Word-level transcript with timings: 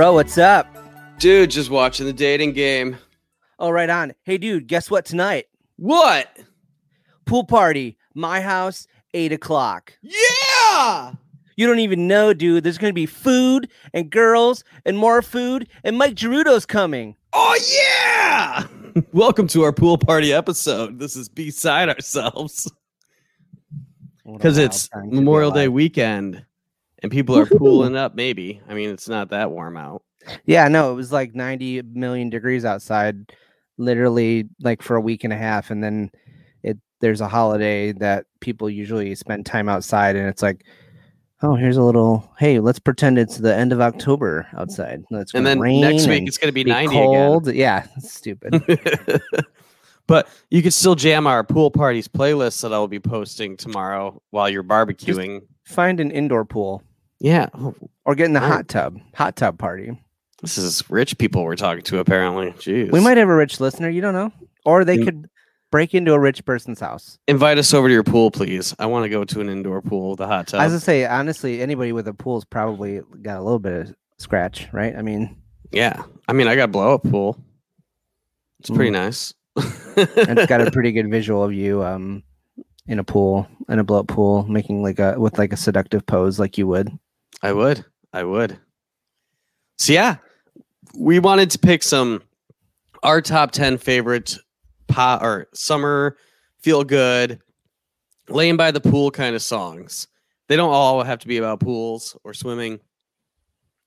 Bro, 0.00 0.14
what's 0.14 0.38
up? 0.38 0.66
Dude, 1.18 1.50
just 1.50 1.68
watching 1.68 2.06
the 2.06 2.12
dating 2.14 2.54
game. 2.54 2.96
Oh, 3.58 3.68
right 3.68 3.90
on. 3.90 4.14
Hey, 4.22 4.38
dude, 4.38 4.66
guess 4.66 4.90
what 4.90 5.04
tonight? 5.04 5.48
What? 5.76 6.38
Pool 7.26 7.44
party, 7.44 7.98
my 8.14 8.40
house, 8.40 8.86
eight 9.12 9.30
o'clock. 9.30 9.92
Yeah! 10.00 11.12
You 11.54 11.66
don't 11.66 11.80
even 11.80 12.08
know, 12.08 12.32
dude. 12.32 12.64
There's 12.64 12.78
going 12.78 12.92
to 12.92 12.94
be 12.94 13.04
food 13.04 13.68
and 13.92 14.08
girls 14.08 14.64
and 14.86 14.96
more 14.96 15.20
food, 15.20 15.68
and 15.84 15.98
Mike 15.98 16.14
Gerudo's 16.14 16.64
coming. 16.64 17.14
Oh, 17.34 17.60
yeah! 17.70 18.66
Welcome 19.12 19.48
to 19.48 19.64
our 19.64 19.72
pool 19.74 19.98
party 19.98 20.32
episode. 20.32 20.98
This 20.98 21.14
is 21.14 21.28
beside 21.28 21.90
ourselves 21.90 22.72
because 24.24 24.56
it's 24.56 24.88
Memorial 25.04 25.50
Day 25.50 25.68
weekend 25.68 26.46
and 27.02 27.10
people 27.10 27.36
are 27.38 27.46
pooling 27.46 27.96
up. 27.96 28.14
Maybe. 28.14 28.60
I 28.68 28.74
mean, 28.74 28.90
it's 28.90 29.08
not 29.08 29.30
that 29.30 29.50
warm 29.50 29.76
out. 29.76 30.02
Yeah, 30.44 30.68
no, 30.68 30.92
it 30.92 30.94
was 30.94 31.12
like 31.12 31.34
90 31.34 31.82
million 31.92 32.30
degrees 32.30 32.64
outside, 32.64 33.32
literally 33.78 34.48
like 34.60 34.82
for 34.82 34.96
a 34.96 35.00
week 35.00 35.24
and 35.24 35.32
a 35.32 35.36
half. 35.36 35.70
And 35.70 35.82
then 35.82 36.10
it 36.62 36.78
there's 37.00 37.20
a 37.20 37.28
holiday 37.28 37.92
that 37.92 38.26
people 38.40 38.68
usually 38.68 39.14
spend 39.14 39.46
time 39.46 39.68
outside, 39.68 40.16
and 40.16 40.28
it's 40.28 40.42
like, 40.42 40.64
oh, 41.42 41.54
here's 41.54 41.76
a 41.76 41.82
little. 41.82 42.30
Hey, 42.38 42.60
let's 42.60 42.78
pretend 42.78 43.18
it's 43.18 43.38
the 43.38 43.54
end 43.54 43.72
of 43.72 43.80
October 43.80 44.46
outside. 44.56 45.02
Let's 45.10 45.34
And 45.34 45.46
then 45.46 45.58
next 45.58 46.06
week 46.06 46.26
it's 46.26 46.38
going 46.38 46.48
to 46.48 46.52
be, 46.52 46.64
be 46.64 46.70
90 46.70 46.94
cold. 46.94 47.52
Yeah, 47.52 47.86
it's 47.96 48.12
stupid. 48.12 48.62
but 50.06 50.28
you 50.50 50.60
can 50.60 50.70
still 50.70 50.94
jam 50.94 51.26
our 51.26 51.44
pool 51.44 51.70
parties 51.70 52.08
playlist 52.08 52.60
that 52.62 52.72
I'll 52.72 52.88
be 52.88 53.00
posting 53.00 53.56
tomorrow 53.56 54.20
while 54.30 54.48
you're 54.48 54.64
barbecuing. 54.64 55.40
Find 55.64 56.00
an 56.00 56.10
indoor 56.10 56.44
pool 56.44 56.82
yeah. 57.20 57.48
Or 58.04 58.14
get 58.14 58.26
in 58.26 58.32
the 58.32 58.40
Right. 58.40 58.48
hot 58.48 58.68
tub. 58.68 58.98
Hot 59.14 59.36
tub 59.36 59.58
party. 59.58 60.00
This 60.42 60.56
is 60.58 60.82
rich 60.90 61.18
people 61.18 61.44
we're 61.44 61.54
talking 61.56 61.84
to, 61.84 61.98
apparently. 61.98 62.52
Jeez. 62.52 62.90
We 62.90 63.00
might 63.00 63.18
have 63.18 63.28
a 63.28 63.34
rich 63.36 63.60
listener. 63.60 63.88
You 63.90 64.00
don't 64.00 64.14
know, 64.14 64.32
or 64.64 64.84
they 64.84 64.96
could 64.98 65.28
break 65.70 65.94
into 65.94 66.14
a 66.14 66.18
rich 66.18 66.44
person's 66.44 66.80
house. 66.80 67.18
invite 67.28 67.58
us 67.58 67.72
over 67.74 67.86
to 67.88 67.92
your 67.94 68.02
pool, 68.02 68.30
please. 68.30 68.74
I 68.78 68.86
want 68.86 69.04
to 69.04 69.08
go 69.10 69.22
to 69.24 69.40
an 69.40 69.48
indoor 69.48 69.80
pool, 69.82 70.16
the 70.16 70.26
hot 70.26 70.48
tub. 70.48 70.60
As 70.62 70.74
I 70.74 70.78
say, 70.78 71.04
honestly, 71.06 71.60
anybody 71.62 71.92
with 71.92 72.08
a 72.08 72.14
pool's 72.14 72.44
probably 72.44 73.02
got 73.22 73.38
a 73.38 73.42
little 73.42 73.58
bit 73.60 73.88
of 73.88 73.94
scratch, 74.18 74.68
right? 74.72 74.96
I 74.96 75.02
mean, 75.02 75.36
yeah. 75.70 76.02
I 76.26 76.32
mean, 76.32 76.48
I 76.48 76.56
got 76.56 76.64
a 76.64 76.68
blow 76.72 76.94
up 76.94 77.02
pool. 77.04 77.36
It's 78.60 78.70
pretty 78.70 78.90
Mm. 78.90 78.94
nice. 78.94 79.34
and 79.56 80.38
it's 80.38 80.46
got 80.46 80.60
a 80.66 80.70
pretty 80.72 80.92
good 80.92 81.10
visual 81.10 81.42
of 81.44 81.52
you 81.52 81.82
um 81.84 82.22
in 82.86 82.98
a 83.00 83.04
pool 83.04 83.46
in 83.68 83.78
a 83.78 83.84
blow 83.84 83.98
up 84.00 84.06
pool 84.06 84.44
making 84.48 84.80
like 84.82 84.98
a 85.00 85.18
with 85.18 85.38
like 85.38 85.52
a 85.52 85.56
seductive 85.56 86.06
pose 86.06 86.38
like 86.38 86.56
you 86.56 86.66
would 86.68 86.88
I 87.42 87.52
would. 87.52 87.84
I 88.12 88.24
would. 88.24 88.58
So 89.78 89.92
yeah, 89.92 90.16
we 90.94 91.18
wanted 91.18 91.50
to 91.50 91.58
pick 91.58 91.82
some 91.82 92.22
our 93.02 93.22
top 93.22 93.50
10 93.52 93.78
favorite 93.78 94.36
pot 94.88 95.22
or 95.22 95.48
summer 95.54 96.16
feel 96.58 96.84
good 96.84 97.40
laying 98.28 98.56
by 98.56 98.70
the 98.70 98.80
pool 98.80 99.10
kind 99.10 99.34
of 99.34 99.42
songs. 99.42 100.06
They 100.48 100.56
don't 100.56 100.72
all 100.72 101.02
have 101.02 101.20
to 101.20 101.28
be 101.28 101.38
about 101.38 101.60
pools 101.60 102.16
or 102.24 102.34
swimming. 102.34 102.80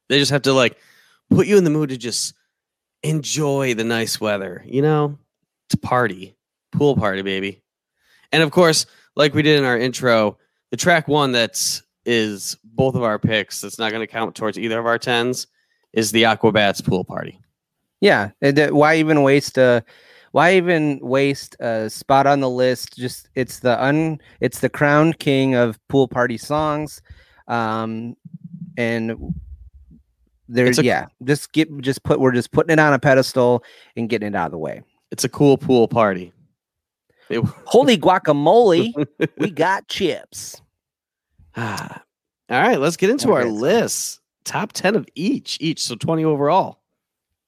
They 0.09 0.19
just 0.19 0.31
have 0.31 0.43
to 0.43 0.53
like 0.53 0.77
put 1.29 1.47
you 1.47 1.57
in 1.57 1.63
the 1.63 1.69
mood 1.69 1.89
to 1.89 1.97
just 1.97 2.33
enjoy 3.03 3.73
the 3.73 3.83
nice 3.83 4.19
weather, 4.19 4.63
you 4.65 4.81
know, 4.81 5.17
to 5.69 5.77
party, 5.77 6.35
pool 6.71 6.95
party, 6.95 7.21
baby. 7.21 7.61
And 8.31 8.41
of 8.41 8.51
course, 8.51 8.85
like 9.15 9.33
we 9.33 9.41
did 9.41 9.59
in 9.59 9.65
our 9.65 9.77
intro, 9.77 10.37
the 10.71 10.77
track 10.77 11.07
one 11.07 11.31
that's 11.31 11.83
is 12.05 12.57
both 12.75 12.95
of 12.95 13.03
our 13.03 13.19
picks 13.19 13.61
that's 13.61 13.77
not 13.79 13.91
going 13.91 14.01
to 14.05 14.11
count 14.11 14.35
towards 14.35 14.57
either 14.57 14.79
of 14.79 14.85
our 14.85 14.97
tens 14.99 15.47
is 15.93 16.11
the 16.11 16.23
Aquabats 16.23 16.83
pool 16.85 17.03
party. 17.03 17.39
yeah 18.01 18.31
why 18.71 18.95
even 18.95 19.21
waste 19.23 19.57
a 19.57 19.83
why 20.31 20.55
even 20.55 20.99
waste 21.01 21.55
a 21.59 21.87
spot 21.89 22.25
on 22.25 22.39
the 22.39 22.49
list 22.49 22.97
just 22.97 23.29
it's 23.35 23.59
the 23.59 23.81
un 23.83 24.19
it's 24.41 24.59
the 24.59 24.69
crowned 24.69 25.19
king 25.19 25.53
of 25.55 25.77
pool 25.87 26.07
party 26.07 26.37
songs 26.37 27.01
um 27.47 28.15
and 28.77 29.33
there's 30.49 30.79
a- 30.79 30.83
yeah 30.83 31.05
just 31.23 31.51
get 31.53 31.69
just 31.81 32.01
put 32.03 32.19
we're 32.19 32.31
just 32.31 32.51
putting 32.51 32.73
it 32.73 32.79
on 32.79 32.93
a 32.93 32.99
pedestal 32.99 33.63
and 33.95 34.09
getting 34.09 34.29
it 34.29 34.35
out 34.35 34.47
of 34.47 34.51
the 34.51 34.57
way 34.57 34.81
It's 35.11 35.23
a 35.23 35.29
cool 35.29 35.57
pool 35.57 35.87
party. 35.87 36.33
It- 37.29 37.45
holy 37.65 37.97
guacamole 37.97 38.91
we 39.37 39.51
got 39.51 39.87
chips 39.87 40.59
Ah. 41.55 42.01
All 42.53 42.61
right, 42.61 42.79
let's 42.79 42.97
get 42.97 43.09
into 43.09 43.29
Oh, 43.29 43.33
our 43.33 43.45
list. 43.45 44.19
Top 44.45 44.73
10 44.73 44.95
of 44.95 45.07
each, 45.15 45.57
each. 45.59 45.81
So 45.81 45.95
20 45.95 46.23
overall. 46.25 46.81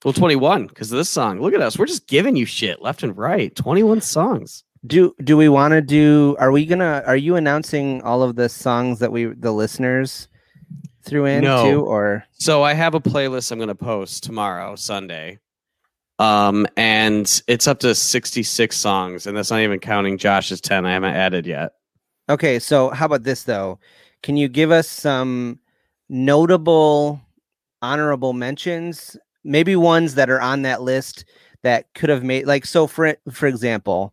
Well, 0.04 0.12
21 0.12 0.66
because 0.66 0.90
of 0.92 0.98
this 0.98 1.08
song. 1.10 1.40
Look 1.40 1.54
at 1.54 1.60
us. 1.60 1.78
We're 1.78 1.86
just 1.86 2.06
giving 2.06 2.36
you 2.36 2.44
shit 2.44 2.82
left 2.82 3.02
and 3.02 3.16
right. 3.16 3.54
21 3.54 4.00
songs. 4.00 4.64
Do 4.86 5.14
do 5.24 5.36
we 5.36 5.48
want 5.48 5.72
to 5.72 5.80
do? 5.80 6.36
Are 6.38 6.52
we 6.52 6.64
gonna? 6.64 7.02
Are 7.06 7.16
you 7.16 7.34
announcing 7.36 8.02
all 8.02 8.22
of 8.22 8.36
the 8.36 8.48
songs 8.48 9.00
that 9.00 9.10
we 9.10 9.24
the 9.24 9.50
listeners 9.52 10.28
threw 11.04 11.24
in 11.24 11.42
No. 11.42 11.64
too, 11.70 11.80
or 11.84 12.24
So 12.32 12.62
I 12.62 12.74
have 12.74 12.94
a 12.94 13.00
playlist 13.00 13.50
I'm 13.50 13.58
going 13.58 13.68
to 13.68 13.74
post 13.74 14.22
tomorrow, 14.24 14.76
Sunday. 14.76 15.38
Um, 16.18 16.66
and 16.76 17.42
it's 17.48 17.66
up 17.66 17.80
to 17.80 17.94
66 17.94 18.76
songs, 18.76 19.26
and 19.26 19.36
that's 19.36 19.50
not 19.50 19.60
even 19.60 19.78
counting 19.80 20.18
Josh's 20.18 20.60
10 20.60 20.86
I 20.86 20.92
haven't 20.92 21.14
added 21.14 21.46
yet. 21.46 21.72
okay? 22.28 22.58
So 22.58 22.90
how 22.90 23.06
about 23.06 23.22
this 23.24 23.42
though? 23.44 23.78
Can 24.22 24.36
you 24.36 24.48
give 24.48 24.70
us 24.70 24.88
some 24.88 25.58
notable, 26.08 27.20
honorable 27.82 28.32
mentions? 28.32 29.16
Maybe 29.44 29.76
ones 29.76 30.14
that 30.16 30.30
are 30.30 30.40
on 30.40 30.62
that 30.62 30.82
list 30.82 31.24
that 31.62 31.86
could 31.94 32.08
have 32.10 32.24
made 32.24 32.46
like 32.46 32.66
so. 32.66 32.86
For 32.86 33.16
for 33.30 33.46
example, 33.46 34.12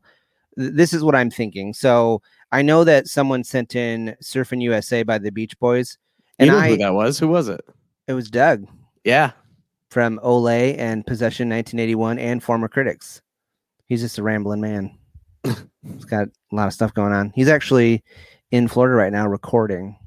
th- 0.57 0.73
this 0.73 0.93
is 0.93 1.03
what 1.03 1.15
I'm 1.15 1.31
thinking. 1.31 1.73
So 1.73 2.21
I 2.51 2.61
know 2.61 2.83
that 2.83 3.07
someone 3.07 3.43
sent 3.43 3.75
in 3.75 4.15
"Surfing 4.21 4.61
USA" 4.61 5.01
by 5.03 5.17
the 5.17 5.31
Beach 5.31 5.57
Boys, 5.59 5.97
You 6.39 6.47
know 6.47 6.57
I 6.57 6.69
who 6.69 6.77
that 6.77 6.93
was? 6.93 7.17
Who 7.17 7.27
was 7.27 7.47
it? 7.49 7.61
it 8.07 8.13
was 8.13 8.29
Doug. 8.29 8.67
Yeah. 9.03 9.31
from 9.89 10.19
Olay 10.23 10.77
and 10.77 11.05
Possession 11.05 11.49
1981 11.49 12.17
and 12.19 12.41
former 12.43 12.67
critics. 12.67 13.21
He's 13.87 14.01
just 14.01 14.17
a 14.17 14.23
rambling 14.23 14.61
man. 14.61 14.97
He's 15.43 16.05
got 16.05 16.27
a 16.27 16.55
lot 16.55 16.67
of 16.67 16.73
stuff 16.73 16.93
going 16.93 17.11
on. 17.13 17.31
He's 17.35 17.47
actually 17.49 18.03
in 18.53 18.67
Florida 18.67 18.95
right 18.95 19.11
now 19.11 19.27
recording 19.27 19.97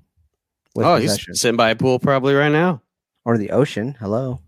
with 0.76 0.86
oh, 0.86 1.00
Possession 1.00 1.32
he's 1.32 1.40
sitting 1.40 1.56
by 1.56 1.70
a 1.70 1.76
pool 1.76 1.98
probably 1.98 2.32
right 2.32 2.52
now. 2.52 2.80
or 3.24 3.36
the 3.36 3.50
ocean. 3.50 3.96
Hello. 3.98 4.40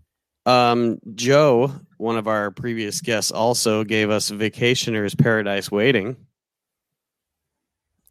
Um, 0.45 0.99
Joe, 1.15 1.73
one 1.97 2.15
of 2.15 2.25
our 2.25 2.49
previous 2.49 3.01
guests, 3.01 3.29
also 3.29 3.83
gave 3.83 4.09
us 4.09 4.29
Vacationer's 4.29 5.15
Paradise 5.15 5.69
Waiting. 5.69 6.15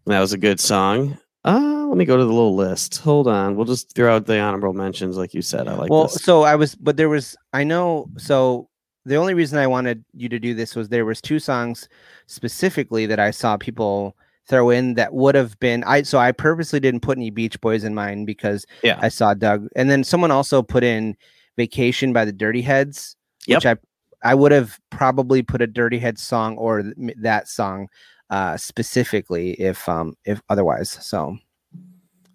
That 0.05 0.21
was 0.21 0.35
a 0.35 0.39
good 0.39 0.61
song. 0.61 1.17
Uh, 1.47 1.87
let 1.87 1.97
me 1.97 2.05
go 2.05 2.19
to 2.19 2.25
the 2.25 2.33
little 2.33 2.55
list. 2.55 2.99
Hold 2.99 3.27
on. 3.27 3.57
We'll 3.57 3.65
just 3.65 3.95
throw 3.95 4.15
out 4.15 4.27
the 4.27 4.39
honorable 4.39 4.75
mentions, 4.75 5.17
like 5.17 5.33
you 5.33 5.41
said. 5.41 5.69
I 5.69 5.75
like 5.75 5.91
well, 5.91 6.03
this. 6.03 6.23
so 6.23 6.43
I 6.43 6.55
was, 6.55 6.75
but 6.75 6.99
there 6.99 7.09
was, 7.09 7.35
I 7.55 7.65
know, 7.65 8.11
so 8.19 8.69
the 9.07 9.17
only 9.17 9.33
reason 9.33 9.59
I 9.59 9.67
wanted 9.67 10.05
you 10.13 10.29
to 10.29 10.39
do 10.39 10.53
this 10.53 10.77
was 10.77 10.91
there 10.91 11.07
was 11.07 11.23
two 11.23 11.39
songs 11.39 11.89
specifically 12.27 13.07
that 13.07 13.19
I 13.19 13.31
saw 13.31 13.57
people 13.57 14.15
throw 14.49 14.71
in 14.71 14.95
that 14.95 15.13
would 15.13 15.35
have 15.35 15.59
been 15.61 15.85
I 15.85 16.03
so 16.03 16.19
I 16.19 16.33
purposely 16.33 16.81
didn't 16.81 17.01
put 17.01 17.19
any 17.19 17.31
Beach 17.31 17.61
Boys 17.61 17.85
in 17.85 17.95
mine 17.95 18.25
because 18.25 18.65
Yeah. 18.83 18.99
I 19.03 19.09
saw 19.09 19.35
Doug 19.35 19.69
and 19.77 19.91
then 19.91 20.03
someone 20.05 20.31
also 20.31 20.63
put 20.63 20.83
in 20.83 21.17
Vacation 21.57 22.13
by 22.13 22.25
the 22.25 22.33
Dirty 22.33 22.63
Heads, 22.63 23.17
which 23.47 23.67
I 23.67 23.77
I 24.23 24.35
would 24.35 24.53
have 24.53 24.79
probably 24.91 25.43
put 25.43 25.61
a 25.63 25.67
Dirty 25.67 25.99
Heads 25.99 26.23
song 26.23 26.57
or 26.57 26.83
th- 26.83 27.17
that 27.21 27.49
song 27.49 27.89
uh 28.31 28.57
specifically 28.57 29.53
if 29.61 29.89
um 29.89 30.15
if 30.25 30.41
otherwise. 30.49 30.91
So 31.01 31.37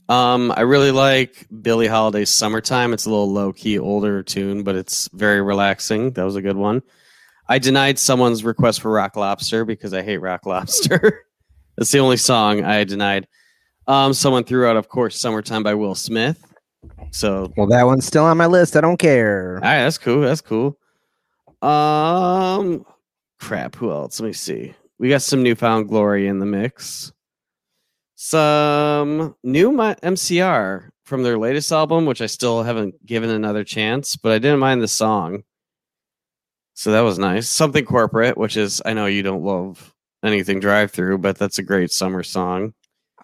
Um, 0.09 0.51
I 0.55 0.61
really 0.61 0.91
like 0.91 1.47
Billie 1.61 1.87
Holiday's 1.87 2.29
"Summertime." 2.29 2.93
It's 2.93 3.05
a 3.05 3.09
little 3.09 3.31
low 3.31 3.53
key, 3.53 3.79
older 3.79 4.21
tune, 4.21 4.63
but 4.63 4.75
it's 4.75 5.09
very 5.13 5.41
relaxing. 5.41 6.11
That 6.11 6.23
was 6.23 6.35
a 6.35 6.41
good 6.41 6.57
one. 6.57 6.83
I 7.47 7.57
denied 7.59 7.97
someone's 7.99 8.43
request 8.43 8.81
for 8.81 8.91
Rock 8.91 9.15
Lobster 9.15 9.63
because 9.65 9.93
I 9.93 10.01
hate 10.01 10.17
Rock 10.17 10.45
Lobster. 10.45 11.21
That's 11.77 11.91
the 11.91 11.99
only 11.99 12.17
song 12.17 12.63
I 12.63 12.83
denied. 12.83 13.27
Um, 13.87 14.13
someone 14.13 14.43
threw 14.43 14.67
out, 14.67 14.77
of 14.77 14.87
course, 14.87 15.19
"Summertime" 15.19 15.63
by 15.63 15.73
Will 15.73 15.95
Smith. 15.95 16.43
So, 17.11 17.51
well 17.55 17.67
that 17.67 17.83
one's 17.83 18.05
still 18.05 18.25
on 18.25 18.37
my 18.37 18.45
list. 18.45 18.75
I 18.75 18.81
don't 18.81 18.97
care. 18.97 19.55
all 19.55 19.61
right, 19.61 19.83
that's 19.83 19.97
cool. 19.97 20.21
That's 20.21 20.41
cool. 20.41 20.77
Um, 21.61 22.85
crap. 23.39 23.75
Who 23.75 23.91
else? 23.91 24.19
Let 24.19 24.27
me 24.27 24.33
see. 24.33 24.73
We 24.99 25.09
got 25.09 25.21
some 25.21 25.43
New 25.43 25.55
Found 25.55 25.87
Glory 25.87 26.27
in 26.27 26.39
the 26.39 26.45
mix. 26.45 27.11
Some 28.15 29.35
new 29.43 29.71
mi- 29.71 29.95
MCR 30.03 30.89
from 31.03 31.23
their 31.23 31.37
latest 31.37 31.71
album, 31.71 32.05
which 32.05 32.21
I 32.21 32.25
still 32.27 32.63
haven't 32.63 33.05
given 33.05 33.29
another 33.29 33.63
chance, 33.63 34.15
but 34.15 34.31
I 34.31 34.39
didn't 34.39 34.59
mind 34.59 34.81
the 34.81 34.87
song. 34.87 35.43
So 36.73 36.91
that 36.91 37.01
was 37.01 37.19
nice. 37.19 37.49
Something 37.49 37.85
corporate, 37.85 38.37
which 38.37 38.55
is 38.57 38.81
I 38.85 38.93
know 38.93 39.05
you 39.05 39.23
don't 39.23 39.43
love 39.43 39.93
anything 40.23 40.59
drive 40.59 40.91
through, 40.91 41.19
but 41.19 41.37
that's 41.37 41.59
a 41.59 41.63
great 41.63 41.91
summer 41.91 42.23
song. 42.23 42.73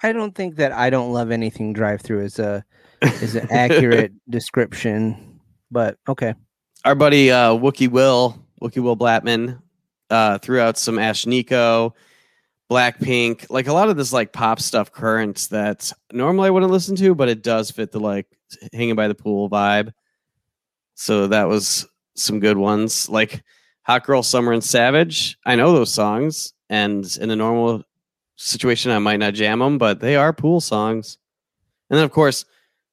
I 0.02 0.12
don't 0.12 0.36
think 0.36 0.56
that 0.58 0.72
I 0.72 0.90
don't 0.90 1.12
love 1.12 1.32
anything 1.32 1.74
drive 1.74 2.02
through 2.02 2.22
is 2.22 2.40
a 2.40 2.64
is 3.02 3.36
an 3.36 3.48
accurate 3.52 4.12
description. 4.30 5.40
but 5.72 5.98
okay. 6.08 6.34
Our 6.86 6.96
buddy 6.96 7.32
uh, 7.32 7.52
Wookie 7.52 7.90
Will, 7.90 8.38
Wookie 8.62 8.82
Will 8.82 8.98
Blattman, 8.98 9.62
uh, 10.10 10.38
threw 10.38 10.60
out 10.60 10.78
some 10.78 10.96
Ashnikko, 10.96 11.94
Blackpink, 12.70 13.50
like 13.50 13.68
a 13.68 13.74
lot 13.74 13.90
of 13.90 13.98
this 13.98 14.14
like 14.14 14.32
pop 14.32 14.60
stuff 14.60 14.92
currents 14.92 15.48
that 15.48 15.92
normally 16.12 16.48
I 16.48 16.50
wouldn't 16.52 16.72
listen 16.72 16.96
to, 16.98 17.16
but 17.16 17.30
it 17.30 17.44
does 17.44 17.72
fit 17.72 17.92
the 17.92 18.00
like 18.00 18.28
hanging 18.74 18.96
by 18.96 19.08
the 19.08 19.16
pool 19.16 19.50
vibe. 19.50 19.92
So 20.96 21.28
that 21.28 21.48
was 21.48 21.88
some 22.16 22.40
good 22.40 22.58
ones. 22.58 23.10
Like 23.10 23.44
Hot 23.84 24.06
Girl 24.06 24.24
Summer 24.24 24.52
and 24.54 24.64
Savage. 24.64 25.38
I 25.46 25.56
know 25.56 25.74
those 25.74 25.94
songs, 25.94 26.54
and 26.70 27.18
in 27.20 27.32
a 27.32 27.36
normal 27.36 27.84
situation, 28.36 28.92
I 28.92 29.00
might 29.00 29.18
not 29.18 29.34
jam 29.34 29.60
them, 29.60 29.78
but 29.78 30.00
they 30.00 30.16
are 30.16 30.34
pool 30.34 30.62
songs. 30.62 31.18
And 31.90 31.98
then, 31.98 32.06
of 32.06 32.12
course, 32.12 32.46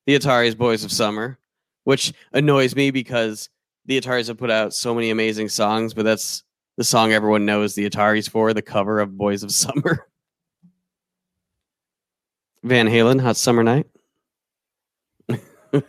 the 0.06 0.18
Ataris 0.18 0.56
Boys 0.56 0.84
of 0.84 0.92
Summer, 0.92 1.38
which 1.84 2.12
annoys 2.32 2.74
me 2.74 2.90
because 2.90 3.48
the 3.84 4.00
Ataris 4.00 4.28
have 4.28 4.38
put 4.38 4.50
out 4.50 4.74
so 4.74 4.94
many 4.94 5.10
amazing 5.10 5.48
songs, 5.48 5.94
but 5.94 6.04
that's 6.04 6.42
the 6.76 6.84
song 6.84 7.12
everyone 7.12 7.46
knows 7.46 7.74
the 7.74 7.88
Ataris 7.88 8.28
for, 8.28 8.52
the 8.52 8.62
cover 8.62 9.00
of 9.00 9.16
Boys 9.16 9.42
of 9.42 9.52
Summer. 9.52 10.06
Van 12.62 12.88
Halen, 12.88 13.20
Hot 13.20 13.36
Summer 13.36 13.62
Night. 13.62 13.86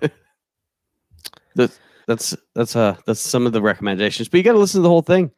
that's 1.56 1.80
that's 2.08 2.36
that's 2.54 2.76
uh 2.76 2.96
that's 3.06 3.20
some 3.20 3.46
of 3.46 3.54
the 3.54 3.62
recommendations, 3.62 4.28
but 4.28 4.38
you 4.38 4.44
got 4.44 4.54
to 4.54 4.60
listen 4.60 4.80
to 4.80 4.84
the 4.84 4.90
whole 4.90 5.02
thing 5.02 5.32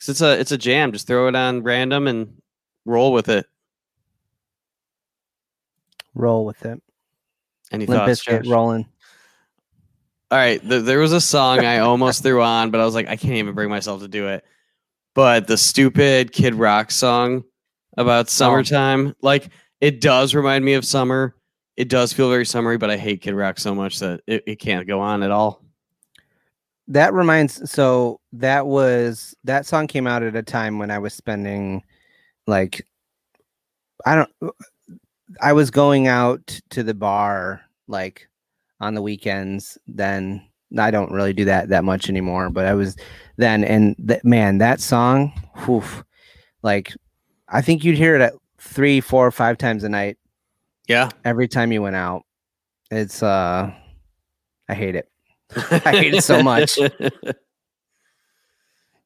because 0.00 0.08
it's 0.12 0.20
a 0.22 0.40
it's 0.40 0.52
a 0.52 0.58
jam. 0.58 0.92
Just 0.92 1.06
throw 1.06 1.28
it 1.28 1.36
on 1.36 1.62
random 1.62 2.06
and 2.06 2.40
roll 2.86 3.12
with 3.12 3.28
it. 3.28 3.46
Roll 6.14 6.44
with 6.44 6.64
it. 6.64 6.82
Any 7.70 7.86
Limp 7.86 8.04
thoughts? 8.04 8.24
Bizkit 8.24 8.44
Josh? 8.44 8.50
rolling. 8.50 8.88
All 10.30 10.38
right, 10.38 10.60
th- 10.66 10.84
there 10.84 11.00
was 11.00 11.12
a 11.12 11.20
song 11.20 11.60
I 11.60 11.78
almost 11.78 12.22
threw 12.22 12.40
on, 12.40 12.70
but 12.70 12.80
I 12.80 12.84
was 12.84 12.94
like, 12.94 13.08
I 13.08 13.16
can't 13.16 13.34
even 13.34 13.54
bring 13.54 13.68
myself 13.68 14.00
to 14.00 14.08
do 14.08 14.28
it. 14.28 14.44
But 15.14 15.48
the 15.48 15.56
stupid 15.56 16.32
Kid 16.32 16.54
Rock 16.54 16.90
song 16.90 17.44
about 17.96 18.26
oh. 18.26 18.28
summertime, 18.28 19.14
like 19.22 19.50
it 19.80 20.00
does 20.00 20.34
remind 20.34 20.64
me 20.64 20.74
of 20.74 20.84
summer. 20.84 21.36
It 21.76 21.88
does 21.88 22.12
feel 22.12 22.30
very 22.30 22.46
summery, 22.46 22.78
but 22.78 22.90
I 22.90 22.96
hate 22.96 23.22
Kid 23.22 23.34
Rock 23.34 23.58
so 23.58 23.74
much 23.74 23.98
that 24.00 24.20
it, 24.26 24.44
it 24.46 24.56
can't 24.56 24.86
go 24.86 25.00
on 25.00 25.22
at 25.22 25.30
all. 25.30 25.64
That 26.90 27.14
reminds 27.14 27.70
so 27.70 28.20
that 28.32 28.66
was 28.66 29.34
that 29.44 29.64
song 29.64 29.86
came 29.86 30.08
out 30.08 30.24
at 30.24 30.34
a 30.34 30.42
time 30.42 30.78
when 30.78 30.90
I 30.90 30.98
was 30.98 31.14
spending 31.14 31.84
like 32.46 32.84
I 34.04 34.16
don't 34.16 34.52
I 35.40 35.52
was 35.52 35.70
going 35.70 36.08
out 36.08 36.60
to 36.70 36.82
the 36.82 36.94
bar 36.94 37.60
like 37.86 38.28
on 38.80 38.94
the 38.94 39.02
weekends 39.02 39.78
then 39.86 40.44
I 40.76 40.90
don't 40.90 41.12
really 41.12 41.32
do 41.32 41.44
that 41.44 41.68
that 41.68 41.84
much 41.84 42.08
anymore 42.08 42.50
but 42.50 42.66
I 42.66 42.74
was 42.74 42.96
then 43.36 43.62
and 43.62 43.94
that 43.98 44.24
man 44.24 44.58
that 44.58 44.80
song 44.80 45.32
whew, 45.64 45.84
like 46.62 46.92
I 47.48 47.62
think 47.62 47.84
you'd 47.84 47.96
hear 47.96 48.16
it 48.16 48.20
at 48.20 48.34
three 48.58 49.00
four 49.00 49.30
five 49.30 49.58
times 49.58 49.84
a 49.84 49.88
night 49.88 50.18
Yeah, 50.88 51.10
every 51.24 51.48
time 51.48 51.72
you 51.72 51.82
went 51.82 51.96
out. 51.96 52.22
It's 52.90 53.22
uh 53.22 53.72
I 54.68 54.74
hate 54.74 54.96
it 54.96 55.09
I 55.70 55.92
hate 55.96 56.14
it 56.14 56.24
so 56.24 56.42
much. 56.42 56.78
yeah. 56.78 56.90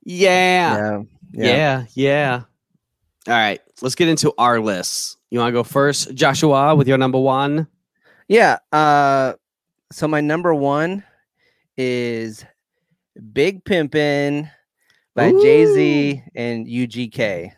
yeah 0.05 1.03
Yeah, 1.33 1.85
yeah. 1.95 2.43
All 3.27 3.33
right, 3.35 3.61
let's 3.81 3.95
get 3.95 4.09
into 4.09 4.33
our 4.37 4.61
lists. 4.61 5.17
You 5.31 5.39
want 5.39 5.49
to 5.49 5.53
go 5.53 5.63
first, 5.65 6.15
Joshua, 6.15 6.75
with 6.77 6.87
your 6.87 6.99
number 6.99 7.19
one? 7.19 7.67
Yeah. 8.29 8.59
Uh, 8.71 9.35
so 9.91 10.07
my 10.07 10.21
number 10.21 10.55
one 10.55 11.03
is 11.77 12.45
Big 13.33 13.65
Pimpin' 13.65 14.51
by 15.15 15.31
Jay 15.31 15.67
Z 15.67 16.23
and 16.35 16.67
UGK. 16.67 17.53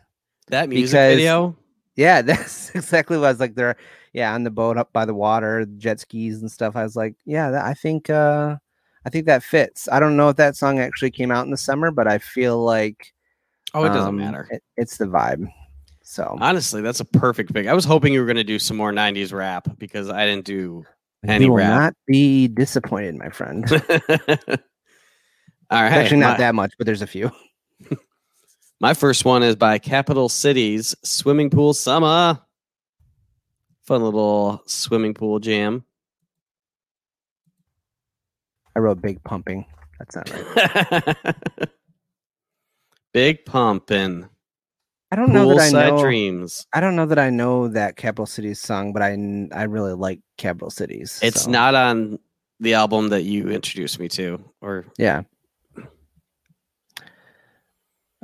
That 0.47 0.69
music 0.69 0.91
Because- 0.93 1.15
video. 1.17 1.57
Yeah, 1.95 2.21
that's 2.23 2.69
exactly 2.75 3.17
what 3.17 3.25
I 3.25 3.31
was 3.31 3.39
like. 3.39 3.55
They're 3.55 3.75
yeah 4.13 4.33
on 4.33 4.43
the 4.43 4.51
boat 4.51 4.77
up 4.77 4.93
by 4.93 5.05
the 5.05 5.15
water, 5.15 5.65
jet 5.77 5.99
skis 5.99 6.41
and 6.41 6.51
stuff. 6.51 6.75
I 6.75 6.83
was 6.83 6.95
like, 6.95 7.15
yeah, 7.25 7.49
that, 7.51 7.65
I 7.65 7.73
think 7.73 8.09
uh, 8.11 8.57
I 9.07 9.09
think 9.09 9.25
that 9.27 9.41
fits. 9.41 9.87
I 9.89 10.01
don't 10.01 10.17
know 10.17 10.27
if 10.27 10.35
that 10.35 10.57
song 10.57 10.79
actually 10.79 11.11
came 11.11 11.31
out 11.31 11.45
in 11.45 11.51
the 11.51 11.55
summer, 11.57 11.91
but 11.91 12.07
I 12.09 12.17
feel 12.17 12.61
like 12.61 13.13
Oh, 13.73 13.85
it 13.85 13.89
doesn't 13.89 14.09
um, 14.09 14.17
matter. 14.17 14.49
it- 14.51 14.63
it's 14.75 14.97
the 14.97 15.05
vibe. 15.05 15.47
So 16.03 16.37
Honestly, 16.41 16.81
that's 16.81 16.99
a 16.99 17.05
perfect 17.05 17.53
pick. 17.53 17.67
I 17.67 17.73
was 17.73 17.85
hoping 17.85 18.11
you 18.11 18.19
were 18.19 18.25
going 18.25 18.35
to 18.35 18.43
do 18.43 18.59
some 18.59 18.75
more 18.75 18.91
'90s 18.91 19.31
rap 19.33 19.69
because 19.77 20.09
I 20.09 20.25
didn't 20.25 20.43
do 20.45 20.53
you 20.53 20.85
any 21.25 21.49
will 21.49 21.55
rap. 21.55 21.69
not 21.69 21.93
be 22.05 22.49
disappointed, 22.49 23.15
my 23.15 23.29
friend. 23.29 23.63
All 25.69 25.81
right, 25.83 25.91
Actually, 25.91 26.17
not 26.19 26.33
my, 26.33 26.37
that 26.37 26.55
much, 26.55 26.73
but 26.77 26.85
there's 26.85 27.01
a 27.01 27.07
few. 27.07 27.31
my 28.81 28.93
first 28.93 29.23
one 29.25 29.41
is 29.41 29.55
by 29.55 29.79
Capital 29.79 30.27
Cities 30.29 30.95
Swimming 31.03 31.49
Pool 31.49 31.73
Summer. 31.73 32.39
Fun 33.83 34.03
little 34.03 34.61
swimming 34.65 35.13
pool 35.13 35.39
jam. 35.39 35.83
I 38.77 38.79
wrote 38.79 39.01
Big 39.01 39.23
Pumping. 39.23 39.65
That's 39.97 40.15
not 40.15 40.31
right. 40.31 41.15
Big 43.11 43.43
pumping. 43.43 44.29
I 45.11 45.15
don't 45.15 45.33
know 45.33 45.55
that 45.55 45.73
I 45.73 45.89
know. 45.89 45.99
dreams. 45.99 46.67
I 46.71 46.79
don't 46.79 46.95
know 46.95 47.07
that 47.07 47.17
I 47.17 47.31
know 47.31 47.69
that 47.69 47.95
Capital 47.95 48.27
Cities 48.27 48.59
song, 48.59 48.93
but 48.93 49.01
I 49.01 49.17
I 49.51 49.63
really 49.63 49.93
like 49.93 50.19
Capital 50.37 50.69
Cities. 50.69 51.19
It's 51.23 51.45
so, 51.45 51.49
not 51.49 51.73
on 51.73 52.19
the 52.59 52.75
album 52.75 53.09
that 53.09 53.23
you 53.23 53.49
introduced 53.49 53.99
me 53.99 54.09
to, 54.09 54.43
or 54.61 54.85
Yeah. 54.99 55.23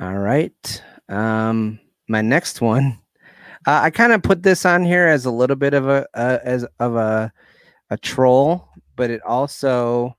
All 0.00 0.16
right. 0.16 0.82
Um, 1.08 1.80
my 2.08 2.22
next 2.22 2.60
one, 2.60 3.00
uh, 3.66 3.80
I 3.82 3.90
kind 3.90 4.12
of 4.12 4.22
put 4.22 4.44
this 4.44 4.64
on 4.64 4.84
here 4.84 5.08
as 5.08 5.24
a 5.24 5.32
little 5.32 5.56
bit 5.56 5.74
of 5.74 5.88
a 5.88 6.06
uh, 6.14 6.38
as 6.44 6.64
of 6.78 6.94
a 6.94 7.32
a 7.90 7.96
troll, 7.96 8.68
but 8.94 9.10
it 9.10 9.20
also 9.22 10.16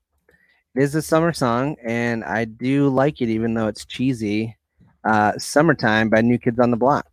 it 0.76 0.82
is 0.82 0.94
a 0.94 1.02
summer 1.02 1.32
song, 1.32 1.76
and 1.84 2.24
I 2.24 2.44
do 2.44 2.88
like 2.88 3.20
it, 3.20 3.28
even 3.28 3.54
though 3.54 3.66
it's 3.68 3.84
cheesy. 3.84 4.56
Uh, 5.04 5.32
"Summertime" 5.38 6.08
by 6.10 6.20
New 6.20 6.38
Kids 6.38 6.58
on 6.58 6.70
the 6.70 6.76
Block. 6.76 7.06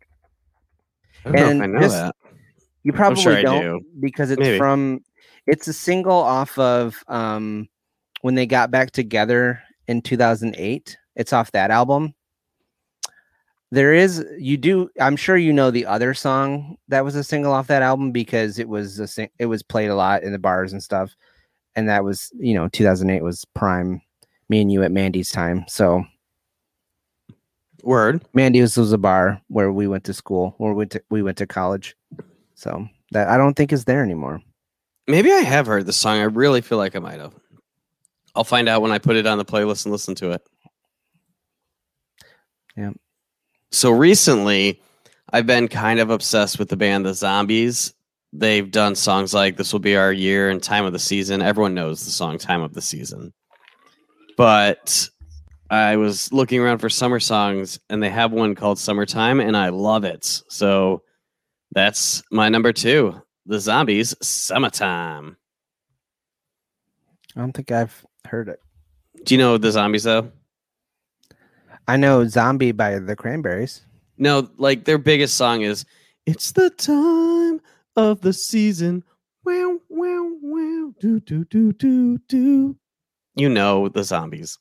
I 1.24 1.32
don't 1.32 1.34
know 1.40 1.48
And 1.50 1.62
I 1.62 1.66
know 1.66 1.80
just- 1.80 1.94
that. 1.94 2.14
You 2.82 2.92
probably 2.92 3.22
sure 3.22 3.40
don't 3.40 3.62
do. 3.62 3.80
because 4.00 4.30
it's 4.30 4.40
Maybe. 4.40 4.58
from 4.58 5.00
it's 5.46 5.66
a 5.68 5.72
single 5.72 6.12
off 6.12 6.58
of 6.58 7.02
um 7.08 7.66
when 8.20 8.34
they 8.34 8.44
got 8.44 8.70
back 8.70 8.90
together 8.90 9.62
in 9.88 10.02
2008. 10.02 10.96
It's 11.16 11.32
off 11.32 11.50
that 11.52 11.70
album. 11.70 12.12
There 13.70 13.94
is 13.94 14.24
you 14.38 14.56
do 14.58 14.90
I'm 15.00 15.16
sure 15.16 15.36
you 15.38 15.52
know 15.52 15.70
the 15.70 15.86
other 15.86 16.12
song 16.14 16.76
that 16.88 17.04
was 17.04 17.16
a 17.16 17.24
single 17.24 17.52
off 17.54 17.66
that 17.68 17.82
album 17.82 18.12
because 18.12 18.58
it 18.58 18.68
was 18.68 18.98
a 18.98 19.08
sing, 19.08 19.30
it 19.38 19.46
was 19.46 19.62
played 19.62 19.88
a 19.88 19.96
lot 19.96 20.22
in 20.22 20.32
the 20.32 20.38
bars 20.38 20.72
and 20.74 20.82
stuff. 20.82 21.16
And 21.76 21.88
that 21.88 22.04
was, 22.04 22.30
you 22.38 22.54
know, 22.54 22.68
2008 22.68 23.22
was 23.22 23.44
prime 23.54 24.00
me 24.48 24.60
and 24.60 24.70
you 24.70 24.82
at 24.82 24.92
Mandy's 24.92 25.30
time. 25.30 25.64
So 25.68 26.04
Word. 27.82 28.24
Mandy's 28.32 28.76
was 28.76 28.92
a 28.92 28.98
bar 28.98 29.40
where 29.48 29.70
we 29.70 29.86
went 29.86 30.04
to 30.04 30.14
school, 30.14 30.54
or 30.58 30.70
we 30.70 30.78
went 30.78 30.90
to, 30.92 31.02
we 31.10 31.22
went 31.22 31.38
to 31.38 31.46
college. 31.46 31.96
So 32.54 32.88
that 33.12 33.28
I 33.28 33.36
don't 33.36 33.54
think 33.54 33.72
is 33.72 33.84
there 33.84 34.02
anymore. 34.02 34.40
Maybe 35.06 35.30
I 35.32 35.40
have 35.40 35.66
heard 35.66 35.86
the 35.86 35.92
song. 35.92 36.18
I 36.18 36.24
really 36.24 36.62
feel 36.62 36.78
like 36.78 36.96
I 36.96 36.98
might 36.98 37.20
have. 37.20 37.34
I'll 38.34 38.44
find 38.44 38.68
out 38.68 38.82
when 38.82 38.90
I 38.90 38.98
put 38.98 39.16
it 39.16 39.26
on 39.26 39.38
the 39.38 39.44
playlist 39.44 39.84
and 39.84 39.92
listen 39.92 40.14
to 40.16 40.30
it. 40.32 40.48
Yeah. 42.76 42.92
So 43.70 43.90
recently, 43.90 44.80
I've 45.32 45.46
been 45.46 45.68
kind 45.68 46.00
of 46.00 46.10
obsessed 46.10 46.58
with 46.58 46.68
the 46.68 46.76
band 46.76 47.06
The 47.06 47.14
Zombies. 47.14 47.92
They've 48.36 48.68
done 48.68 48.96
songs 48.96 49.32
like 49.32 49.56
This 49.56 49.72
Will 49.72 49.78
Be 49.78 49.96
Our 49.96 50.12
Year 50.12 50.50
and 50.50 50.60
Time 50.60 50.84
of 50.84 50.92
the 50.92 50.98
Season. 50.98 51.40
Everyone 51.40 51.72
knows 51.72 52.04
the 52.04 52.10
song 52.10 52.36
Time 52.36 52.62
of 52.62 52.74
the 52.74 52.82
Season. 52.82 53.32
But 54.36 55.08
I 55.70 55.94
was 55.96 56.32
looking 56.32 56.60
around 56.60 56.78
for 56.78 56.88
summer 56.88 57.20
songs 57.20 57.78
and 57.88 58.02
they 58.02 58.10
have 58.10 58.32
one 58.32 58.56
called 58.56 58.80
Summertime 58.80 59.38
and 59.38 59.56
I 59.56 59.68
love 59.68 60.02
it. 60.02 60.24
So 60.48 61.02
that's 61.70 62.24
my 62.32 62.48
number 62.48 62.72
two. 62.72 63.22
The 63.46 63.60
Zombies, 63.60 64.16
Summertime. 64.20 65.36
I 67.36 67.40
don't 67.40 67.52
think 67.52 67.70
I've 67.70 68.04
heard 68.26 68.48
it. 68.48 68.60
Do 69.22 69.34
you 69.34 69.38
know 69.38 69.58
the 69.58 69.70
Zombies 69.70 70.02
though? 70.02 70.32
I 71.86 71.96
know 71.96 72.26
Zombie 72.26 72.72
by 72.72 72.98
the 72.98 73.14
Cranberries. 73.14 73.84
No, 74.18 74.48
like 74.56 74.84
their 74.84 74.98
biggest 74.98 75.36
song 75.36 75.62
is 75.62 75.84
"It's 76.26 76.52
the 76.52 76.70
time 76.70 77.60
of 77.96 78.20
the 78.20 78.32
season." 78.32 79.04
Wow, 79.44 79.78
wow, 79.88 80.30
wow, 80.42 80.92
do 81.00 81.20
do 81.20 81.44
do 81.44 81.72
do 81.72 82.18
do. 82.28 82.76
You 83.36 83.48
know 83.48 83.88
the 83.88 84.04
Zombies. 84.04 84.58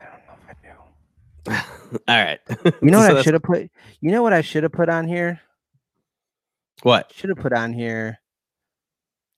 I 0.00 0.04
don't 0.04 0.26
know 0.26 0.34
if 0.42 1.56
I 1.56 1.58
do. 1.58 1.98
All 2.08 2.24
right. 2.24 2.40
You 2.82 2.90
know 2.90 2.98
So 3.06 3.08
what 3.08 3.16
I 3.18 3.22
should 3.22 3.34
have 3.34 3.42
put? 3.42 3.70
You 4.00 4.10
know 4.10 4.22
what 4.22 4.32
I 4.32 4.40
should 4.40 4.62
have 4.64 4.72
put 4.72 4.88
on 4.88 5.06
here? 5.06 5.40
What? 6.82 7.12
Should 7.14 7.30
have 7.30 7.38
put 7.38 7.52
on 7.52 7.72
here. 7.72 8.18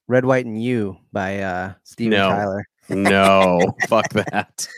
Red, 0.09 0.25
White, 0.25 0.47
and 0.47 0.63
You 0.63 0.99
by 1.13 1.41
uh, 1.41 1.75
Steven 1.83 2.19
No. 2.19 2.29
Tyler. 2.29 2.65
No, 2.89 3.75
fuck 3.89 4.09
that. 4.11 4.69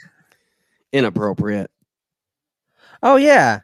Inappropriate. 0.93 1.71
Oh 3.03 3.17
yeah, 3.17 3.61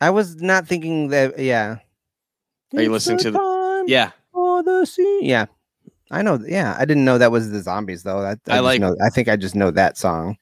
I 0.00 0.10
was 0.10 0.36
not 0.42 0.66
thinking 0.66 1.08
that. 1.08 1.38
Yeah. 1.38 1.78
Are 2.74 2.82
you 2.82 2.94
It's 2.94 3.06
listening 3.06 3.18
to 3.18 3.30
the- 3.32 3.84
Yeah, 3.86 4.10
for 4.32 4.62
the 4.62 4.84
sea. 4.84 5.20
Yeah, 5.22 5.46
I 6.10 6.22
know. 6.22 6.38
Yeah, 6.46 6.76
I 6.78 6.84
didn't 6.84 7.04
know 7.04 7.16
that 7.18 7.32
was 7.32 7.50
the 7.50 7.60
Zombies 7.62 8.02
though. 8.02 8.20
That 8.22 8.38
I 8.48 8.56
just 8.56 8.64
like- 8.64 8.80
Know, 8.80 8.94
I 9.04 9.08
think 9.10 9.28
I 9.28 9.36
just 9.36 9.54
know 9.54 9.70
that 9.70 9.96
song. 9.96 10.36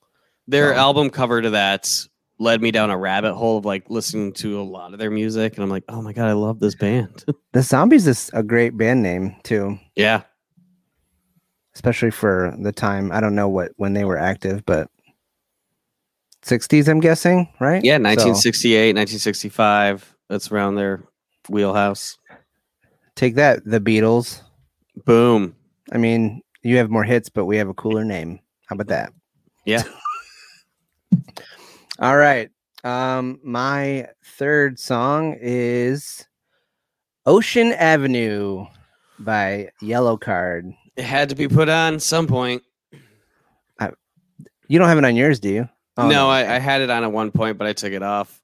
their 0.48 0.74
Oh. 0.74 0.78
album 0.78 1.10
cover 1.10 1.40
to 1.42 1.50
that 1.50 2.06
led 2.38 2.60
me 2.60 2.70
down 2.70 2.90
a 2.90 2.98
rabbit 2.98 3.34
hole 3.34 3.58
of 3.58 3.64
like 3.64 3.88
listening 3.88 4.32
to 4.32 4.60
a 4.60 4.62
lot 4.62 4.92
of 4.92 4.98
their 4.98 5.10
music, 5.10 5.54
and 5.54 5.62
I'm 5.64 5.70
like, 5.70 5.84
oh 5.88 6.02
my 6.02 6.12
god, 6.12 6.28
I 6.28 6.32
love 6.34 6.60
this 6.60 6.74
band. 6.74 7.24
The 7.52 7.62
Zombies 7.62 8.06
is 8.06 8.30
a 8.34 8.42
great 8.42 8.76
band 8.76 9.02
name 9.02 9.36
too, 9.44 9.78
yeah, 9.94 10.22
especially 11.74 12.10
for 12.10 12.54
the 12.60 12.72
time. 12.72 13.10
I 13.12 13.20
don't 13.20 13.34
know 13.34 13.48
what 13.48 13.72
when 13.76 13.92
they 13.94 14.04
were 14.04 14.18
active, 14.18 14.64
but 14.66 14.88
60s, 16.46 16.88
I'm 16.88 17.00
guessing, 17.00 17.48
right? 17.60 17.82
yeah, 17.84 17.96
So, 17.96 18.02
1968, 18.04 18.94
1965. 18.94 20.14
That's 20.28 20.50
around 20.50 20.76
their 20.76 21.04
wheelhouse. 21.48 22.18
take 23.14 23.34
that, 23.36 23.64
the 23.64 23.80
Beatles. 23.80 24.42
Boom. 25.04 25.54
I 25.92 25.98
mean, 25.98 26.42
you 26.62 26.76
have 26.78 26.90
more 26.90 27.04
hits, 27.04 27.28
but 27.28 27.44
we 27.46 27.56
have 27.56 27.68
a 27.68 27.74
cooler 27.74 28.04
name. 28.04 28.40
How 28.66 28.74
about 28.74 28.88
that? 28.88 29.12
Yeah. 29.64 29.82
All 31.98 32.16
right. 32.16 32.50
Um, 32.84 33.40
my 33.42 34.08
third 34.24 34.78
song 34.78 35.36
is 35.40 36.26
Ocean 37.24 37.72
Avenue 37.72 38.66
by 39.18 39.70
Yellowcard. 39.82 40.76
It 40.96 41.04
had 41.04 41.28
to 41.30 41.34
be 41.34 41.48
put 41.48 41.68
on 41.68 41.98
some 42.00 42.26
point. 42.26 42.62
You 44.68 44.80
don't 44.80 44.88
have 44.88 44.98
it 44.98 45.04
on 45.04 45.14
yours, 45.14 45.38
do 45.38 45.48
you? 45.48 45.68
Oh, 45.96 46.08
no, 46.08 46.28
I, 46.28 46.56
I 46.56 46.58
had 46.58 46.80
it 46.82 46.90
on 46.90 47.04
at 47.04 47.12
one 47.12 47.30
point, 47.30 47.56
but 47.58 47.66
I 47.66 47.72
took 47.72 47.92
it 47.92 48.02
off. 48.02 48.40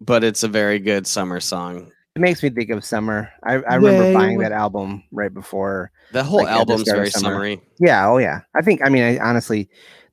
But 0.00 0.24
it's 0.24 0.42
a 0.42 0.48
very 0.48 0.78
good 0.78 1.06
summer 1.06 1.40
song. 1.40 1.90
it 2.14 2.20
makes 2.20 2.42
me 2.42 2.50
think 2.50 2.70
of 2.70 2.84
summer. 2.84 3.30
I, 3.42 3.54
I 3.54 3.74
remember 3.76 4.12
buying 4.12 4.38
that 4.38 4.52
album 4.52 5.04
right 5.12 5.32
before. 5.32 5.90
The 6.12 6.22
whole 6.24 6.38
Like 6.38 6.48
at 6.48 6.52
the 6.52 6.58
album's 6.58 6.82
very 6.88 7.10
summer. 7.10 7.34
summery. 7.34 7.60
Yeah, 7.78 8.08
oh 8.08 8.18
yeah. 8.18 8.40
I 8.54 8.62
think 8.62 8.82
I 8.84 8.88
mean 8.88 9.02
I 9.02 9.18
honestly 9.18 9.68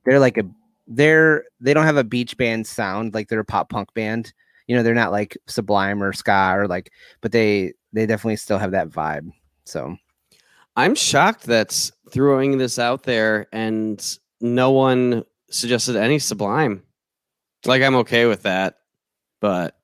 they're 0.06 0.20
like 0.20 0.38
a 0.38 0.44
they're 0.88 1.44
they 1.60 1.74
don't 1.74 1.86
have 1.86 1.98
a 1.98 2.04
beach 2.04 2.38
band 2.38 2.66
sound 2.68 3.14
like 3.14 3.28
they're 3.30 3.40
a 3.40 3.46
pop 3.46 3.70
punk 3.70 3.94
band. 3.94 4.32
You 4.68 4.76
know, 4.76 4.84
they're 4.84 4.94
not 4.94 5.12
like 5.12 5.38
Sublime 5.48 6.02
or 6.04 6.14
ska 6.14 6.54
or 6.56 6.68
like 6.68 6.92
but 7.22 7.32
they 7.32 7.74
they 7.92 8.06
definitely 8.06 8.36
still 8.38 8.60
have 8.60 8.72
that 8.72 8.90
vibe. 8.90 9.32
So 9.66 9.98
I'm 10.76 10.96
shocked 10.96 11.44
that's 11.46 11.92
throwing 12.12 12.58
this 12.60 12.78
out 12.80 13.04
there 13.04 13.48
and 13.52 14.18
no 14.40 14.72
one 14.72 15.24
suggested 15.50 15.96
any 15.96 16.20
Sublime. 16.20 16.84
Like 17.66 17.82
I'm 17.82 17.96
okay 17.98 18.26
with 18.26 18.44
that, 18.44 18.78
but 19.42 19.78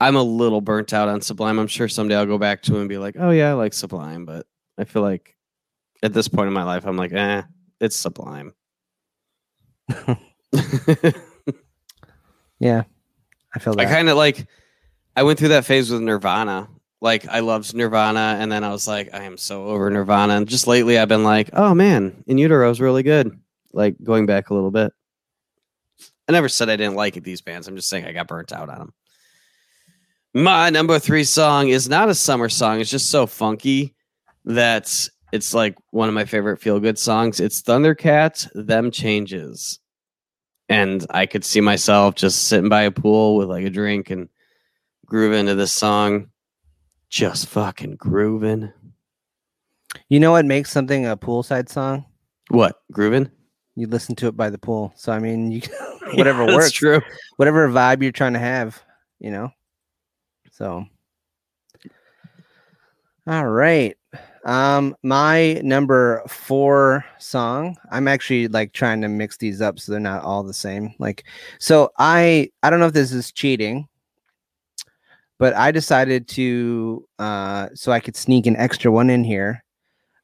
I'm 0.00 0.16
a 0.16 0.22
little 0.22 0.60
burnt 0.60 0.92
out 0.94 1.08
on 1.08 1.20
Sublime. 1.20 1.58
I'm 1.58 1.66
sure 1.66 1.88
someday 1.88 2.16
I'll 2.16 2.26
go 2.26 2.38
back 2.38 2.62
to 2.62 2.78
and 2.78 2.88
be 2.88 2.98
like, 2.98 3.16
oh 3.18 3.30
yeah, 3.30 3.50
I 3.50 3.52
like 3.52 3.74
Sublime, 3.74 4.24
but 4.24 4.46
I 4.78 4.84
feel 4.84 5.02
like 5.02 5.36
at 6.02 6.14
this 6.14 6.28
point 6.28 6.48
in 6.48 6.54
my 6.54 6.64
life, 6.64 6.86
I'm 6.86 6.96
like, 6.96 7.12
eh, 7.12 7.42
it's 7.80 7.96
Sublime. 7.96 8.54
yeah. 12.58 12.84
I 13.52 13.58
feel 13.58 13.78
I 13.78 13.84
kind 13.84 14.08
of 14.08 14.16
like 14.16 14.46
I 15.16 15.24
went 15.24 15.38
through 15.38 15.48
that 15.48 15.64
phase 15.64 15.90
with 15.90 16.00
Nirvana. 16.00 16.68
Like 17.02 17.26
I 17.28 17.40
loved 17.40 17.74
Nirvana 17.74 18.38
and 18.40 18.50
then 18.50 18.62
I 18.62 18.70
was 18.70 18.86
like 18.86 19.12
I 19.12 19.24
am 19.24 19.36
so 19.36 19.66
over 19.66 19.90
Nirvana 19.90 20.34
and 20.34 20.48
just 20.48 20.66
lately 20.66 20.98
I've 20.98 21.08
been 21.08 21.24
like, 21.24 21.50
"Oh 21.52 21.74
man, 21.74 22.22
In 22.26 22.38
Utero 22.38 22.70
is 22.70 22.80
really 22.80 23.02
good." 23.02 23.38
Like 23.72 23.96
going 24.02 24.26
back 24.26 24.50
a 24.50 24.54
little 24.54 24.70
bit. 24.70 24.92
I 26.28 26.32
never 26.32 26.48
said 26.48 26.70
I 26.70 26.76
didn't 26.76 26.94
like 26.94 27.16
it, 27.16 27.24
these 27.24 27.40
bands. 27.40 27.66
I'm 27.66 27.76
just 27.76 27.88
saying 27.88 28.04
I 28.04 28.12
got 28.12 28.28
burnt 28.28 28.52
out 28.52 28.68
on 28.68 28.78
them. 28.78 28.94
My 30.32 30.70
number 30.70 30.98
3 30.98 31.24
song 31.24 31.68
is 31.68 31.88
not 31.88 32.08
a 32.08 32.14
summer 32.14 32.48
song. 32.48 32.80
It's 32.80 32.90
just 32.90 33.10
so 33.10 33.26
funky 33.26 33.94
that 34.44 35.08
it's 35.32 35.54
like 35.54 35.76
one 35.90 36.08
of 36.08 36.14
my 36.14 36.24
favorite 36.24 36.60
feel 36.60 36.78
good 36.78 36.98
songs. 36.98 37.40
It's 37.40 37.62
Thundercat 37.62 38.48
Them 38.54 38.90
Changes. 38.90 39.80
And 40.68 41.04
I 41.10 41.26
could 41.26 41.44
see 41.44 41.60
myself 41.60 42.14
just 42.14 42.44
sitting 42.44 42.68
by 42.68 42.82
a 42.82 42.92
pool 42.92 43.36
with 43.36 43.48
like 43.48 43.64
a 43.64 43.70
drink 43.70 44.10
and 44.10 44.28
grooving 45.04 45.46
to 45.46 45.56
this 45.56 45.72
song. 45.72 46.28
Just 47.08 47.48
fucking 47.48 47.96
grooving. 47.96 48.72
you 50.08 50.20
know 50.20 50.30
what 50.30 50.46
makes 50.46 50.70
something 50.70 51.06
a 51.06 51.16
poolside 51.16 51.68
song? 51.68 52.04
What? 52.50 52.80
Grooving? 52.92 53.30
You 53.80 53.86
listen 53.86 54.14
to 54.16 54.26
it 54.28 54.36
by 54.36 54.50
the 54.50 54.58
pool. 54.58 54.92
So 54.96 55.12
I 55.12 55.18
mean 55.18 55.50
you 55.50 55.62
whatever 56.14 56.44
Yeah, 56.46 56.56
works. 56.56 56.72
True. 56.72 57.00
Whatever 57.36 57.68
vibe 57.68 58.02
you're 58.02 58.12
trying 58.12 58.34
to 58.34 58.38
have, 58.38 58.82
you 59.18 59.30
know. 59.30 59.50
So 60.52 60.86
all 63.26 63.46
right. 63.46 63.96
Um 64.44 64.96
my 65.02 65.54
number 65.62 66.22
4 66.26 67.04
song, 67.18 67.76
I'm 67.90 68.08
actually 68.08 68.48
like 68.48 68.72
trying 68.72 69.00
to 69.02 69.08
mix 69.08 69.36
these 69.36 69.60
up 69.60 69.78
so 69.78 69.92
they're 69.92 70.00
not 70.00 70.24
all 70.24 70.42
the 70.42 70.54
same. 70.54 70.94
Like 70.98 71.24
so 71.58 71.90
I 71.98 72.50
I 72.62 72.70
don't 72.70 72.80
know 72.80 72.86
if 72.86 72.92
this 72.94 73.12
is 73.12 73.32
cheating, 73.32 73.88
but 75.38 75.54
I 75.54 75.70
decided 75.70 76.28
to 76.28 77.06
uh 77.18 77.68
so 77.74 77.92
I 77.92 78.00
could 78.00 78.16
sneak 78.16 78.46
an 78.46 78.56
extra 78.56 78.90
one 78.90 79.10
in 79.10 79.24
here 79.24 79.64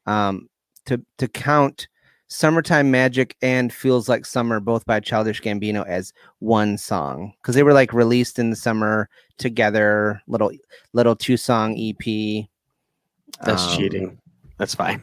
um 0.07 0.49
to 0.87 1.01
to 1.19 1.29
count 1.29 1.89
Summertime 2.28 2.90
Magic 2.90 3.37
and 3.40 3.73
Feels 3.73 4.09
Like 4.09 4.26
Summer 4.26 4.59
both 4.61 4.85
by 4.85 4.99
Childish 5.00 5.40
Gambino 5.42 5.87
as 5.87 6.12
one 6.40 6.76
song 6.76 7.33
cuz 7.42 7.54
they 7.54 7.62
were 7.62 7.73
like 7.73 7.92
released 7.92 8.38
in 8.38 8.50
the 8.50 8.56
summer 8.56 9.09
together 9.38 10.21
little 10.26 10.50
little 10.92 11.14
two 11.14 11.37
song 11.37 11.76
EP 11.78 12.47
That's 13.45 13.62
Um, 13.68 13.76
cheating. 13.76 14.18
That's 14.59 14.75
fine. 14.75 15.02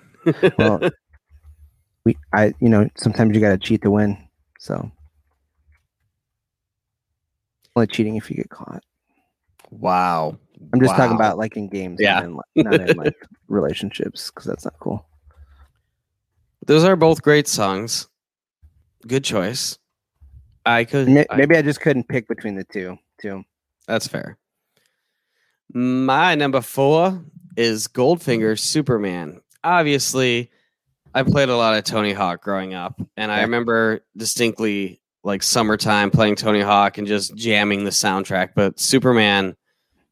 well, 0.57 0.79
we, 2.05 2.17
I, 2.33 2.53
you 2.59 2.67
know, 2.69 2.89
sometimes 2.97 3.35
you 3.35 3.41
got 3.41 3.49
to 3.51 3.57
cheat 3.57 3.81
to 3.83 3.91
win. 3.91 4.17
So, 4.59 4.91
only 7.75 7.87
cheating 7.87 8.15
if 8.15 8.29
you 8.29 8.35
get 8.37 8.49
caught. 8.49 8.83
wow. 9.71 10.37
I'm 10.73 10.79
just 10.79 10.95
talking 10.95 11.15
about 11.15 11.37
like 11.37 11.57
in 11.57 11.67
games, 11.67 11.99
Yeah. 12.01 12.23
in, 12.23 12.39
not 12.55 12.79
in 12.89 12.95
like 12.97 13.13
relationships, 13.47 14.31
because 14.31 14.45
that's 14.45 14.63
not 14.65 14.75
cool. 14.79 15.05
Those 16.65 16.83
are 16.83 16.95
both 16.95 17.21
great 17.21 17.47
songs. 17.47 18.07
Good 19.07 19.23
choice. 19.23 19.77
I 20.65 20.85
could 20.85 21.09
May- 21.09 21.25
I- 21.29 21.35
Maybe 21.37 21.57
I 21.57 21.61
just 21.61 21.81
couldn't 21.81 22.07
pick 22.07 22.27
between 22.27 22.55
the 22.55 22.63
two. 22.63 22.97
Too. 23.21 23.43
That's 23.87 24.07
fair. 24.07 24.37
My 25.73 26.35
number 26.35 26.61
four 26.61 27.23
is 27.57 27.87
Goldfinger 27.87 28.57
Superman. 28.57 29.41
Obviously, 29.63 30.51
I 31.13 31.23
played 31.23 31.49
a 31.49 31.55
lot 31.57 31.77
of 31.77 31.83
Tony 31.83 32.13
Hawk 32.13 32.41
growing 32.41 32.73
up, 32.73 32.99
and 33.17 33.31
I 33.31 33.41
remember 33.41 34.01
distinctly 34.17 35.01
like 35.23 35.41
summertime 35.43 36.11
playing 36.11 36.35
Tony 36.35 36.61
Hawk 36.61 36.97
and 36.97 37.07
just 37.07 37.35
jamming 37.35 37.83
the 37.85 37.89
soundtrack. 37.91 38.49
But 38.55 38.79
Superman 38.79 39.55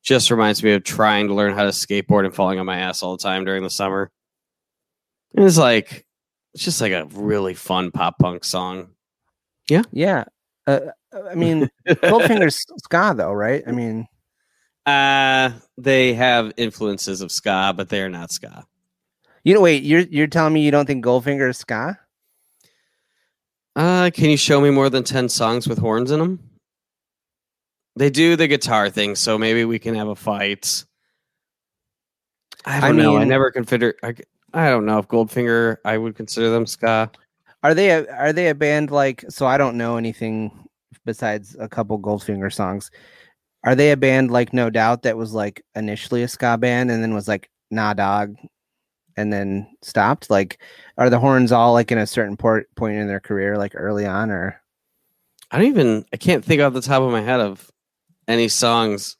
just 0.03 0.31
reminds 0.31 0.63
me 0.63 0.71
of 0.73 0.83
trying 0.83 1.27
to 1.27 1.33
learn 1.33 1.53
how 1.53 1.63
to 1.63 1.69
skateboard 1.69 2.25
and 2.25 2.33
falling 2.33 2.59
on 2.59 2.65
my 2.65 2.77
ass 2.79 3.03
all 3.03 3.15
the 3.15 3.21
time 3.23 3.43
during 3.45 3.63
the 3.63 3.69
summer. 3.69 4.11
It's 5.33 5.57
like 5.57 6.05
it's 6.53 6.63
just 6.63 6.81
like 6.81 6.91
a 6.91 7.05
really 7.05 7.53
fun 7.53 7.91
pop 7.91 8.17
punk 8.19 8.43
song. 8.43 8.89
Yeah. 9.69 9.83
Yeah. 9.91 10.25
Uh, 10.67 10.79
I 11.29 11.35
mean, 11.35 11.69
Goldfinger's 11.87 12.65
ska 12.83 13.13
though, 13.15 13.31
right? 13.33 13.63
I 13.67 13.71
mean, 13.71 14.07
Uh 14.85 15.51
they 15.77 16.13
have 16.13 16.51
influences 16.57 17.21
of 17.21 17.31
ska, 17.31 17.73
but 17.75 17.89
they 17.89 18.01
are 18.01 18.09
not 18.09 18.31
ska. 18.31 18.65
you 19.43 19.53
know, 19.53 19.61
wait, 19.61 19.83
you're 19.83 20.01
you're 20.01 20.27
telling 20.27 20.53
me 20.53 20.61
you 20.61 20.71
don't 20.71 20.85
think 20.85 21.03
Goldfinger 21.05 21.49
is 21.49 21.57
ska? 21.57 21.97
Uh, 23.75 24.09
can 24.13 24.29
you 24.29 24.35
show 24.37 24.59
me 24.59 24.69
more 24.69 24.89
than 24.89 25.03
10 25.03 25.29
songs 25.29 25.67
with 25.67 25.77
horns 25.77 26.11
in 26.11 26.19
them? 26.19 26.39
They 27.95 28.09
do 28.09 28.35
the 28.35 28.47
guitar 28.47 28.89
thing, 28.89 29.15
so 29.15 29.37
maybe 29.37 29.63
we 29.65 29.79
can 29.79 29.95
have 29.95 30.07
a 30.09 30.15
fight. 30.15 30.83
I 32.65 32.77
I 32.77 32.87
don't 32.89 32.97
know. 32.97 33.17
I 33.17 33.23
never 33.23 33.49
consider. 33.51 33.95
I, 34.03 34.13
I 34.53 34.69
don't 34.69 34.85
know 34.85 34.99
if 34.99 35.07
Goldfinger. 35.07 35.77
I 35.85 35.97
would 35.97 36.15
consider 36.15 36.49
them 36.49 36.65
ska. 36.65 37.09
Are 37.63 37.73
they 37.73 37.91
a, 37.91 38.11
are 38.15 38.33
they 38.33 38.49
a 38.49 38.55
band 38.55 38.91
like? 38.91 39.23
So 39.29 39.45
I 39.45 39.57
don't 39.57 39.77
know 39.77 39.97
anything 39.97 40.67
besides 41.05 41.55
a 41.59 41.69
couple 41.69 41.99
Goldfinger 41.99 42.51
songs. 42.51 42.91
Are 43.63 43.75
they 43.75 43.91
a 43.91 43.97
band 43.97 44.31
like 44.31 44.53
No 44.53 44.69
Doubt 44.69 45.03
that 45.03 45.17
was 45.17 45.33
like 45.33 45.63
initially 45.75 46.23
a 46.23 46.27
ska 46.27 46.57
band 46.57 46.89
and 46.89 47.03
then 47.03 47.13
was 47.13 47.27
like 47.27 47.49
Nah 47.69 47.93
Dog, 47.93 48.35
and 49.15 49.31
then 49.31 49.67
stopped? 49.81 50.29
Like, 50.29 50.59
are 50.97 51.09
the 51.09 51.19
horns 51.19 51.51
all 51.51 51.73
like 51.73 51.91
in 51.91 51.97
a 51.97 52.07
certain 52.07 52.35
port, 52.35 52.67
point 52.75 52.97
in 52.97 53.07
their 53.07 53.19
career, 53.19 53.57
like 53.57 53.73
early 53.75 54.05
on, 54.05 54.31
or 54.31 54.59
I 55.51 55.59
don't 55.59 55.67
even. 55.67 56.05
I 56.11 56.17
can't 56.17 56.43
think 56.43 56.61
off 56.61 56.73
the 56.73 56.81
top 56.81 57.03
of 57.03 57.11
my 57.11 57.21
head 57.21 57.39
of 57.39 57.69
any 58.27 58.47
songs. 58.47 59.17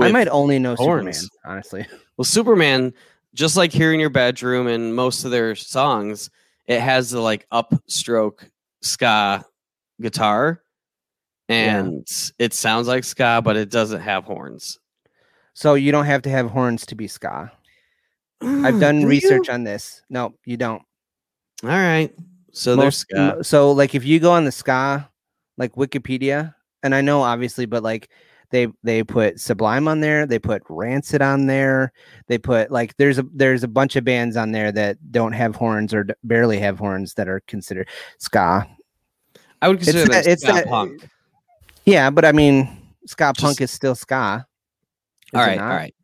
I 0.00 0.10
might 0.10 0.28
only 0.28 0.58
know 0.58 0.74
horns. 0.74 1.18
Superman, 1.18 1.28
honestly. 1.44 1.86
Well, 2.16 2.24
Superman. 2.24 2.94
Just 3.34 3.56
like 3.56 3.72
here 3.72 3.92
in 3.92 4.00
your 4.00 4.10
bedroom 4.10 4.66
and 4.66 4.94
most 4.94 5.24
of 5.24 5.30
their 5.30 5.54
songs, 5.54 6.30
it 6.66 6.80
has 6.80 7.10
the 7.10 7.20
like 7.20 7.46
upstroke 7.52 8.48
ska 8.82 9.44
guitar, 10.00 10.62
and 11.48 12.06
it 12.38 12.52
sounds 12.54 12.88
like 12.88 13.04
ska, 13.04 13.40
but 13.44 13.56
it 13.56 13.70
doesn't 13.70 14.00
have 14.00 14.24
horns. 14.24 14.78
So 15.54 15.74
you 15.74 15.92
don't 15.92 16.06
have 16.06 16.22
to 16.22 16.30
have 16.30 16.50
horns 16.50 16.86
to 16.86 16.94
be 16.94 17.08
ska. 17.08 17.52
Mm, 18.42 18.64
I've 18.66 18.80
done 18.80 19.00
Do 19.02 19.06
research 19.06 19.48
you? 19.48 19.54
on 19.54 19.64
this. 19.64 20.02
No, 20.08 20.34
you 20.44 20.56
don't. 20.56 20.82
All 21.62 21.68
right. 21.68 22.12
So 22.52 22.76
there's 22.76 22.98
ska. 22.98 23.38
so 23.42 23.72
like 23.72 23.94
if 23.94 24.04
you 24.04 24.20
go 24.20 24.32
on 24.32 24.44
the 24.44 24.52
ska 24.52 25.08
like 25.56 25.74
wikipedia 25.74 26.54
and 26.82 26.94
i 26.94 27.00
know 27.00 27.22
obviously 27.22 27.64
but 27.64 27.82
like 27.82 28.10
they 28.52 28.68
they 28.84 29.02
put 29.02 29.40
sublime 29.40 29.88
on 29.88 29.98
there 30.00 30.24
they 30.26 30.38
put 30.38 30.62
rancid 30.68 31.20
on 31.20 31.46
there 31.46 31.92
they 32.28 32.38
put 32.38 32.70
like 32.70 32.96
there's 32.98 33.18
a 33.18 33.24
there's 33.34 33.64
a 33.64 33.68
bunch 33.68 33.96
of 33.96 34.04
bands 34.04 34.36
on 34.36 34.52
there 34.52 34.70
that 34.70 34.96
don't 35.10 35.32
have 35.32 35.56
horns 35.56 35.92
or 35.92 36.04
d- 36.04 36.14
barely 36.22 36.58
have 36.60 36.78
horns 36.78 37.14
that 37.14 37.28
are 37.28 37.40
considered 37.48 37.88
ska 38.18 38.64
I 39.60 39.68
would 39.68 39.78
consider 39.78 40.04
that- 40.04 40.24
that 40.24 40.26
it's 40.26 40.42
ska 40.42 40.52
that- 40.52 40.68
punk. 40.68 41.08
yeah 41.84 42.10
but 42.10 42.24
i 42.24 42.30
mean 42.30 42.68
ska 43.06 43.32
punk 43.36 43.60
is 43.60 43.70
still 43.72 43.96
ska 43.96 44.46
is 45.32 45.40
All 45.40 45.40
right, 45.44 45.58
all 45.58 45.66
right. 45.68 45.94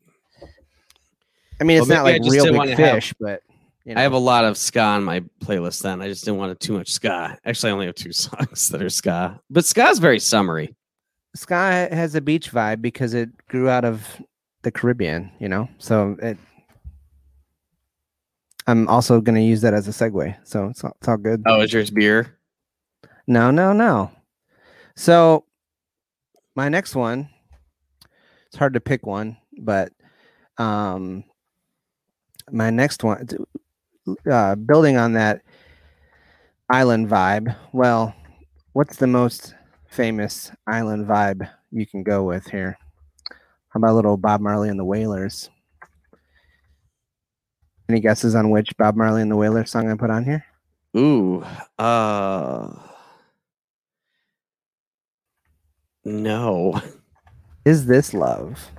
i 1.61 1.65
mean 1.65 1.79
it's 1.79 1.89
Well, 1.89 1.99
not 1.99 2.05
like 2.05 2.23
just 2.23 2.33
real 2.33 2.45
big 2.47 2.57
wanna 2.57 2.75
have- 2.75 2.95
fish 2.95 3.15
but 3.21 3.43
you 3.85 3.95
know. 3.95 4.01
I 4.01 4.03
have 4.03 4.13
a 4.13 4.19
lot 4.19 4.45
of 4.45 4.59
ska 4.59 4.81
on 4.83 5.03
my 5.03 5.21
playlist. 5.43 5.81
Then 5.81 6.03
I 6.03 6.09
just 6.09 6.23
didn't 6.23 6.37
want 6.37 6.61
too 6.61 6.75
much 6.75 6.91
ska. 6.91 7.39
Actually, 7.47 7.71
I 7.71 7.73
only 7.73 7.87
have 7.87 7.95
two 7.95 8.13
songs 8.27 8.69
that 8.69 8.83
are 8.83 8.91
ska, 8.91 9.41
but 9.49 9.65
ska 9.65 9.89
is 9.89 9.99
very 9.99 10.19
summery. 10.21 10.77
Ska 11.35 11.89
has 11.91 12.15
a 12.15 12.21
beach 12.21 12.51
vibe 12.51 12.83
because 12.83 13.15
it 13.15 13.31
grew 13.49 13.69
out 13.69 13.85
of 13.85 14.23
the 14.63 14.71
Caribbean, 14.71 15.31
you 15.39 15.49
know. 15.49 15.69
So 15.79 16.17
it. 16.23 16.39
I'm 18.67 18.87
also 18.89 19.21
going 19.23 19.37
to 19.37 19.43
use 19.43 19.63
that 19.63 19.73
as 19.73 19.89
a 19.89 19.93
segue, 19.93 20.37
so 20.45 20.67
it's 20.67 20.85
all, 20.85 20.93
it's 21.01 21.09
all 21.09 21.17
good. 21.17 21.43
Oh, 21.47 21.61
is 21.63 21.73
yours 21.73 21.91
beer? 21.91 22.39
No, 23.27 23.51
no, 23.51 23.73
no. 23.73 24.11
So 24.95 25.45
my 26.55 26.69
next 26.69 26.95
one, 26.95 27.31
it's 28.47 28.57
hard 28.57 28.75
to 28.75 28.81
pick 28.81 29.07
one, 29.07 29.39
but 29.59 29.93
um, 30.59 31.25
my 32.51 32.69
next 32.69 33.05
one, 33.05 33.27
uh, 34.31 34.55
building 34.57 34.97
on 34.97 35.13
that 35.15 35.43
island 36.69 37.09
vibe. 37.09 37.55
Well, 37.73 38.15
what's 38.73 38.97
the 38.97 39.07
most 39.07 39.55
famous 39.89 40.51
island 40.67 41.07
vibe 41.07 41.49
you 41.71 41.87
can 41.87 42.03
go 42.03 42.25
with 42.25 42.47
here? 42.47 42.79
How 43.69 43.79
about 43.79 43.93
a 43.93 43.95
little 43.97 44.17
Bob 44.17 44.41
Marley 44.41 44.69
and 44.69 44.79
the 44.79 44.85
Wailers? 44.85 45.51
Any 47.89 48.01
guesses 48.01 48.35
on 48.35 48.51
which 48.51 48.77
Bob 48.77 48.97
Marley 48.97 49.23
and 49.23 49.31
the 49.31 49.37
Wailers 49.37 49.71
song 49.71 49.91
I 49.91 49.95
put 49.97 50.11
on 50.11 50.25
here? 50.25 50.45
Ooh, 50.97 51.45
uh, 51.79 52.71
no. 56.05 56.81
Is 57.65 57.87
this 57.87 58.15
love? 58.15 58.71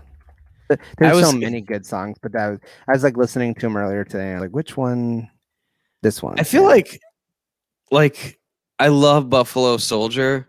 There's 0.98 1.16
was- 1.16 1.30
so 1.30 1.32
many 1.38 1.62
good 1.62 1.86
songs, 1.86 2.18
but 2.22 2.32
that 2.34 2.48
was 2.48 2.60
I 2.88 2.92
was 2.94 3.04
like 3.04 3.18
listening 3.18 3.56
to 3.56 3.62
them 3.62 3.78
earlier 3.78 4.04
today. 4.04 4.38
Like, 4.40 4.52
which 4.52 4.78
one? 4.78 5.30
This 6.02 6.22
one. 6.24 6.40
I 6.40 6.44
feel 6.44 6.64
Yeah. 6.64 6.70
like, 6.70 7.02
like 7.92 8.40
I 8.80 8.88
love 8.88 9.30
Buffalo 9.30 9.78
Soldier, 9.78 10.48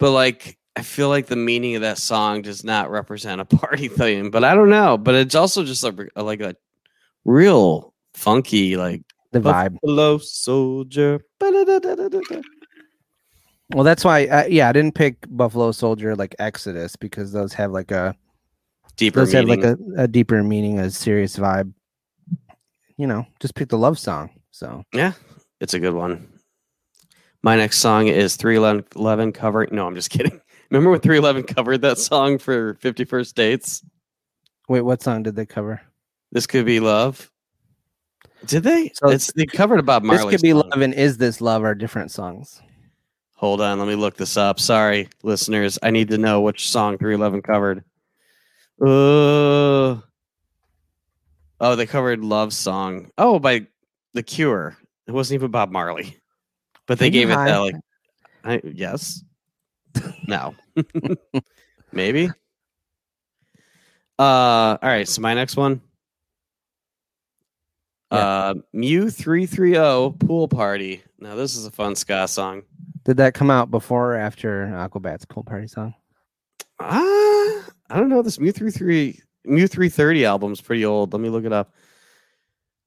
but 0.00 0.10
like 0.10 0.58
I 0.76 0.82
feel 0.82 1.08
like 1.08 1.26
the 1.26 1.36
meaning 1.36 1.76
of 1.76 1.82
that 1.82 1.98
song 1.98 2.42
does 2.42 2.64
not 2.64 2.90
represent 2.90 3.40
a 3.40 3.44
party 3.56 3.88
theme. 3.88 4.30
But 4.30 4.44
I 4.44 4.54
don't 4.54 4.70
know. 4.70 4.98
But 4.98 5.14
it's 5.14 5.34
also 5.34 5.62
just 5.62 5.84
like 5.84 6.10
a, 6.16 6.22
like 6.22 6.40
a 6.40 6.56
real 7.24 7.94
funky 8.14 8.76
like 8.76 9.02
the 9.30 9.40
vibe. 9.40 9.74
Buffalo 9.80 10.18
Soldier. 10.18 11.20
Well, 13.72 13.84
that's 13.84 14.04
why. 14.04 14.26
Uh, 14.26 14.46
yeah, 14.48 14.68
I 14.68 14.72
didn't 14.72 14.96
pick 14.96 15.24
Buffalo 15.28 15.70
Soldier 15.70 16.16
like 16.16 16.34
Exodus 16.40 16.96
because 16.96 17.30
those 17.30 17.52
have 17.52 17.70
like 17.70 17.92
a 17.92 18.16
Deeper 19.00 19.20
those 19.20 19.32
have 19.32 19.46
like 19.46 19.64
a, 19.64 19.78
a 19.96 20.06
deeper 20.06 20.42
meaning, 20.42 20.78
a 20.78 20.90
serious 20.90 21.36
vibe. 21.36 21.72
You 22.98 23.06
know, 23.06 23.24
just 23.40 23.54
pick 23.54 23.68
the 23.68 23.78
love 23.78 23.98
song. 23.98 24.28
So 24.50 24.84
Yeah, 24.92 25.12
it's 25.60 25.72
a 25.72 25.80
good 25.80 25.94
one. 25.94 26.29
My 27.42 27.56
next 27.56 27.78
song 27.78 28.08
is 28.08 28.36
311 28.36 29.32
covering. 29.32 29.70
No, 29.72 29.86
I'm 29.86 29.94
just 29.94 30.10
kidding. 30.10 30.40
Remember 30.70 30.90
when 30.90 31.00
311 31.00 31.54
covered 31.54 31.82
that 31.82 31.98
song 31.98 32.38
for 32.38 32.74
50 32.74 33.04
First 33.04 33.34
Dates? 33.34 33.82
wait, 34.68 34.82
what 34.82 35.02
song 35.02 35.24
did 35.24 35.34
they 35.34 35.44
cover? 35.44 35.80
This 36.30 36.46
could 36.46 36.64
be 36.64 36.78
love. 36.78 37.28
Did 38.46 38.62
they? 38.62 38.92
So 38.94 39.08
it's 39.10 39.32
they 39.32 39.44
covered 39.44 39.80
about 39.80 40.04
Marley. 40.04 40.30
this 40.30 40.30
could 40.30 40.42
be 40.42 40.52
song. 40.52 40.70
love 40.70 40.80
and 40.80 40.94
is 40.94 41.18
this 41.18 41.40
love 41.40 41.64
are 41.64 41.74
different 41.74 42.12
songs. 42.12 42.62
Hold 43.34 43.60
on, 43.60 43.78
let 43.78 43.88
me 43.88 43.96
look 43.96 44.16
this 44.16 44.36
up. 44.36 44.60
Sorry, 44.60 45.08
listeners. 45.22 45.78
I 45.82 45.90
need 45.90 46.08
to 46.08 46.18
know 46.18 46.40
which 46.40 46.70
song 46.70 46.98
311 46.98 47.42
covered. 47.42 47.84
Uh, 48.80 50.00
oh, 51.60 51.76
they 51.76 51.86
covered 51.86 52.20
Love 52.20 52.52
Song. 52.52 53.10
Oh, 53.18 53.38
by 53.38 53.66
The 54.14 54.22
Cure. 54.22 54.76
It 55.06 55.12
wasn't 55.12 55.36
even 55.40 55.50
Bob 55.50 55.70
Marley. 55.70 56.19
But 56.90 56.98
they 56.98 57.08
gave 57.08 57.30
it 57.30 57.34
high? 57.34 57.44
that, 57.44 57.58
like, 57.58 57.74
I, 58.42 58.60
yes. 58.64 59.22
no. 60.26 60.56
Maybe. 61.92 62.28
Uh, 64.18 64.18
all 64.18 64.78
right. 64.82 65.06
So 65.06 65.22
my 65.22 65.34
next 65.34 65.56
one. 65.56 65.82
Yeah. 68.10 68.18
Uh, 68.18 68.54
MU 68.72 69.08
three 69.08 69.46
three 69.46 69.74
zero 69.74 70.10
pool 70.18 70.48
party. 70.48 71.04
Now 71.20 71.36
this 71.36 71.54
is 71.54 71.64
a 71.64 71.70
fun 71.70 71.94
ska 71.94 72.26
song. 72.26 72.64
Did 73.04 73.18
that 73.18 73.34
come 73.34 73.52
out 73.52 73.70
before 73.70 74.14
or 74.14 74.16
after 74.16 74.66
Aquabat's 74.66 75.26
pool 75.26 75.44
party 75.44 75.68
song? 75.68 75.94
Ah, 76.80 77.68
I 77.88 78.00
don't 78.00 78.08
know. 78.08 78.20
This 78.20 78.40
MU 78.40 78.50
three 78.50 78.72
three 78.72 79.20
MU 79.44 79.68
three 79.68 79.90
thirty 79.90 80.24
album's 80.24 80.60
pretty 80.60 80.84
old. 80.84 81.12
Let 81.12 81.22
me 81.22 81.28
look 81.28 81.44
it 81.44 81.52
up. 81.52 81.72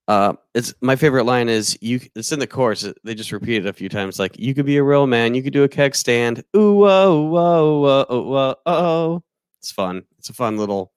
Uh, 0.07 0.33
it's 0.53 0.73
my 0.81 0.95
favorite 0.95 1.23
line 1.23 1.47
is 1.47 1.77
you. 1.81 1.99
It's 2.15 2.31
in 2.31 2.39
the 2.39 2.47
chorus. 2.47 2.85
They 3.03 3.15
just 3.15 3.31
repeat 3.31 3.65
it 3.65 3.69
a 3.69 3.73
few 3.73 3.89
times. 3.89 4.19
Like 4.19 4.37
you 4.37 4.53
could 4.53 4.65
be 4.65 4.77
a 4.77 4.83
real 4.83 5.07
man. 5.07 5.33
You 5.33 5.41
could 5.41 5.53
do 5.53 5.63
a 5.63 5.69
keg 5.69 5.95
stand. 5.95 6.43
Ooh 6.55 6.73
whoa 6.73 7.21
whoa 7.23 7.79
whoa 7.79 8.05
whoa 8.09 8.23
whoa. 8.23 8.55
oh. 8.65 9.23
It's 9.59 9.71
fun. 9.71 10.03
It's 10.19 10.29
a 10.29 10.33
fun 10.33 10.57
little 10.57 10.91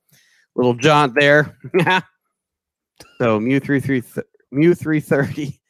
little 0.56 0.74
jaunt 0.74 1.14
there. 1.16 1.56
so 3.18 3.38
MU 3.38 3.60
three 3.60 3.78
three 3.78 4.00
th- 4.00 4.26
MU 4.50 4.74
three 4.74 5.00
thirty. 5.00 5.60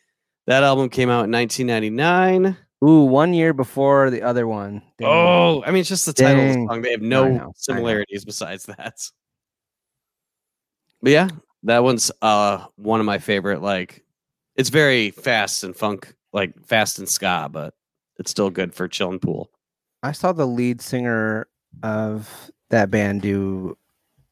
That 0.46 0.62
album 0.62 0.88
came 0.88 1.11
out 1.11 1.25
in 1.25 1.33
1999. 1.33 2.57
Ooh, 2.85 3.01
one 3.01 3.35
year 3.35 3.53
before 3.53 4.11
the 4.11 4.22
other 4.22 4.46
one. 4.46 4.81
Dang. 4.99 5.09
Oh, 5.09 5.62
I 5.66 5.72
mean, 5.72 5.81
it's 5.81 5.88
just 5.88 6.07
the 6.07 6.12
title 6.12 6.40
of 6.40 6.55
the 6.55 6.66
song. 6.68 6.83
They 6.83 6.92
have 6.92 7.03
no 7.03 7.29
know. 7.29 7.53
similarities 7.57 8.25
besides 8.25 8.64
that. 8.66 8.94
But 11.03 11.12
yeah, 11.12 11.29
that 11.64 11.83
one's 11.83 12.11
uh 12.23 12.64
one 12.77 13.01
of 13.01 13.07
my 13.07 13.19
favorite. 13.19 13.62
Like, 13.62 14.05
it's 14.57 14.71
very 14.71 15.11
fast 15.11 15.64
and 15.64 15.77
funk, 15.77 16.14
like 16.33 16.55
fast 16.66 16.99
and 16.99 17.09
ska, 17.09 17.49
but 17.51 17.75
it's 18.19 18.31
still 18.31 18.51
good 18.51 18.75
for 18.75 18.88
chilling 18.88 19.19
pool. 19.19 19.51
I 20.03 20.12
saw 20.12 20.33
the 20.33 20.47
lead 20.47 20.81
singer 20.81 21.49
of 21.83 22.51
that 22.71 22.90
band 22.90 23.23
do 23.23 23.77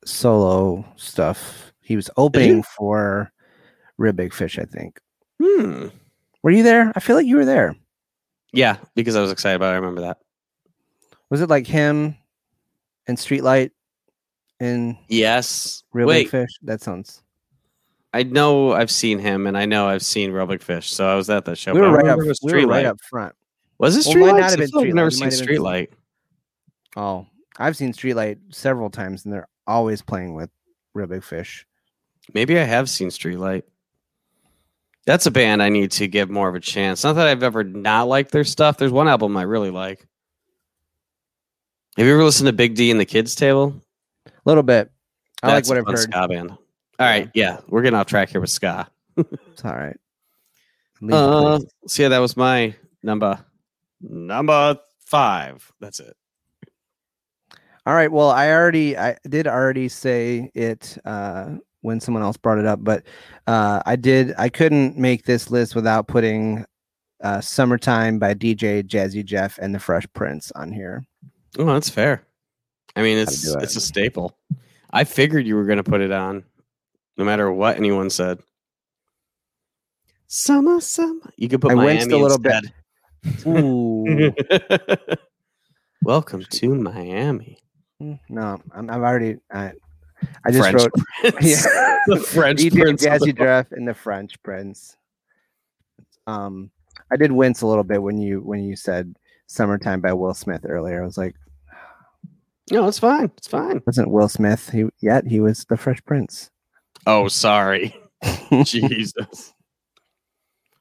solo 0.05 0.85
stuff. 0.97 1.73
He 1.81 1.97
was 1.97 2.11
opening 2.17 2.63
for 2.63 3.33
Real 3.99 4.13
Big 4.13 4.33
Fish, 4.33 4.59
I 4.59 4.65
think. 4.65 5.01
Hmm. 5.43 5.89
Were 6.43 6.51
you 6.51 6.63
there? 6.63 6.93
I 6.95 7.01
feel 7.01 7.17
like 7.17 7.27
you 7.27 7.37
were 7.37 7.45
there. 7.45 7.77
Yeah, 8.53 8.77
because 8.95 9.17
I 9.17 9.21
was 9.21 9.33
excited 9.33 9.57
about. 9.57 9.71
it. 9.71 9.73
I 9.73 9.77
remember 9.77 10.03
that. 10.03 10.19
Was 11.31 11.41
it 11.41 11.49
like 11.51 11.67
him 11.67 12.17
and 13.07 13.19
Streetlight 13.19 13.71
and 14.61 14.97
Yes. 15.09 15.83
Real 15.93 16.09
Fish? 16.27 16.51
That 16.63 16.81
sounds. 16.81 17.23
I 18.13 18.23
know 18.23 18.73
I've 18.73 18.91
seen 18.91 19.19
him, 19.19 19.47
and 19.47 19.59
I 19.59 19.65
know 19.67 19.89
I've 19.89 20.05
seen 20.05 20.33
Big 20.47 20.63
Fish, 20.63 20.93
so 20.93 21.07
I 21.07 21.17
was 21.17 21.29
at 21.31 21.45
that 21.47 21.59
show. 21.59 21.73
We 21.75 21.81
were 21.81 21.91
right 21.91 22.07
up. 22.07 22.19
was 22.19 22.39
We 22.43 22.53
were 22.53 22.67
right 22.71 22.87
up 22.87 23.01
front. 23.01 23.35
Was 23.79 23.97
it 23.97 24.15
Well, 24.15 24.33
might 24.33 24.41
not 24.41 24.51
have 24.51 24.59
been 24.61 24.69
like 24.73 24.87
I've 24.89 24.95
never 24.95 25.11
seen 25.11 25.21
might 25.27 25.33
have 25.39 25.47
been- 25.47 25.57
Streetlight. 25.59 25.89
Oh, 26.97 27.27
I've 27.59 27.77
seen 27.77 27.93
Streetlight 27.93 28.39
several 28.55 28.89
times, 28.89 29.25
and 29.25 29.33
they're 29.35 29.49
always 29.67 30.01
playing 30.01 30.35
with 30.35 30.49
Real 30.95 31.09
Big 31.09 31.25
Fish. 31.25 31.67
Maybe 32.33 32.57
I 32.59 32.63
have 32.63 32.89
seen 32.89 33.09
Streetlight. 33.09 33.65
That's 35.07 35.27
a 35.27 35.31
band 35.33 35.61
I 35.63 35.69
need 35.69 35.91
to 35.93 36.07
give 36.09 36.31
more 36.31 36.49
of 36.49 36.55
a 36.55 36.61
chance. 36.61 37.03
Not 37.05 37.15
that 37.15 37.27
I've 37.27 37.43
ever 37.43 37.65
not 37.65 38.07
liked 38.09 38.31
their 38.31 38.45
stuff. 38.45 38.79
There's 38.79 38.93
one 38.93 39.09
album 39.09 39.37
I 39.37 39.43
really 39.43 39.71
like. 39.71 40.07
Have 41.97 42.07
you 42.07 42.13
ever 42.13 42.25
listened 42.25 42.47
to 42.47 42.53
Big 42.53 42.75
D 42.77 42.91
and 42.93 42.99
the 43.01 43.05
Kids 43.05 43.35
Table? 43.35 43.75
A 44.45 44.49
little 44.49 44.63
bit. 44.63 44.91
I 45.43 45.49
That's 45.53 45.69
like 45.69 45.85
what 45.85 45.89
I've 45.89 45.95
heard. 45.95 46.11
Ska 46.11 46.29
band. 46.29 46.51
All 46.51 46.59
right, 47.07 47.29
yeah, 47.35 47.61
we're 47.69 47.83
getting 47.83 47.99
off 47.99 48.07
track 48.07 48.29
here 48.29 48.41
with 48.41 48.51
ska. 48.51 48.89
It's 49.17 49.65
all 49.65 49.75
right. 49.75 49.97
Leave 51.01 51.11
the 51.11 51.17
Uh, 51.17 51.59
so 51.87 52.03
yeah, 52.03 52.09
that 52.11 52.19
was 52.19 52.37
my 52.37 52.75
number 53.03 53.39
number 54.01 54.79
five. 55.01 55.71
That's 55.81 56.01
it. 56.01 56.17
All 57.87 57.95
right. 57.95 58.11
Well, 58.11 58.31
I 58.31 58.51
already 58.51 58.97
I 58.97 59.17
did 59.29 59.47
already 59.47 59.89
say 59.89 60.51
it 60.55 60.97
uh 61.05 61.57
when 61.85 62.01
someone 62.01 62.23
else 62.23 62.39
brought 62.39 62.59
it 62.59 62.65
up, 62.65 62.83
but 62.83 63.03
uh, 63.47 63.83
I 63.85 63.97
did. 63.97 64.35
I 64.39 64.49
couldn't 64.49 64.97
make 64.97 65.25
this 65.25 65.51
list 65.51 65.75
without 65.75 66.09
putting 66.09 66.65
uh, 67.23 67.43
"Summertime" 67.43 68.19
by 68.19 68.35
DJ 68.35 68.83
Jazzy 68.83 69.23
Jeff 69.23 69.59
and 69.59 69.75
the 69.75 69.79
Fresh 69.79 70.07
Prince 70.15 70.51
on 70.53 70.73
here. 70.73 71.05
Oh, 71.59 71.67
that's 71.67 71.91
fair. 71.91 72.27
I 72.97 73.03
mean, 73.03 73.19
it's 73.19 73.47
it. 73.47 73.63
it's 73.63 73.77
a 73.77 73.81
staple. 73.81 74.37
I 74.91 75.05
figured 75.05 75.47
you 75.47 75.57
were 75.57 75.65
going 75.65 75.79
to 75.79 75.85
put 75.85 76.01
it 76.01 76.13
on, 76.13 76.45
no 77.17 77.25
matter 77.25 77.51
what 77.51 77.77
anyone 77.77 78.11
said. 78.11 78.39
Summer, 80.29 80.81
summer. 80.81 81.33
You 81.37 81.49
could 81.49 81.61
put 81.61 81.73
I 81.73 81.75
Miami 81.75 81.95
winced 81.95 82.13
a 82.13 82.17
little 82.17 82.39
bit. 82.39 82.65
Ooh, 83.47 84.33
Welcome 86.03 86.45
to 86.45 86.75
Miami. 86.75 87.59
no, 88.29 88.61
I'm, 88.75 88.91
I've 88.91 89.03
already. 89.03 89.37
I, 89.53 89.73
I 90.45 90.51
just 90.51 90.61
French 90.61 90.83
wrote 90.83 90.93
Prince. 91.21 91.65
Yeah. 91.67 91.99
the 92.07 92.21
French 92.21 92.61
DJ 92.61 92.81
Prince. 92.81 93.05
Jazzy 93.05 93.37
Jeff 93.37 93.73
and 93.73 93.89
the 93.89 93.95
French 93.95 94.41
Prince. 94.43 94.97
Um, 96.27 96.71
I 97.11 97.17
did 97.17 97.33
wince 97.33 97.63
a 97.63 97.67
little 97.67 97.85
bit 97.85 98.03
when 98.03 98.19
you 98.19 98.41
when 98.41 98.63
you 98.63 98.77
said 98.77 99.15
"Summertime" 99.47 100.01
by 100.01 100.13
Will 100.13 100.35
Smith 100.35 100.67
earlier. 100.69 101.03
I 101.03 101.07
was 101.07 101.19
like, 101.19 101.35
No, 102.71 102.89
it's 102.89 102.99
fine. 102.99 103.31
It's 103.37 103.47
fine. 103.47 103.83
wasn't 103.87 104.11
Will 104.11 104.29
Smith 104.29 104.71
he 104.71 104.85
yet? 105.01 105.27
He 105.27 105.41
was 105.41 105.65
the 105.65 105.77
Fresh 105.77 106.05
Prince. 106.05 106.51
Oh, 107.07 107.29
sorry. 107.29 107.95
Jesus. 108.65 109.55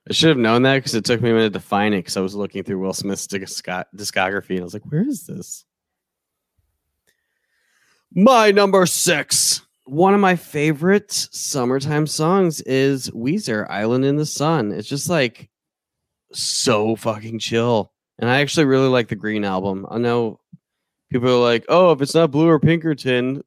I 0.10 0.14
should 0.14 0.30
have 0.30 0.38
known 0.38 0.64
that 0.64 0.76
because 0.76 0.96
it 0.96 1.06
took 1.06 1.22
me 1.22 1.32
a 1.32 1.34
minute 1.34 1.54
to 1.54 1.60
find 1.60 1.94
it 1.94 2.00
because 2.00 2.18
I 2.18 2.22
was 2.22 2.36
looking 2.36 2.64
through 2.64 2.80
Will 2.80 2.94
Smith's 2.94 3.28
discography 3.28 4.52
and 4.52 4.60
I 4.60 4.64
was 4.64 4.74
like, 4.74 4.90
where 4.90 5.08
is 5.08 5.26
this? 5.26 5.66
My 8.14 8.52
number 8.52 8.86
six. 8.86 9.62
One 9.86 10.14
of 10.14 10.22
my 10.22 10.38
favorite 10.38 11.12
summertime 11.12 12.08
songs 12.08 12.62
is 12.62 13.10
Weezer, 13.10 13.70
Island 13.70 14.06
in 14.06 14.16
the 14.16 14.26
Sun. 14.26 14.72
It's 14.72 14.88
just 14.88 15.10
like 15.10 15.50
so 16.32 16.96
fucking 16.96 17.40
chill. 17.40 17.92
And 18.20 18.30
I 18.30 18.40
actually 18.40 18.66
really 18.66 18.88
like 18.88 19.10
the 19.10 19.16
Green 19.16 19.44
album. 19.44 19.86
I 19.90 19.98
know 19.98 20.40
people 21.14 21.30
are 21.30 21.42
like, 21.42 21.66
oh, 21.70 21.92
if 21.92 22.02
it's 22.02 22.16
not 22.16 22.32
Blue 22.32 22.50
or 22.50 22.60
Pinkerton, 22.60 23.44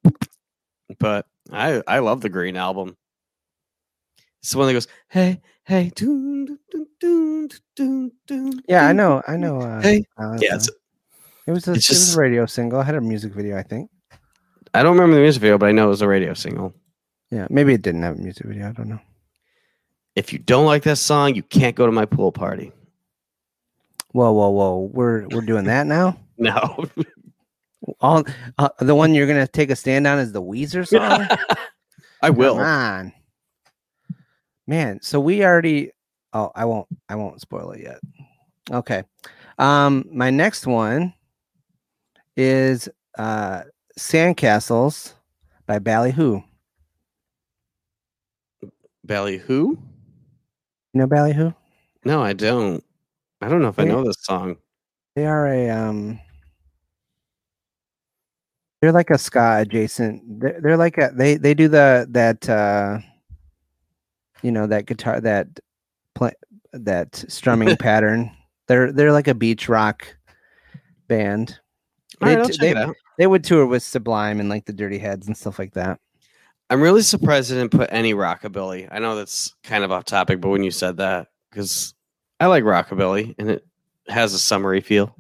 but 0.98 1.26
I, 1.52 1.82
I 1.86 1.98
love 1.98 2.20
the 2.20 2.28
Green 2.28 2.56
album. 2.56 2.96
It's 4.40 4.52
the 4.52 4.58
one 4.58 4.68
that 4.68 4.74
goes, 4.74 4.86
hey, 5.08 5.40
hey, 5.64 5.90
doon, 5.94 6.58
doon, 6.70 6.86
doon, 7.00 7.48
doon, 7.74 8.12
doon, 8.26 8.60
Yeah, 8.68 8.86
I 8.86 8.92
know. 8.92 9.22
I 9.26 9.36
know. 9.36 9.60
Uh, 9.60 9.82
Hey, 9.82 10.04
uh, 10.16 10.38
Yeah, 10.40 10.54
it's, 10.54 10.70
it 11.46 11.50
was 11.50 11.66
a, 11.66 11.72
it's 11.72 11.90
it 11.90 11.94
was 11.94 12.14
a 12.14 12.20
radio 12.20 12.46
single. 12.46 12.80
I 12.80 12.84
had 12.84 12.94
a 12.94 13.00
music 13.00 13.32
video, 13.32 13.58
I 13.58 13.62
think. 13.62 13.90
I 14.72 14.82
don't 14.82 14.94
remember 14.94 15.16
the 15.16 15.22
music 15.22 15.42
video, 15.42 15.58
but 15.58 15.68
I 15.68 15.72
know 15.72 15.86
it 15.86 15.90
was 15.90 16.02
a 16.02 16.08
radio 16.08 16.34
single. 16.34 16.72
Yeah, 17.30 17.48
maybe 17.50 17.74
it 17.74 17.82
didn't 17.82 18.02
have 18.02 18.18
a 18.18 18.22
music 18.22 18.46
video. 18.46 18.68
I 18.68 18.72
don't 18.72 18.88
know. 18.88 19.00
If 20.14 20.32
you 20.32 20.38
don't 20.38 20.66
like 20.66 20.84
that 20.84 20.96
song, 20.96 21.34
you 21.34 21.42
can't 21.42 21.74
go 21.74 21.86
to 21.86 21.92
my 21.92 22.04
pool 22.04 22.30
party. 22.30 22.72
Whoa, 24.12 24.32
whoa, 24.32 24.48
whoa! 24.50 24.90
We're 24.92 25.26
we're 25.28 25.40
doing 25.42 25.64
that 25.64 25.86
now. 25.86 26.18
No. 26.38 26.84
All 28.00 28.24
uh, 28.58 28.68
the 28.80 28.94
one 28.94 29.14
you're 29.14 29.26
gonna 29.26 29.46
take 29.46 29.70
a 29.70 29.76
stand 29.76 30.06
on 30.06 30.18
is 30.18 30.32
the 30.32 30.42
Weezer 30.42 30.86
song. 30.86 31.26
I 32.22 32.30
will. 32.30 32.56
Come 32.56 32.64
on, 32.64 33.12
man. 34.66 35.00
So 35.02 35.20
we 35.20 35.44
already. 35.44 35.92
Oh, 36.32 36.50
I 36.54 36.64
won't. 36.64 36.88
I 37.08 37.14
won't 37.14 37.40
spoil 37.40 37.72
it 37.72 37.82
yet. 37.82 37.98
Okay. 38.70 39.02
Um, 39.58 40.04
my 40.10 40.30
next 40.30 40.66
one 40.66 41.14
is 42.36 42.88
uh, 43.18 43.62
"Sandcastles" 43.98 45.14
by 45.66 45.78
Ballyhoo. 45.78 46.42
Ballyhoo? 49.04 49.68
You 49.70 49.78
know 50.94 51.06
Ballyhoo? 51.06 51.52
No, 52.04 52.22
I 52.22 52.32
don't. 52.32 52.82
I 53.40 53.48
don't 53.48 53.62
know 53.62 53.68
if 53.68 53.78
I 53.78 53.84
know 53.84 54.04
this 54.04 54.16
song. 54.20 54.56
They 55.14 55.26
are 55.26 55.46
a 55.46 55.70
um. 55.70 56.20
They're 58.80 58.92
like 58.92 59.10
a 59.10 59.18
ska 59.18 59.58
adjacent. 59.60 60.40
They're, 60.40 60.60
they're 60.60 60.76
like 60.76 60.98
a 60.98 61.10
they 61.14 61.36
they 61.36 61.54
do 61.54 61.68
the 61.68 62.06
that 62.10 62.48
uh. 62.48 62.98
You 64.42 64.52
know 64.52 64.66
that 64.66 64.86
guitar 64.86 65.20
that 65.22 65.48
play 66.14 66.32
that 66.72 67.16
strumming 67.28 67.74
pattern. 67.78 68.30
They're 68.68 68.92
they're 68.92 69.12
like 69.12 69.28
a 69.28 69.34
beach 69.34 69.68
rock 69.68 70.06
band. 71.08 71.58
All 72.20 72.28
right, 72.28 72.34
They 72.36 72.40
I'll 72.42 72.48
t- 72.48 72.58
they- 72.60 72.92
They 73.18 73.26
would 73.26 73.42
tour 73.44 73.66
with 73.66 73.82
Sublime 73.82 74.38
and 74.40 74.48
like 74.50 74.66
the 74.66 74.74
Dirty 74.74 74.98
Heads 74.98 75.26
and 75.26 75.36
stuff 75.36 75.58
like 75.58 75.72
that. 75.72 75.98
I'm 76.68 76.82
really 76.82 77.00
surprised 77.00 77.50
I 77.50 77.56
didn't 77.56 77.72
put 77.72 77.88
any 77.90 78.12
rockabilly. 78.12 78.88
I 78.90 78.98
know 78.98 79.16
that's 79.16 79.54
kind 79.62 79.84
of 79.84 79.90
off 79.90 80.04
topic, 80.04 80.40
but 80.40 80.50
when 80.50 80.62
you 80.62 80.70
said 80.70 80.98
that, 80.98 81.28
because 81.50 81.94
I 82.38 82.46
like 82.46 82.62
rockabilly 82.62 83.34
and 83.38 83.50
it 83.50 83.66
has 84.08 84.34
a 84.34 84.38
summery 84.38 84.82
feel. 84.82 85.16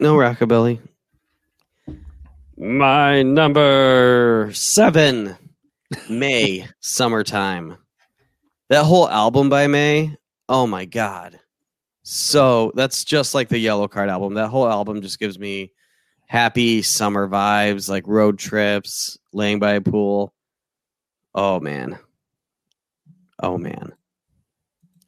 No 0.00 0.16
rockabilly. 0.16 0.80
My 2.56 3.22
number 3.22 4.50
seven, 4.52 5.36
Mae, 6.08 6.68
Summertime. 6.78 7.76
That 8.68 8.84
whole 8.84 9.08
album 9.08 9.48
by 9.48 9.66
Mae, 9.66 10.16
oh 10.48 10.66
my 10.66 10.84
God. 10.84 11.40
So 12.04 12.70
that's 12.76 13.04
just 13.04 13.34
like 13.34 13.48
the 13.48 13.64
Yellowcard 13.64 14.08
album. 14.08 14.34
That 14.34 14.48
whole 14.48 14.68
album 14.68 15.02
just 15.02 15.18
gives 15.18 15.36
me 15.36 15.72
happy 16.26 16.82
summer 16.82 17.28
vibes, 17.28 17.88
like 17.88 18.06
road 18.06 18.38
trips, 18.38 19.18
laying 19.32 19.58
by 19.58 19.72
a 19.72 19.80
pool. 19.80 20.32
Oh 21.34 21.58
man. 21.58 21.98
Oh 23.42 23.58
man. 23.58 23.92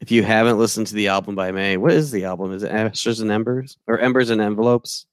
If 0.01 0.11
you 0.11 0.21
haven't 0.21 0.59
listened 0.59 0.87
to 0.87 0.95
the 0.95 1.07
album 1.07 1.35
by 1.35 1.51
Mae, 1.51 1.77
what 1.77 1.93
is 1.93 2.11
the 2.11 2.25
album? 2.25 2.51
Is 2.51 2.63
it 2.63 2.71
Ashes 2.71 3.21
and 3.21 3.31
Embers 3.31 3.77
or 3.87 3.99
Embers 3.99 4.31
and 4.31 4.41
Envelopes? 4.41 5.05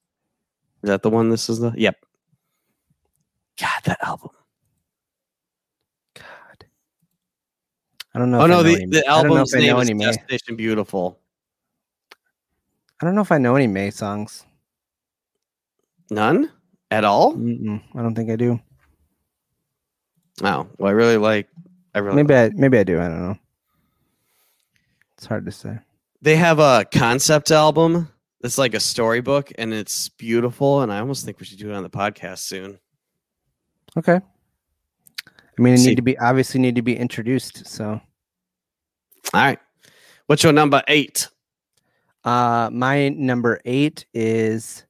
Is 0.83 0.89
that 0.89 1.01
the 1.01 1.09
one? 1.09 1.29
This 1.29 1.49
is 1.49 1.59
the 1.59 1.73
yep. 1.77 1.95
God, 3.59 3.81
that 3.85 3.99
album. 4.03 4.29
God, 6.15 6.65
I 8.13 8.19
don't 8.19 8.31
know. 8.31 8.39
oh 8.41 8.45
if 8.45 8.45
I 8.45 8.47
no, 8.47 8.55
know 8.57 8.63
the, 8.63 8.75
any- 8.75 8.85
the 8.87 9.07
I 9.07 9.21
don't 9.21 9.27
know 9.29 9.35
album's 9.37 9.53
I 9.55 9.59
name 9.59 9.77
is 9.77 9.89
any 9.89 9.93
Mae. 9.93 10.05
Destination 10.05 10.55
Beautiful. 10.55 11.19
I 13.01 13.05
don't 13.05 13.15
know 13.15 13.21
if 13.21 13.31
I 13.31 13.37
know 13.37 13.55
any 13.55 13.67
Mae 13.67 13.91
songs. 13.91 14.45
None 16.09 16.51
at 16.91 17.03
all. 17.03 17.33
Mm-mm, 17.35 17.81
I 17.95 18.01
don't 18.01 18.15
think 18.15 18.29
I 18.29 18.35
do. 18.35 18.59
Oh, 20.43 20.67
well, 20.77 20.89
I 20.89 20.91
really 20.91 21.17
like. 21.17 21.47
I 21.93 21.99
really 21.99 22.17
Maybe 22.23 22.35
I 22.35 22.49
maybe 22.53 22.77
I 22.77 22.83
do. 22.83 22.99
I 22.99 23.07
don't 23.07 23.21
know. 23.21 23.37
It's 25.17 25.25
hard 25.25 25.45
to 25.45 25.51
say. 25.51 25.77
they 26.21 26.35
have 26.35 26.59
a 26.59 26.85
concept 26.93 27.51
album 27.51 28.09
that's 28.41 28.57
like 28.57 28.73
a 28.73 28.79
storybook 28.81 29.51
and 29.57 29.73
it's 29.73 30.09
beautiful 30.09 30.81
and 30.81 30.91
i 30.91 30.99
almost 30.99 31.23
think 31.25 31.39
we 31.39 31.45
should 31.45 31.57
do 31.57 31.71
it 31.71 31.73
on 31.75 31.83
the 31.83 31.89
podcast 31.89 32.39
soon 32.39 32.77
Okay. 33.97 34.19
I 35.57 35.61
mean, 35.61 35.73
it 35.75 35.77
See- 35.79 35.89
need 35.89 35.95
to 35.95 36.01
be 36.01 36.17
obviously 36.17 36.59
need 36.59 36.75
to 36.75 36.81
be 36.81 36.97
introduced. 36.97 37.65
So, 37.67 37.91
all 37.91 38.01
right 39.33 39.59
what's 40.27 40.43
your 40.43 40.53
number 40.53 40.81
eight 40.87 41.29
uh, 42.23 42.69
my 42.71 43.09
number 43.09 43.59
eight 43.65 44.05
is 44.13 44.83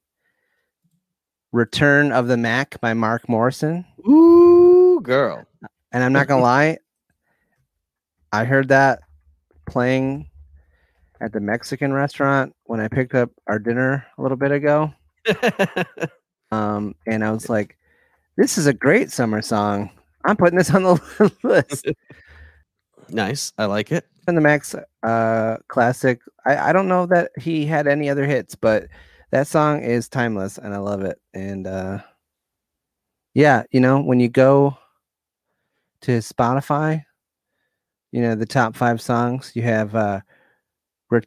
"Return 1.52 2.10
of 2.10 2.28
the 2.28 2.36
Mack" 2.38 2.80
by 2.80 2.94
Mark 2.94 3.28
Morrison, 3.28 3.84
ooh 4.08 5.00
girl 5.02 5.44
and 5.92 6.02
I'm 6.02 6.12
not 6.14 6.28
gonna 6.28 6.42
lie, 6.54 6.78
I 8.32 8.44
heard 8.44 8.68
that 8.68 9.00
playing 9.66 10.30
at 11.20 11.32
the 11.32 11.40
Mexican 11.40 11.92
restaurant 11.92 12.54
when 12.64 12.80
I 12.80 12.88
picked 12.88 13.14
up 13.14 13.30
our 13.46 13.58
dinner 13.58 14.06
a 14.16 14.22
little 14.22 14.36
bit 14.36 14.52
ago. 14.52 14.92
Um, 16.52 16.94
and 17.08 17.24
I 17.24 17.32
was 17.32 17.48
like, 17.48 17.76
"This 18.36 18.58
is 18.58 18.66
a 18.66 18.74
great 18.74 19.10
summer 19.10 19.42
song. 19.42 19.90
I'm 20.24 20.36
putting 20.36 20.58
this 20.58 20.74
on 20.74 20.82
the 20.82 21.32
list." 21.42 21.86
nice 23.08 23.52
i 23.56 23.64
like 23.64 23.92
it 23.92 24.04
and 24.26 24.36
the 24.36 24.40
Max 24.40 24.74
uh 25.02 25.56
classic. 25.68 26.20
I, 26.44 26.70
I 26.70 26.72
don't 26.72 26.88
know 26.88 27.06
that 27.06 27.30
he 27.38 27.66
had 27.66 27.86
any 27.86 28.08
other 28.10 28.26
hits, 28.26 28.54
but 28.54 28.88
that 29.30 29.46
song 29.46 29.82
is 29.82 30.08
timeless 30.08 30.58
and 30.58 30.74
I 30.74 30.78
love 30.78 31.02
it. 31.02 31.20
And 31.34 31.66
uh 31.66 32.00
yeah, 33.34 33.64
you 33.70 33.80
know, 33.80 34.00
when 34.00 34.20
you 34.20 34.28
go 34.28 34.76
to 36.02 36.18
Spotify, 36.18 37.04
you 38.12 38.22
know, 38.22 38.34
the 38.34 38.46
top 38.46 38.74
five 38.76 39.00
songs, 39.00 39.52
you 39.54 39.62
have 39.62 39.94
uh 39.94 40.20
re- 41.10 41.22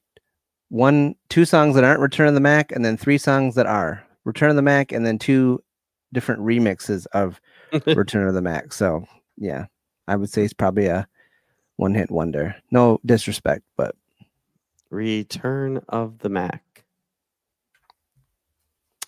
one 0.69 1.15
two 1.29 1.45
songs 1.45 1.75
that 1.75 1.83
aren't 1.83 2.01
Return 2.01 2.27
of 2.27 2.33
the 2.33 2.39
Mack 2.39 2.71
and 2.71 2.83
then 2.83 2.97
three 2.97 3.17
songs 3.17 3.55
that 3.55 3.65
are 3.65 4.03
Return 4.25 4.49
of 4.49 4.55
the 4.55 4.61
Mack 4.61 4.91
and 4.91 5.05
then 5.05 5.17
two 5.19 5.63
different 6.13 6.41
remixes 6.41 7.05
of 7.13 7.39
Return 7.85 8.27
of 8.27 8.33
the 8.33 8.41
Mack. 8.41 8.73
So 8.73 9.05
yeah, 9.37 9.65
I 10.07 10.15
would 10.15 10.29
say 10.29 10.43
it's 10.43 10.53
probably 10.53 10.87
a 10.87 11.07
one 11.77 11.93
hit 11.93 12.11
wonder. 12.11 12.55
No 12.71 12.99
disrespect, 13.05 13.63
but 13.77 13.95
return 14.91 15.79
of 15.89 16.17
the 16.17 16.29
mack 16.29 16.83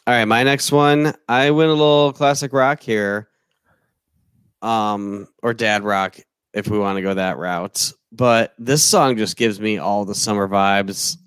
all 0.05 0.13
right 0.13 0.25
my 0.25 0.43
next 0.43 0.71
one 0.71 1.11
i 1.27 1.49
went 1.49 1.71
a 1.71 1.73
little 1.73 2.13
classic 2.13 2.53
rock 2.53 2.79
here 2.79 3.31
um, 4.61 5.27
or 5.41 5.53
dad 5.53 5.83
rock 5.83 6.17
if 6.53 6.67
we 6.67 6.77
want 6.77 6.97
to 6.97 7.01
go 7.01 7.13
that 7.13 7.37
route. 7.37 7.91
But 8.11 8.53
this 8.57 8.83
song 8.83 9.17
just 9.17 9.37
gives 9.37 9.59
me 9.59 9.77
all 9.77 10.05
the 10.05 10.15
summer 10.15 10.47
vibes. 10.47 11.17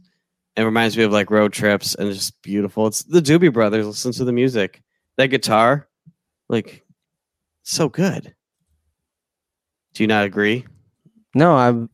It 0.57 0.63
reminds 0.63 0.97
me 0.97 1.05
of 1.05 1.13
like 1.13 1.31
road 1.31 1.53
trips 1.53 1.95
and 1.95 2.13
just 2.13 2.41
beautiful. 2.43 2.87
It's 2.87 3.03
the 3.03 3.21
Doobie 3.21 3.53
Brothers. 3.53 3.87
Listen 3.87 4.13
to 4.13 4.25
the 4.25 4.33
music. 4.33 4.83
That 5.17 5.29
guitar, 5.29 5.89
like, 6.49 6.85
so 7.63 7.89
good. 7.89 8.35
Do 9.95 10.03
you 10.03 10.07
not 10.09 10.25
agree? 10.25 10.67
No, 11.35 11.55
I'm 11.55 11.89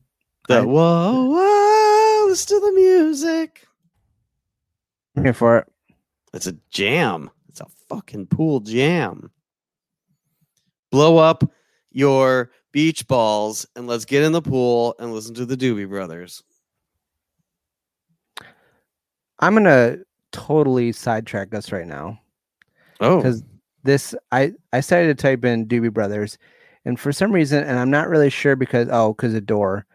The 0.47 0.57
I- 0.59 0.61
whoa, 0.65 1.25
whoa, 1.29 2.27
listen 2.27 2.59
to 2.59 2.65
the 2.65 2.73
music. 2.73 3.67
here 5.21 5.33
for 5.33 5.59
it. 5.59 5.67
It's 6.33 6.47
a 6.47 6.53
jam. 6.69 7.29
It's 7.49 7.59
a 7.61 7.67
fucking 7.89 8.27
pool 8.27 8.61
jam. 8.61 9.29
Blow 10.89 11.17
up 11.17 11.43
your 11.91 12.51
beach 12.71 13.05
balls 13.07 13.67
and 13.75 13.85
let's 13.87 14.05
get 14.05 14.23
in 14.23 14.31
the 14.31 14.41
pool 14.41 14.95
and 14.99 15.13
listen 15.13 15.35
to 15.35 15.45
the 15.45 15.57
Doobie 15.57 15.89
Brothers. 15.89 16.41
I'm 19.39 19.53
gonna 19.53 19.97
totally 20.31 20.91
sidetrack 20.93 21.53
us 21.53 21.71
right 21.71 21.87
now. 21.87 22.20
Oh, 23.01 23.17
because 23.17 23.43
this 23.83 24.15
I 24.31 24.53
I 24.71 24.79
started 24.79 25.07
to 25.17 25.21
type 25.21 25.43
in 25.43 25.67
Doobie 25.67 25.93
Brothers, 25.93 26.37
and 26.85 26.99
for 26.99 27.11
some 27.11 27.31
reason, 27.31 27.63
and 27.63 27.77
I'm 27.77 27.91
not 27.91 28.09
really 28.09 28.29
sure 28.29 28.55
because 28.55 28.87
oh, 28.91 29.13
because 29.13 29.33
of 29.33 29.45
door. 29.45 29.85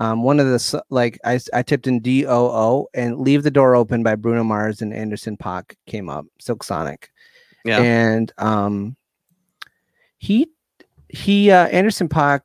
Um, 0.00 0.24
one 0.24 0.40
of 0.40 0.46
the 0.46 0.82
like 0.90 1.20
I 1.24 1.38
typed 1.38 1.86
in 1.86 2.00
D 2.00 2.26
O 2.26 2.46
O 2.46 2.88
and 2.94 3.20
"Leave 3.20 3.44
the 3.44 3.50
Door 3.50 3.76
Open" 3.76 4.02
by 4.02 4.16
Bruno 4.16 4.42
Mars 4.42 4.82
and 4.82 4.92
Anderson 4.92 5.36
Paak 5.36 5.76
came 5.86 6.08
up. 6.08 6.26
Silk 6.40 6.64
Sonic, 6.64 7.10
yeah. 7.64 7.80
and 7.80 8.32
um, 8.38 8.96
he 10.18 10.48
he 11.08 11.50
uh, 11.50 11.66
Anderson 11.68 12.08
Paak 12.08 12.40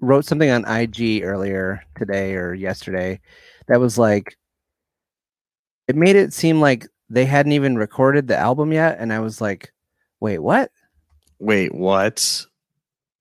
wrote 0.00 0.24
something 0.24 0.50
on 0.50 0.64
IG 0.66 1.22
earlier 1.22 1.82
today 1.96 2.34
or 2.34 2.54
yesterday 2.54 3.20
that 3.68 3.80
was 3.80 3.96
like 3.96 4.36
it 5.88 5.96
made 5.96 6.16
it 6.16 6.32
seem 6.32 6.60
like 6.60 6.86
they 7.14 7.24
hadn't 7.24 7.52
even 7.52 7.76
recorded 7.76 8.28
the 8.28 8.36
album 8.36 8.72
yet 8.72 8.96
and 8.98 9.12
I 9.12 9.20
was 9.20 9.40
like 9.40 9.72
wait 10.20 10.38
what 10.38 10.70
Wait, 11.40 11.74
what? 11.74 12.46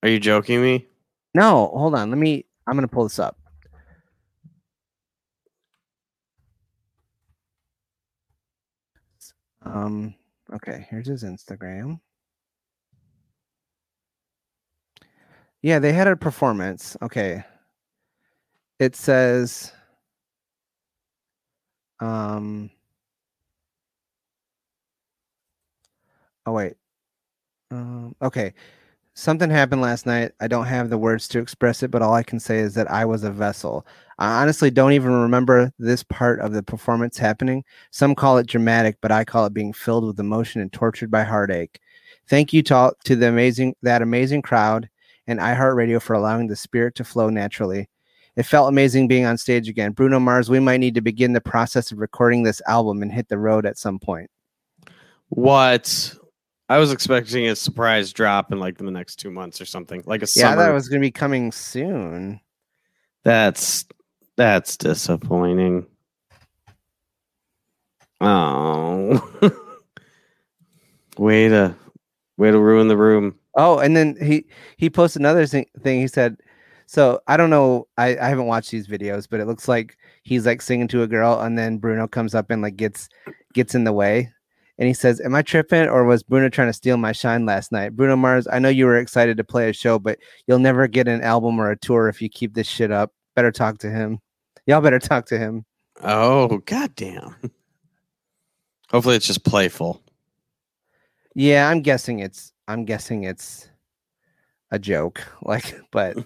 Are 0.03 0.09
you 0.09 0.19
joking 0.19 0.61
me? 0.61 0.87
no 1.33 1.67
hold 1.75 1.95
on 1.95 2.09
let 2.09 2.17
me 2.17 2.45
I'm 2.67 2.75
going 2.75 2.87
to 2.87 2.93
pull 2.93 3.03
this 3.03 3.19
up 3.19 3.37
um 9.63 10.13
okay 10.53 10.85
here's 10.89 11.07
his 11.07 11.23
Instagram 11.23 11.99
Yeah, 15.63 15.79
they 15.79 15.93
had 15.93 16.07
a 16.07 16.17
performance. 16.17 16.97
Okay. 17.01 17.43
It 18.79 18.95
says 18.97 19.71
um 22.01 22.69
Oh 26.45 26.53
wait. 26.53 26.73
Um 27.71 28.15
okay. 28.21 28.53
Something 29.15 29.51
happened 29.51 29.81
last 29.81 30.07
night. 30.07 30.31
I 30.39 30.47
don't 30.47 30.65
have 30.65 30.89
the 30.89 30.97
words 30.97 31.27
to 31.29 31.39
express 31.39 31.83
it, 31.83 31.91
but 31.91 32.01
all 32.01 32.15
I 32.15 32.23
can 32.23 32.39
say 32.39 32.57
is 32.57 32.73
that 32.73 32.89
I 32.89 33.05
was 33.05 33.23
a 33.23 33.29
vessel. 33.29 33.85
I 34.17 34.41
honestly 34.41 34.71
don't 34.71 34.93
even 34.93 35.11
remember 35.11 35.71
this 35.77 36.01
part 36.01 36.39
of 36.39 36.51
the 36.53 36.63
performance 36.63 37.17
happening. 37.17 37.63
Some 37.91 38.15
call 38.15 38.39
it 38.39 38.47
dramatic, 38.47 38.97
but 39.01 39.11
I 39.11 39.23
call 39.23 39.45
it 39.45 39.53
being 39.53 39.71
filled 39.71 40.05
with 40.05 40.19
emotion 40.19 40.61
and 40.61 40.73
tortured 40.73 41.11
by 41.11 41.23
heartache. 41.23 41.79
Thank 42.27 42.53
you 42.53 42.63
to 42.63 42.93
to 43.03 43.15
the 43.15 43.27
amazing 43.27 43.75
that 43.83 44.01
amazing 44.01 44.41
crowd 44.41 44.89
and 45.27 45.39
iHeartRadio 45.39 46.01
for 46.01 46.13
allowing 46.13 46.47
the 46.47 46.55
spirit 46.55 46.95
to 46.95 47.03
flow 47.03 47.29
naturally. 47.29 47.89
It 48.35 48.43
felt 48.43 48.69
amazing 48.69 49.07
being 49.07 49.25
on 49.25 49.37
stage 49.37 49.69
again. 49.69 49.91
Bruno 49.91 50.19
Mars, 50.19 50.49
we 50.49 50.59
might 50.59 50.79
need 50.79 50.95
to 50.95 51.01
begin 51.01 51.33
the 51.33 51.41
process 51.41 51.91
of 51.91 51.99
recording 51.99 52.43
this 52.43 52.61
album 52.67 53.03
and 53.03 53.11
hit 53.11 53.29
the 53.29 53.37
road 53.37 53.65
at 53.65 53.77
some 53.77 53.99
point. 53.99 54.29
What? 55.29 56.15
I 56.69 56.77
was 56.77 56.91
expecting 56.91 57.47
a 57.47 57.55
surprise 57.55 58.13
drop 58.13 58.51
in 58.51 58.59
like 58.59 58.79
in 58.79 58.85
the 58.85 58.91
next 58.91 59.17
two 59.17 59.29
months 59.31 59.59
or 59.61 59.65
something, 59.65 60.01
like 60.05 60.21
a 60.21 60.27
Yeah, 60.35 60.51
summer. 60.51 60.63
that 60.63 60.73
was 60.73 60.87
going 60.89 61.01
to 61.01 61.05
be 61.05 61.11
coming 61.11 61.51
soon. 61.51 62.39
That's 63.23 63.85
that's 64.37 64.77
disappointing. 64.77 65.85
Oh, 68.21 69.21
way 71.17 71.49
to 71.49 71.75
way 72.37 72.51
to 72.51 72.59
ruin 72.59 72.87
the 72.87 72.97
room. 72.97 73.37
Oh, 73.55 73.77
and 73.79 73.95
then 73.95 74.15
he 74.21 74.45
he 74.77 74.89
posted 74.89 75.21
another 75.21 75.45
thing. 75.45 75.65
thing. 75.81 75.99
He 75.99 76.07
said, 76.07 76.37
"So 76.87 77.19
I 77.27 77.37
don't 77.37 77.49
know. 77.49 77.87
I 77.97 78.17
I 78.17 78.29
haven't 78.29 78.47
watched 78.47 78.71
these 78.71 78.87
videos, 78.87 79.27
but 79.29 79.39
it 79.39 79.45
looks 79.47 79.67
like 79.67 79.97
he's 80.23 80.45
like 80.45 80.61
singing 80.61 80.87
to 80.89 81.03
a 81.03 81.07
girl, 81.07 81.39
and 81.39 81.57
then 81.57 81.77
Bruno 81.77 82.07
comes 82.07 82.33
up 82.33 82.49
and 82.49 82.61
like 82.61 82.77
gets 82.77 83.09
gets 83.53 83.75
in 83.75 83.83
the 83.83 83.93
way." 83.93 84.32
And 84.77 84.87
he 84.87 84.93
says, 84.93 85.21
"Am 85.21 85.35
I 85.35 85.41
tripping, 85.41 85.87
or 85.87 86.03
was 86.03 86.23
Bruno 86.23 86.49
trying 86.49 86.69
to 86.69 86.73
steal 86.73 86.97
my 86.97 87.11
shine 87.11 87.45
last 87.45 87.71
night?" 87.71 87.95
Bruno 87.95 88.15
Mars, 88.15 88.47
I 88.51 88.59
know 88.59 88.69
you 88.69 88.85
were 88.85 88.97
excited 88.97 89.37
to 89.37 89.43
play 89.43 89.69
a 89.69 89.73
show, 89.73 89.99
but 89.99 90.17
you'll 90.47 90.59
never 90.59 90.87
get 90.87 91.07
an 91.07 91.21
album 91.21 91.59
or 91.59 91.69
a 91.69 91.77
tour 91.77 92.09
if 92.09 92.21
you 92.21 92.29
keep 92.29 92.53
this 92.53 92.67
shit 92.67 92.91
up. 92.91 93.11
Better 93.35 93.51
talk 93.51 93.77
to 93.79 93.89
him. 93.89 94.19
Y'all 94.65 94.81
better 94.81 94.99
talk 94.99 95.25
to 95.27 95.37
him. 95.37 95.65
Oh, 96.01 96.59
goddamn. 96.65 97.35
Hopefully, 98.89 99.15
it's 99.15 99.27
just 99.27 99.43
playful. 99.43 100.01
Yeah, 101.35 101.69
I'm 101.69 101.81
guessing 101.81 102.19
it's 102.19 102.53
I'm 102.67 102.85
guessing 102.85 103.23
it's 103.23 103.69
a 104.71 104.79
joke. 104.79 105.23
Like, 105.43 105.75
but 105.91 106.17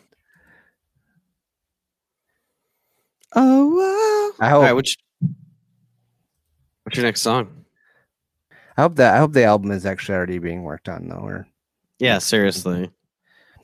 Oh, 3.35 3.67
wow. 3.67 4.45
I 4.45 4.49
hope 4.49 4.63
right, 4.63 4.73
what's, 4.73 4.95
what's 6.83 6.97
your 6.97 7.05
next 7.05 7.21
song? 7.21 7.65
I 8.77 8.81
hope 8.83 8.95
that 8.95 9.15
I 9.15 9.17
hope 9.17 9.33
the 9.33 9.43
album 9.43 9.71
is 9.71 9.85
actually 9.85 10.15
already 10.15 10.39
being 10.39 10.63
worked 10.63 10.87
on 10.87 11.07
though. 11.09 11.15
Or 11.17 11.47
Yeah, 11.99 12.19
seriously. 12.19 12.91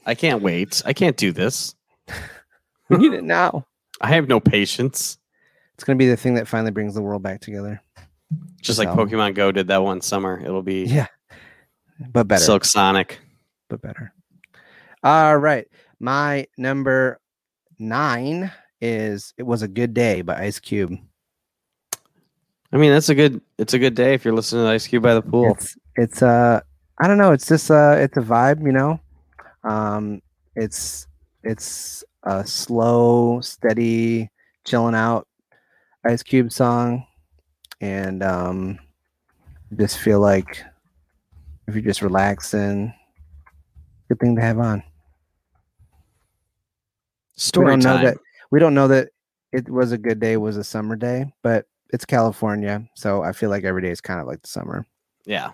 I 0.06 0.16
can't 0.16 0.42
wait. 0.42 0.82
I 0.86 0.94
can't 0.94 1.16
do 1.18 1.32
this. 1.32 1.76
we 2.90 2.98
need 2.98 3.14
it 3.14 3.24
now. 3.24 3.66
I 4.02 4.08
have 4.10 4.28
no 4.28 4.40
patience. 4.40 5.18
It's 5.76 5.84
gonna 5.84 5.98
be 5.98 6.10
the 6.10 6.18
thing 6.18 6.34
that 6.36 6.48
finally 6.48 6.72
brings 6.72 6.94
the 6.96 7.02
world 7.02 7.22
back 7.24 7.42
together. 7.42 7.82
Just 8.62 8.80
like 8.80 8.90
So- 8.90 8.96
Pokemon 8.96 9.36
Go 9.36 9.52
did 9.52 9.68
that 9.68 9.84
one 9.84 10.02
summer. 10.02 10.42
It'll 10.44 10.62
be 10.64 10.84
Yeah, 10.86 11.08
but 12.12 12.28
better. 12.28 12.44
Silk 12.44 12.66
Sonic. 12.66 13.20
but 13.70 13.82
better. 13.82 14.14
All 15.04 15.38
right, 15.38 15.68
my 16.00 16.48
number 16.58 17.20
nine 17.78 18.52
is 18.82 19.34
"It 19.38 19.44
Was 19.44 19.62
a 19.62 19.68
Good 19.68 19.94
Day" 19.94 20.22
by 20.22 20.38
Ice 20.44 20.60
Cube. 20.60 20.96
I 22.74 22.78
mean, 22.78 22.92
that's 22.92 23.10
a 23.10 23.16
good. 23.16 23.40
It's 23.60 23.76
a 23.76 23.80
good 23.80 23.94
day 23.94 24.16
if 24.16 24.26
you're 24.26 24.34
listening 24.34 24.66
to 24.66 24.72
Ice 24.72 24.88
Cube 24.88 25.04
by 25.04 25.14
the 25.14 25.22
pool. 25.22 25.52
It's 25.52 25.78
it's 25.96 26.22
uh 26.24 26.60
I 27.00 27.08
don't 27.08 27.20
know. 27.20 27.32
It's 27.32 27.48
just 27.48 27.70
uh 27.70 27.96
it's 28.00 28.18
a 28.18 28.22
vibe, 28.22 28.66
you 28.66 28.72
know. 28.72 29.00
Um, 29.64 30.22
it's 30.56 31.08
it's 31.44 32.04
a 32.24 32.46
slow, 32.46 33.42
steady, 33.42 34.32
chilling 34.66 34.96
out 34.96 35.28
Ice 36.04 36.24
Cube 36.24 36.52
song, 36.52 37.06
and 37.80 38.24
um, 38.24 38.80
just 39.78 40.00
feel 40.00 40.20
like 40.20 40.64
if 41.68 41.76
you're 41.76 41.84
just 41.84 42.02
relaxing, 42.02 42.92
good 44.10 44.20
thing 44.20 44.36
to 44.36 44.42
have 44.42 44.58
on. 44.58 44.82
Story 47.36 47.66
we 47.66 47.72
don't 47.72 47.82
time. 47.82 48.04
know 48.04 48.10
that 48.10 48.18
we 48.52 48.60
don't 48.60 48.74
know 48.74 48.88
that 48.88 49.10
it 49.52 49.70
was 49.70 49.92
a 49.92 49.98
good 49.98 50.20
day, 50.20 50.38
was 50.38 50.58
a 50.58 50.64
summer 50.64 50.96
day, 50.96 51.32
but 51.44 51.68
it's 51.94 52.06
California, 52.06 52.86
so 52.96 53.22
I 53.22 53.32
feel 53.32 53.52
like 53.52 53.64
every 53.64 53.84
day 53.84 53.92
is 53.92 54.02
kind 54.02 54.20
of 54.20 54.26
like 54.26 54.42
the 54.42 54.48
summer. 54.48 54.88
Yeah. 55.26 55.52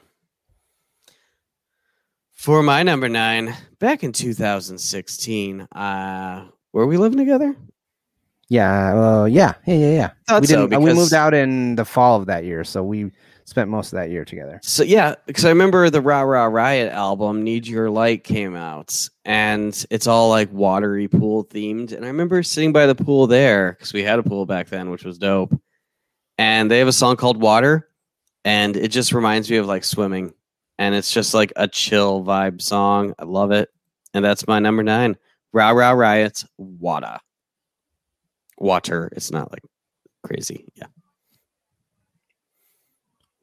For 2.32 2.63
my 2.63 2.82
number 2.82 3.10
nine, 3.10 3.54
back 3.80 4.06
in 4.06 4.13
2016, 4.13 5.62
uh, 5.62 6.47
were 6.71 6.88
we 6.88 6.95
living 6.95 7.17
together? 7.17 7.54
Yeah, 8.47 8.97
uh, 8.97 9.25
yeah, 9.25 9.54
yeah, 9.65 9.75
yeah, 9.75 9.91
yeah. 9.91 10.10
Thought 10.28 10.41
we 10.41 10.47
so, 10.47 10.62
didn't. 10.62 10.73
uh, 10.73 10.80
we 10.80 10.93
moved 10.93 11.13
out 11.13 11.34
in 11.34 11.75
the 11.75 11.84
fall 11.84 12.17
of 12.17 12.25
that 12.28 12.45
year, 12.45 12.63
so 12.63 12.84
we 12.84 13.12
spent 13.43 13.69
most 13.69 13.91
of 13.91 13.97
that 13.99 14.10
year 14.10 14.23
together. 14.23 14.62
So 14.63 14.84
yeah, 14.84 15.15
because 15.28 15.43
I 15.43 15.49
remember 15.49 15.89
the 15.89 16.02
Ra 16.02 16.21
Ra 16.21 16.45
Riot 16.45 16.93
album, 16.93 17.43
Need 17.43 17.67
Your 17.67 17.89
Light, 17.89 18.23
came 18.23 18.56
out, 18.56 19.10
and 19.25 19.86
it's 19.91 20.08
all 20.08 20.30
like 20.30 20.52
watery 20.54 21.10
pool 21.10 21.43
themed. 21.45 21.91
And 21.91 22.06
I 22.06 22.08
remember 22.08 22.41
sitting 22.43 22.71
by 22.71 22.86
the 22.86 22.95
pool 22.95 23.28
there 23.28 23.73
because 23.73 23.91
we 23.91 24.04
had 24.04 24.19
a 24.19 24.23
pool 24.23 24.45
back 24.45 24.69
then, 24.69 24.89
which 24.89 25.04
was 25.04 25.17
dope. 25.17 25.54
And 26.39 26.71
they 26.71 26.80
have 26.80 26.88
a 26.88 26.93
song 26.93 27.17
called 27.17 27.41
Water, 27.41 27.89
and 28.45 28.78
it 28.78 28.88
just 28.88 29.12
reminds 29.12 29.52
me 29.52 29.58
of 29.58 29.65
like 29.65 29.84
swimming. 29.84 30.34
And 30.78 30.95
it's 30.95 31.12
just 31.12 31.34
like 31.34 31.52
a 31.58 31.67
chill 31.67 32.23
vibe 32.23 32.62
song. 32.62 33.13
I 33.19 33.25
love 33.25 33.52
it. 33.52 33.67
And 34.13 34.23
that's 34.23 34.47
my 34.47 34.60
number 34.60 34.82
nine. 34.82 35.17
Ra 35.52 35.71
Ra 35.71 35.91
Riot's 35.91 36.45
Water. 36.58 37.17
Water. 38.58 39.10
It's 39.12 39.32
not 39.32 39.52
like 39.52 39.63
crazy. 40.23 40.65
Yeah. 40.75 40.86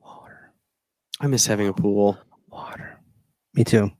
Water, 0.00 0.52
I 1.20 1.26
miss 1.26 1.44
having 1.46 1.68
a 1.68 1.74
pool. 1.74 2.16
water. 2.48 2.98
Me 3.52 3.62
too. 3.62 3.90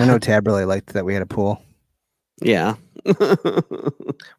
I 0.00 0.04
know 0.04 0.18
Tab 0.18 0.48
really 0.48 0.64
liked 0.64 0.94
that 0.94 1.04
we 1.04 1.14
had 1.14 1.22
a 1.22 1.26
pool. 1.26 1.62
Yeah. 2.42 2.74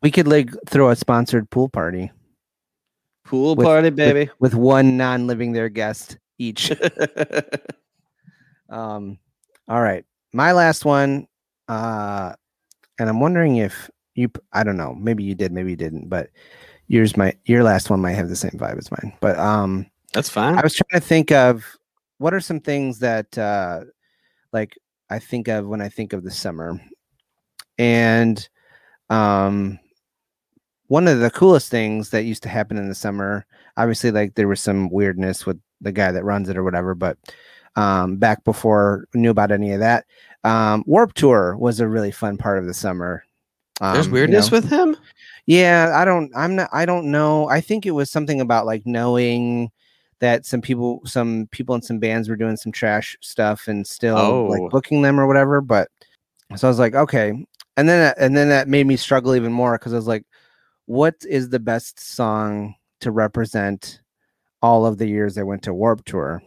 We 0.02 0.12
could 0.12 0.28
like 0.28 0.50
throw 0.68 0.90
a 0.90 0.96
sponsored 0.96 1.50
pool 1.50 1.70
party 1.70 2.12
Pool 3.26 3.56
With- 3.56 3.66
party, 3.66 3.90
baby. 3.90 4.30
with 4.40 4.54
one 4.54 4.98
non-living 4.98 5.54
there 5.54 5.70
guest 5.70 6.18
each. 6.38 6.72
Um, 8.70 9.20
all 9.68 9.82
right, 9.82 10.04
my 10.32 10.52
last 10.52 10.84
one, 10.84 11.28
uh, 11.68 12.34
and 12.98 13.08
I'm 13.10 13.20
wondering 13.20 13.58
if 13.58 13.90
you, 14.16 14.32
I 14.52 14.64
don't 14.64 14.78
know, 14.78 14.96
maybe 14.96 15.24
you 15.24 15.36
did, 15.36 15.52
maybe 15.52 15.72
you 15.72 15.76
didn't, 15.76 16.10
but 16.10 16.30
yours 16.88 17.16
might, 17.16 17.38
your 17.46 17.64
last 17.64 17.92
one 17.92 18.02
might 18.02 18.14
have 18.14 18.30
the 18.30 18.36
same 18.36 18.52
vibe 18.52 18.80
as 18.80 18.90
mine. 18.90 19.14
But 19.22 19.38
um, 19.38 19.86
That's 20.14 20.30
fine. 20.30 20.58
I 20.58 20.62
was 20.62 20.74
trying 20.74 21.00
to 21.00 21.08
think 21.08 21.32
of 21.32 21.64
what 22.18 22.34
are 22.34 22.40
some 22.40 22.60
things 22.60 22.98
that, 23.00 23.38
uh, 23.38 23.82
like 24.54 24.76
I 25.10 25.20
think 25.20 25.48
of 25.50 25.68
when 25.68 25.82
I 25.82 25.90
think 25.90 26.14
of 26.14 26.24
the 26.24 26.32
summer, 26.32 26.80
and 27.78 28.48
um, 29.10 29.78
one 30.94 31.08
of 31.08 31.20
the 31.22 31.32
coolest 31.32 31.72
things 31.72 32.12
that 32.12 32.24
used 32.26 32.44
to 32.44 32.50
happen 32.50 32.78
in 32.78 32.88
the 32.88 32.94
summer, 32.94 33.46
obviously, 33.78 34.12
like 34.12 34.36
there 34.36 34.48
was 34.48 34.62
some 34.62 34.90
weirdness 34.92 35.44
with 35.44 35.60
the 35.82 35.92
guy 35.92 36.12
that 36.12 36.24
runs 36.24 36.50
it 36.50 36.56
or 36.58 36.64
whatever, 36.64 36.94
but 36.94 37.18
um, 37.76 38.18
back 38.18 38.44
before 38.44 39.08
I 39.16 39.18
knew 39.18 39.32
about 39.32 39.52
any 39.52 39.72
of 39.72 39.80
that. 39.80 40.06
Um, 40.44 40.84
Warp 40.86 41.14
Tour 41.16 41.58
was 41.58 41.80
a 41.80 41.88
really 41.88 42.12
fun 42.12 42.38
part 42.38 42.60
of 42.60 42.68
the 42.68 42.76
summer. 42.76 43.24
There's 43.82 44.06
Um, 44.06 44.12
you 44.12 44.14
weirdness 44.14 44.52
know. 44.52 44.58
with 44.58 44.70
him. 44.70 44.96
Yeah, 45.48 45.94
I 45.96 46.06
don't. 46.06 46.32
I'm 46.36 46.56
not. 46.56 46.70
I 46.72 46.86
don't 46.86 47.10
know. 47.10 47.50
I 47.50 47.60
think 47.60 47.88
it 47.88 47.92
was 48.00 48.12
something 48.12 48.40
about 48.40 48.68
like 48.68 48.84
knowing 48.86 49.72
that 50.20 50.46
some 50.46 50.62
people, 50.62 51.02
some 51.06 51.48
people 51.50 51.74
in 51.74 51.82
some 51.82 51.98
bands 51.98 52.30
were 52.30 52.36
doing 52.36 52.56
some 52.56 52.72
trash 52.72 53.18
stuff 53.22 53.68
and 53.68 53.86
still 53.88 54.16
Oh. 54.18 54.44
like 54.46 54.70
booking 54.70 55.02
them 55.02 55.20
or 55.20 55.26
whatever. 55.26 55.60
But 55.60 55.88
so 56.56 56.68
I 56.68 56.70
was 56.70 56.78
like, 56.80 56.94
okay, 56.94 57.30
and 57.78 57.90
then 57.90 58.14
and 58.20 58.38
then 58.38 58.50
that 58.50 58.68
made 58.68 58.86
me 58.86 58.96
struggle 58.96 59.34
even 59.34 59.52
more 59.52 59.76
because 59.80 59.92
I 59.94 59.98
was 59.98 60.08
like, 60.08 60.24
what 60.86 61.15
is 61.28 61.50
the 61.50 61.60
best 61.60 62.00
song 62.00 62.76
to 63.02 63.12
represent 63.12 64.02
all 64.62 64.86
of 64.86 64.98
the 64.98 65.08
years 65.08 65.38
I 65.38 65.43
went 65.43 65.63
to 65.63 65.74
Warp 65.74 66.06
Tour? 66.06 66.41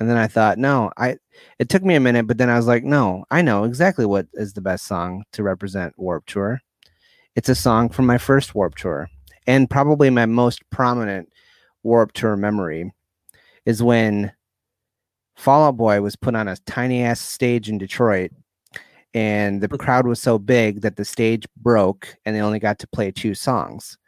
And 0.00 0.10
then 0.10 0.16
I 0.16 0.26
thought, 0.26 0.58
no, 0.58 0.90
I. 0.96 1.16
It 1.58 1.68
took 1.68 1.84
me 1.84 1.94
a 1.94 2.00
minute, 2.00 2.26
but 2.26 2.36
then 2.36 2.50
I 2.50 2.56
was 2.56 2.66
like, 2.66 2.84
no, 2.84 3.24
I 3.30 3.40
know 3.40 3.64
exactly 3.64 4.04
what 4.04 4.26
is 4.34 4.52
the 4.52 4.60
best 4.60 4.84
song 4.84 5.24
to 5.32 5.42
represent 5.42 5.96
Warp 5.96 6.26
Tour. 6.26 6.60
It's 7.36 7.48
a 7.48 7.54
song 7.54 7.88
from 7.88 8.06
my 8.06 8.18
first 8.18 8.54
Warp 8.54 8.74
Tour, 8.74 9.08
and 9.46 9.70
probably 9.70 10.10
my 10.10 10.26
most 10.26 10.68
prominent 10.70 11.28
Warp 11.82 12.12
Tour 12.12 12.36
memory 12.36 12.92
is 13.64 13.82
when 13.82 14.32
Fall 15.36 15.64
Out 15.64 15.76
Boy 15.76 16.00
was 16.00 16.16
put 16.16 16.34
on 16.34 16.48
a 16.48 16.56
tiny 16.66 17.02
ass 17.02 17.20
stage 17.20 17.68
in 17.68 17.78
Detroit, 17.78 18.32
and 19.14 19.60
the 19.60 19.68
crowd 19.68 20.06
was 20.06 20.20
so 20.20 20.38
big 20.38 20.80
that 20.82 20.96
the 20.96 21.04
stage 21.04 21.46
broke, 21.56 22.16
and 22.24 22.34
they 22.34 22.40
only 22.40 22.58
got 22.58 22.78
to 22.80 22.86
play 22.88 23.10
two 23.10 23.34
songs. 23.34 23.98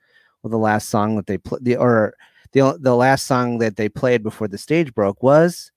Well, 0.43 0.51
the 0.51 0.59
last 0.59 0.89
song 0.89 1.17
that 1.17 1.27
they 1.27 1.39
played, 1.39 1.65
the 1.65 1.77
or 1.77 2.15
the 2.53 2.79
the 2.81 2.95
last 2.95 3.27
song 3.27 3.59
that 3.59 3.77
they 3.77 3.89
played 3.89 4.23
before 4.23 4.49
the 4.49 4.59
stage 4.59 4.95
broke 4.95 5.23
was 5.23 5.71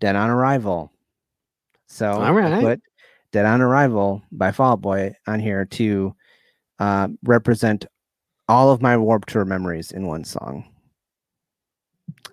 "Dead 0.00 0.16
on 0.16 0.30
Arrival." 0.30 0.92
So 1.86 2.10
All 2.10 2.22
I 2.22 2.30
right. 2.30 2.60
put 2.60 2.80
"Dead 3.32 3.46
on 3.46 3.60
Arrival" 3.60 4.22
by 4.32 4.50
Fall 4.50 4.76
Boy 4.76 5.14
on 5.26 5.40
here 5.40 5.64
to 5.66 6.14
uh, 6.78 7.08
represent 7.22 7.86
all 8.48 8.70
of 8.70 8.82
my 8.82 8.96
Warp 8.96 9.26
Tour 9.26 9.44
memories 9.44 9.92
in 9.92 10.06
one 10.06 10.24
song. 10.24 10.68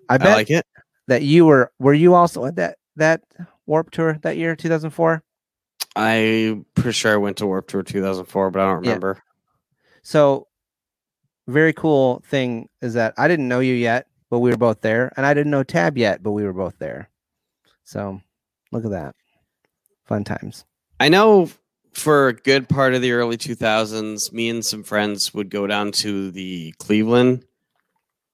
I 0.10 0.16
I 0.16 0.18
bet 0.18 0.38
like 0.38 0.50
it. 0.50 0.66
that 1.08 1.22
you 1.24 1.46
were 1.46 1.72
were 1.80 1.94
you 1.94 2.14
also 2.14 2.46
at 2.46 2.56
that 2.56 2.78
that 2.96 3.22
Warp 3.66 3.92
Tour 3.92 4.20
that 4.24 4.38
year, 4.38 4.56
2004? 4.56 5.24
I'm 5.96 6.66
pretty 6.76 6.94
sure 6.94 7.14
I 7.14 7.18
went 7.18 7.38
to 7.38 7.48
Warp 7.48 7.68
Tour 7.68 7.84
2004, 7.84 8.52
but 8.52 8.62
I 8.62 8.66
don't 8.66 8.84
Yeah. 8.84 8.92
remember. 8.92 9.22
So 10.04 10.48
very 11.48 11.74
cool 11.74 12.24
thing 12.28 12.70
is 12.82 12.94
that 12.94 13.14
I 13.18 13.28
didn't 13.28 13.48
know 13.48 13.60
you 13.60 13.74
yet, 13.74 14.08
but 14.30 14.40
we 14.40 14.50
were 14.52 14.58
both 14.58 14.82
there, 14.82 15.12
and 15.18 15.26
I 15.26 15.34
didn't 15.34 15.52
know 15.52 15.64
Tab 15.64 15.98
yet, 15.98 16.24
but 16.24 16.32
we 16.32 16.44
were 16.44 16.54
both 16.54 16.78
there. 16.80 17.10
So 17.84 18.22
look 18.72 18.86
at 18.86 18.92
that. 18.92 19.16
Fun 20.06 20.24
times. 20.24 20.66
I 21.00 21.10
know 21.10 21.50
for 21.94 22.30
a 22.30 22.34
good 22.34 22.70
part 22.70 22.94
of 22.94 23.02
the 23.02 23.12
early 23.12 23.38
2000s, 23.38 24.32
me 24.32 24.50
and 24.50 24.64
some 24.66 24.84
friends 24.84 25.34
would 25.34 25.50
go 25.50 25.68
down 25.68 25.92
to 25.94 26.32
the 26.32 26.74
Cleveland 26.80 27.46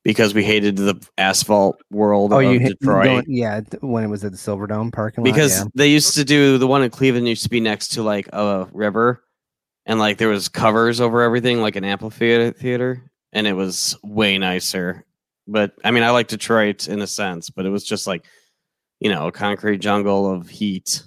because 0.08 0.34
we 0.34 0.42
hated 0.44 0.78
the 0.78 0.96
asphalt 1.18 1.82
world 1.92 2.32
Oh, 2.32 2.40
you 2.40 2.60
hit- 2.60 2.70
you 2.70 2.76
Detroit. 2.80 3.06
going- 3.06 3.26
yeah, 3.28 3.60
when 3.82 4.04
it 4.04 4.08
was 4.08 4.24
at 4.24 4.32
the 4.32 4.38
Silverdome 4.38 4.92
parking 4.94 5.24
lot. 5.24 5.32
because 5.34 5.60
yeah. 5.60 5.66
they 5.76 5.88
used 5.90 6.16
to 6.16 6.24
do 6.24 6.58
the 6.58 6.66
one 6.66 6.82
in 6.82 6.90
Cleveland 6.90 7.28
used 7.28 7.44
to 7.44 7.50
be 7.50 7.60
next 7.60 7.90
to 7.90 8.04
like 8.04 8.28
a 8.32 8.68
river, 8.72 9.22
and 9.86 10.00
like 10.00 10.18
there 10.18 10.30
was 10.30 10.48
covers 10.50 11.02
over 11.02 11.22
everything, 11.22 11.62
like 11.62 11.76
an 11.76 11.84
amphitheater 11.84 12.52
theater, 12.54 13.04
and 13.34 13.46
it 13.48 13.54
was 13.54 13.98
way 14.04 14.38
nicer. 14.38 15.04
But 15.46 15.74
I 15.84 15.92
mean, 15.92 16.04
I 16.04 16.10
like 16.12 16.28
Detroit 16.30 16.88
in 16.88 17.02
a 17.02 17.08
sense, 17.08 17.50
but 17.50 17.66
it 17.66 17.70
was 17.70 17.84
just 17.84 18.08
like 18.08 18.26
you 19.00 19.12
know 19.12 19.28
a 19.28 19.32
concrete 19.32 19.80
jungle 19.80 20.32
of 20.32 20.48
heat. 20.50 21.04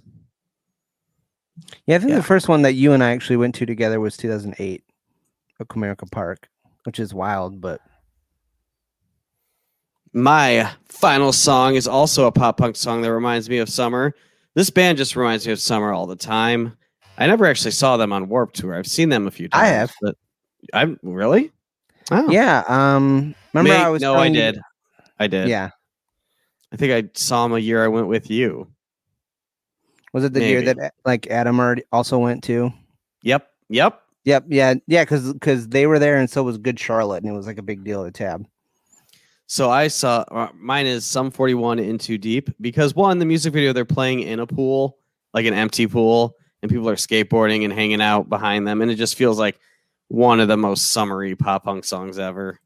Yeah, 1.86 1.96
I 1.96 1.98
think 1.98 2.10
Yeah. 2.10 2.16
the 2.16 2.22
first 2.22 2.48
one 2.48 2.62
that 2.62 2.74
you 2.74 2.92
and 2.92 3.02
I 3.02 3.10
actually 3.12 3.36
went 3.36 3.54
to 3.56 3.66
together 3.66 3.98
was 4.00 4.16
2008 4.16 4.82
at 5.58 5.68
Comerica 5.68 6.10
Park, 6.10 6.48
which 6.84 6.98
is 6.98 7.12
wild, 7.14 7.60
but 7.60 7.80
My 10.12 10.70
final 10.88 11.32
song 11.32 11.74
is 11.76 11.86
also 11.86 12.26
a 12.26 12.32
pop 12.32 12.56
punk 12.56 12.76
song 12.76 13.02
that 13.02 13.12
reminds 13.12 13.48
me 13.48 13.58
of 13.58 13.68
summer. 13.68 14.14
This 14.54 14.70
band 14.70 14.98
just 14.98 15.14
reminds 15.14 15.46
me 15.46 15.52
of 15.52 15.60
summer 15.60 15.92
all 15.92 16.06
the 16.06 16.16
time. 16.16 16.76
I 17.18 17.26
never 17.26 17.46
actually 17.46 17.70
saw 17.72 17.96
them 17.96 18.12
on 18.12 18.28
Warp 18.28 18.52
Tour. 18.52 18.74
I've 18.74 18.86
seen 18.86 19.08
them 19.08 19.26
a 19.26 19.30
few 19.30 19.48
times. 19.48 19.62
I 19.62 19.66
have. 19.66 19.92
but 20.00 20.16
I'm 20.74 20.98
really. 21.02 21.52
Oh, 22.10 22.28
yeah. 22.30 22.64
Um, 22.66 23.34
remember 23.52 23.72
May- 23.72 23.84
I 23.84 23.88
was 23.88 24.02
no, 24.02 24.14
I 24.14 24.26
you- 24.26 24.34
did. 24.34 24.58
I 25.20 25.26
did. 25.26 25.48
Yeah, 25.48 25.68
I 26.72 26.76
think 26.76 26.92
I 26.92 27.10
saw 27.14 27.42
them 27.44 27.52
a 27.52 27.58
year 27.58 27.84
I 27.84 27.88
went 27.88 28.08
with 28.08 28.30
you. 28.30 28.66
was 30.14 30.24
it 30.24 30.32
the 30.32 30.42
year 30.44 30.62
that 30.62 30.94
like 31.04 31.26
Adam 31.28 31.60
also 31.92 32.18
went 32.18 32.42
to? 32.44 32.72
Yep. 33.22 33.46
Yep. 33.68 34.02
Yep. 34.24 34.44
Yeah. 34.48 34.74
Yeah. 34.86 35.02
Because 35.04 35.32
because 35.32 35.68
they 35.68 35.86
were 35.86 35.98
there, 35.98 36.16
and 36.16 36.28
so 36.28 36.42
was 36.42 36.56
Good 36.58 36.80
Charlotte, 36.80 37.22
and 37.22 37.30
it 37.30 37.36
was 37.36 37.46
like 37.46 37.58
a 37.58 37.62
big 37.62 37.84
deal 37.84 38.04
at 38.06 38.14
Tab. 38.14 38.46
So 39.50 39.68
I 39.68 39.88
saw 39.88 40.24
uh, 40.30 40.48
mine 40.54 40.86
is 40.86 41.04
Sum 41.04 41.32
41 41.32 41.80
in 41.80 41.98
too 41.98 42.18
deep 42.18 42.50
because 42.60 42.94
one, 42.94 43.18
the 43.18 43.24
music 43.24 43.52
video 43.52 43.72
they're 43.72 43.84
playing 43.84 44.20
in 44.20 44.38
a 44.38 44.46
pool, 44.46 44.96
like 45.34 45.44
an 45.44 45.54
empty 45.54 45.88
pool, 45.88 46.36
and 46.62 46.70
people 46.70 46.88
are 46.88 46.94
skateboarding 46.94 47.64
and 47.64 47.72
hanging 47.72 48.00
out 48.00 48.28
behind 48.28 48.64
them, 48.64 48.80
and 48.80 48.92
it 48.92 48.94
just 48.94 49.16
feels 49.16 49.40
like 49.40 49.58
one 50.06 50.38
of 50.38 50.46
the 50.46 50.56
most 50.56 50.92
summery 50.92 51.34
pop 51.34 51.64
punk 51.64 51.82
songs 51.82 52.16
ever. 52.16 52.60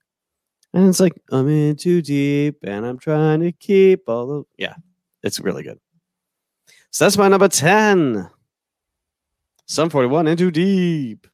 And 0.75 0.87
it's 0.87 1.01
like 1.01 1.15
I'm 1.33 1.49
in 1.49 1.77
too 1.77 2.03
deep, 2.03 2.59
and 2.65 2.85
I'm 2.85 2.99
trying 2.99 3.41
to 3.41 3.53
keep 3.53 4.07
all 4.07 4.27
the 4.27 4.43
yeah, 4.59 4.75
it's 5.23 5.41
really 5.41 5.63
good. 5.63 5.81
So 6.91 7.07
that's 7.07 7.17
my 7.17 7.29
number 7.29 7.49
10. 7.49 8.29
Sum 9.65 9.89
41 9.89 10.27
in 10.27 10.37
too 10.37 10.51
deep. 10.51 11.27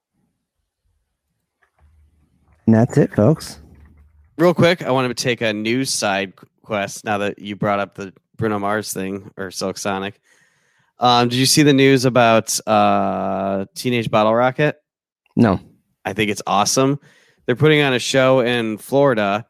And 2.66 2.76
that's 2.76 2.96
it, 2.96 3.12
folks. 3.16 3.58
Real 4.40 4.54
quick, 4.54 4.82
I 4.82 4.90
wanted 4.90 5.08
to 5.08 5.22
take 5.22 5.42
a 5.42 5.52
news 5.52 5.90
side 5.90 6.32
quest 6.62 7.04
now 7.04 7.18
that 7.18 7.38
you 7.40 7.56
brought 7.56 7.78
up 7.78 7.94
the 7.94 8.14
Bruno 8.36 8.58
Mars 8.58 8.90
thing 8.90 9.30
or 9.36 9.50
Silk 9.50 9.76
Sonic. 9.76 10.18
Um, 10.98 11.28
did 11.28 11.36
you 11.36 11.44
see 11.44 11.62
the 11.62 11.74
news 11.74 12.06
about 12.06 12.58
uh, 12.66 13.66
Teenage 13.74 14.10
Bottle 14.10 14.34
Rocket? 14.34 14.80
No. 15.36 15.60
I 16.06 16.14
think 16.14 16.30
it's 16.30 16.40
awesome. 16.46 16.98
They're 17.44 17.54
putting 17.54 17.82
on 17.82 17.92
a 17.92 17.98
show 17.98 18.40
in 18.40 18.78
Florida, 18.78 19.46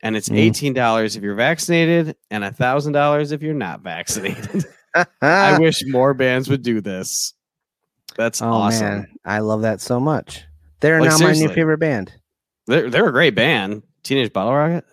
and 0.00 0.16
it's 0.16 0.28
Mm. 0.28 0.36
eighteen 0.36 0.74
dollars 0.74 1.16
if 1.16 1.24
you're 1.24 1.34
vaccinated 1.34 2.14
and 2.30 2.56
thousand 2.56 2.92
dollars 2.92 3.32
if 3.32 3.42
you're 3.42 3.52
not 3.52 3.80
vaccinated. 3.80 4.64
I 5.22 5.58
wish 5.58 5.82
more 5.86 6.14
bands 6.14 6.48
would 6.48 6.62
do 6.62 6.80
this. 6.80 7.34
That's 8.16 8.40
oh 8.42 8.46
awesome. 8.46 8.86
man, 8.86 9.06
I 9.24 9.40
love 9.40 9.62
that 9.62 9.80
so 9.80 9.98
much. 9.98 10.44
They're 10.78 11.00
Like, 11.00 11.10
now 11.10 11.18
my 11.18 11.32
new 11.32 11.48
favorite 11.48 11.78
band. 11.78 12.12
They're 12.68 12.88
they're 12.90 13.08
a 13.08 13.12
great 13.12 13.34
band, 13.34 13.82
Teenage 14.02 14.32
Bottle 14.32 14.54
Rocket. 14.54 14.84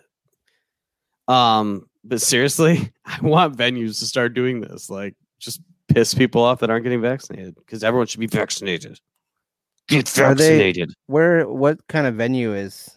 Um, 1.27 1.87
but 2.03 2.21
seriously, 2.21 2.91
I 3.05 3.19
want 3.21 3.57
venues 3.57 3.99
to 3.99 4.05
start 4.05 4.33
doing 4.33 4.61
this. 4.61 4.89
Like, 4.89 5.15
just 5.39 5.61
piss 5.87 6.13
people 6.13 6.41
off 6.43 6.59
that 6.59 6.69
aren't 6.69 6.83
getting 6.83 7.01
vaccinated 7.01 7.55
because 7.55 7.83
everyone 7.83 8.07
should 8.07 8.19
be 8.19 8.27
vaccinated. 8.27 8.99
Get 9.87 10.17
Are 10.19 10.35
they- 10.35 10.43
vaccinated. 10.49 10.93
Where? 11.07 11.47
What 11.47 11.79
kind 11.87 12.07
of 12.07 12.15
venue 12.15 12.53
is? 12.53 12.89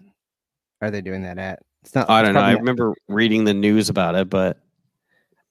Are 0.82 0.90
they 0.90 1.00
doing 1.00 1.22
that 1.22 1.38
at? 1.38 1.60
It's 1.82 1.94
not. 1.94 2.08
I 2.10 2.22
don't 2.22 2.34
know. 2.34 2.40
I 2.40 2.52
remember 2.52 2.94
reading 3.08 3.44
the 3.44 3.54
news 3.54 3.88
about 3.88 4.14
it, 4.14 4.28
but 4.28 4.58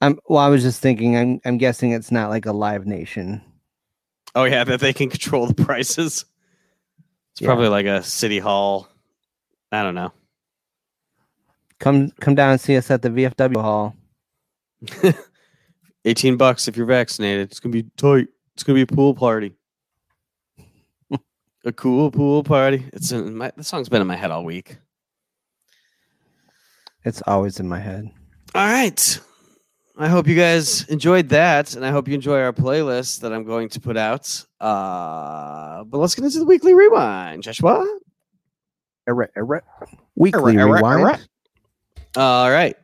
I'm, 0.02 0.18
well, 0.28 0.40
I 0.40 0.50
was 0.50 0.64
just 0.64 0.82
thinking. 0.82 1.16
I'm. 1.18 1.40
I'm 1.46 1.58
guessing 1.58 1.92
it's 1.92 2.12
not 2.12 2.30
like 2.30 2.46
a 2.46 2.52
Live 2.54 2.86
Nation. 2.86 3.42
oh 4.36 4.44
yeah, 4.44 4.64
that 4.64 4.80
they 4.80 4.94
can 4.94 5.10
control 5.10 5.48
the 5.48 5.54
prices. 5.66 6.26
It's 7.34 7.42
Yeah. 7.42 7.48
probably 7.48 7.70
like 7.70 7.86
a 7.86 8.04
city 8.04 8.40
hall. 8.40 8.88
I 9.72 9.82
don't 9.84 9.96
know. 9.96 10.12
Come. 11.80 12.12
Come 12.20 12.36
down 12.36 12.52
and 12.52 12.62
see 12.62 12.78
us 12.78 12.92
at 12.92 13.02
the 13.02 13.10
VFW 13.10 13.62
hall. 13.62 13.96
18 16.06 16.38
bucks 16.38 16.68
if 16.68 16.78
you're 16.78 16.86
vaccinated. 16.86 17.50
It's 17.50 17.60
gonna 17.60 17.74
be 17.74 17.84
tight. 17.98 18.28
It's 18.54 18.64
gonna 18.64 18.76
be 18.76 18.82
a 18.82 18.88
pool 18.88 19.14
party. 19.14 19.54
a 21.66 21.72
cool 21.72 22.12
pool 22.12 22.44
party. 22.44 22.86
It's 22.94 23.12
in 23.12 23.36
my 23.36 23.52
the 23.56 23.64
song's 23.64 23.90
been 23.90 24.02
in 24.02 24.08
my 24.08 24.16
head 24.16 24.32
all 24.32 24.44
week. 24.44 24.78
It's 27.06 27.22
always 27.26 27.60
in 27.60 27.68
my 27.68 27.80
head. 27.80 28.10
All 28.56 28.66
right. 28.66 29.20
I 29.98 30.08
hope 30.08 30.28
you 30.28 30.36
guys 30.36 30.86
enjoyed 30.86 31.28
that, 31.30 31.76
and 31.76 31.86
I 31.86 31.92
hope 31.92 32.08
you 32.08 32.14
enjoy 32.14 32.40
our 32.40 32.54
playlist 32.54 33.20
that 33.20 33.34
I'm 33.34 33.44
going 33.44 33.68
to 33.70 33.82
put 33.82 33.98
out. 33.98 34.46
Uh, 34.60 35.84
but 35.84 35.98
let's 35.98 36.16
get 36.16 36.24
into 36.24 36.40
the 36.40 36.46
weekly 36.46 36.74
rewind, 36.74 37.44
Joshua. 37.44 38.00
Error, 39.08 39.30
error. 39.36 39.64
Weekly 40.16 40.56
Error, 40.56 40.78
error, 40.78 40.98
rewind. 40.98 41.28
All 42.16 42.50
right. 42.50 42.76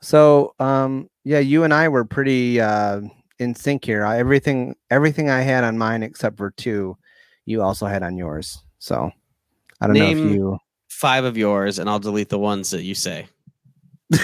So, 0.00 0.54
um, 0.58 1.08
yeah, 1.24 1.38
you 1.38 1.64
and 1.64 1.74
I 1.74 1.88
were 1.88 2.04
pretty 2.04 2.60
uh, 2.60 3.00
in 3.38 3.54
sync 3.54 3.84
here. 3.84 4.04
I, 4.04 4.18
everything, 4.18 4.76
everything 4.90 5.30
I 5.30 5.40
had 5.40 5.64
on 5.64 5.78
mine 5.78 6.02
except 6.02 6.36
for 6.36 6.50
two, 6.52 6.96
you 7.44 7.62
also 7.62 7.86
had 7.86 8.02
on 8.02 8.16
yours. 8.16 8.62
So, 8.78 9.10
I 9.80 9.86
don't 9.86 9.96
know 9.96 10.08
if 10.08 10.18
you. 10.18 10.58
Five 10.88 11.24
of 11.24 11.36
yours, 11.36 11.78
and 11.78 11.90
I'll 11.90 11.98
delete 11.98 12.30
the 12.30 12.38
ones 12.38 12.70
that 12.70 12.82
you 12.82 12.94
say. 12.94 13.26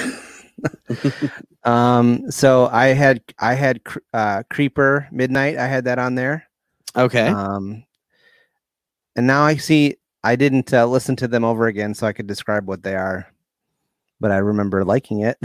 Um, 1.64 2.30
so 2.30 2.68
I 2.72 2.88
had, 2.88 3.22
I 3.38 3.54
had 3.54 3.80
uh, 4.12 4.42
Creeper 4.50 5.08
Midnight. 5.12 5.58
I 5.58 5.66
had 5.66 5.84
that 5.84 5.98
on 5.98 6.14
there. 6.14 6.48
Okay. 6.96 7.28
Um, 7.28 7.84
and 9.16 9.26
now 9.26 9.42
I 9.42 9.56
see 9.56 9.96
I 10.24 10.36
didn't 10.36 10.72
uh, 10.72 10.86
listen 10.86 11.16
to 11.16 11.28
them 11.28 11.44
over 11.44 11.66
again, 11.66 11.94
so 11.94 12.06
I 12.06 12.12
could 12.12 12.26
describe 12.26 12.66
what 12.66 12.82
they 12.82 12.94
are. 12.94 13.31
But 14.22 14.30
I 14.30 14.36
remember 14.36 14.84
liking 14.84 15.22
it. 15.22 15.36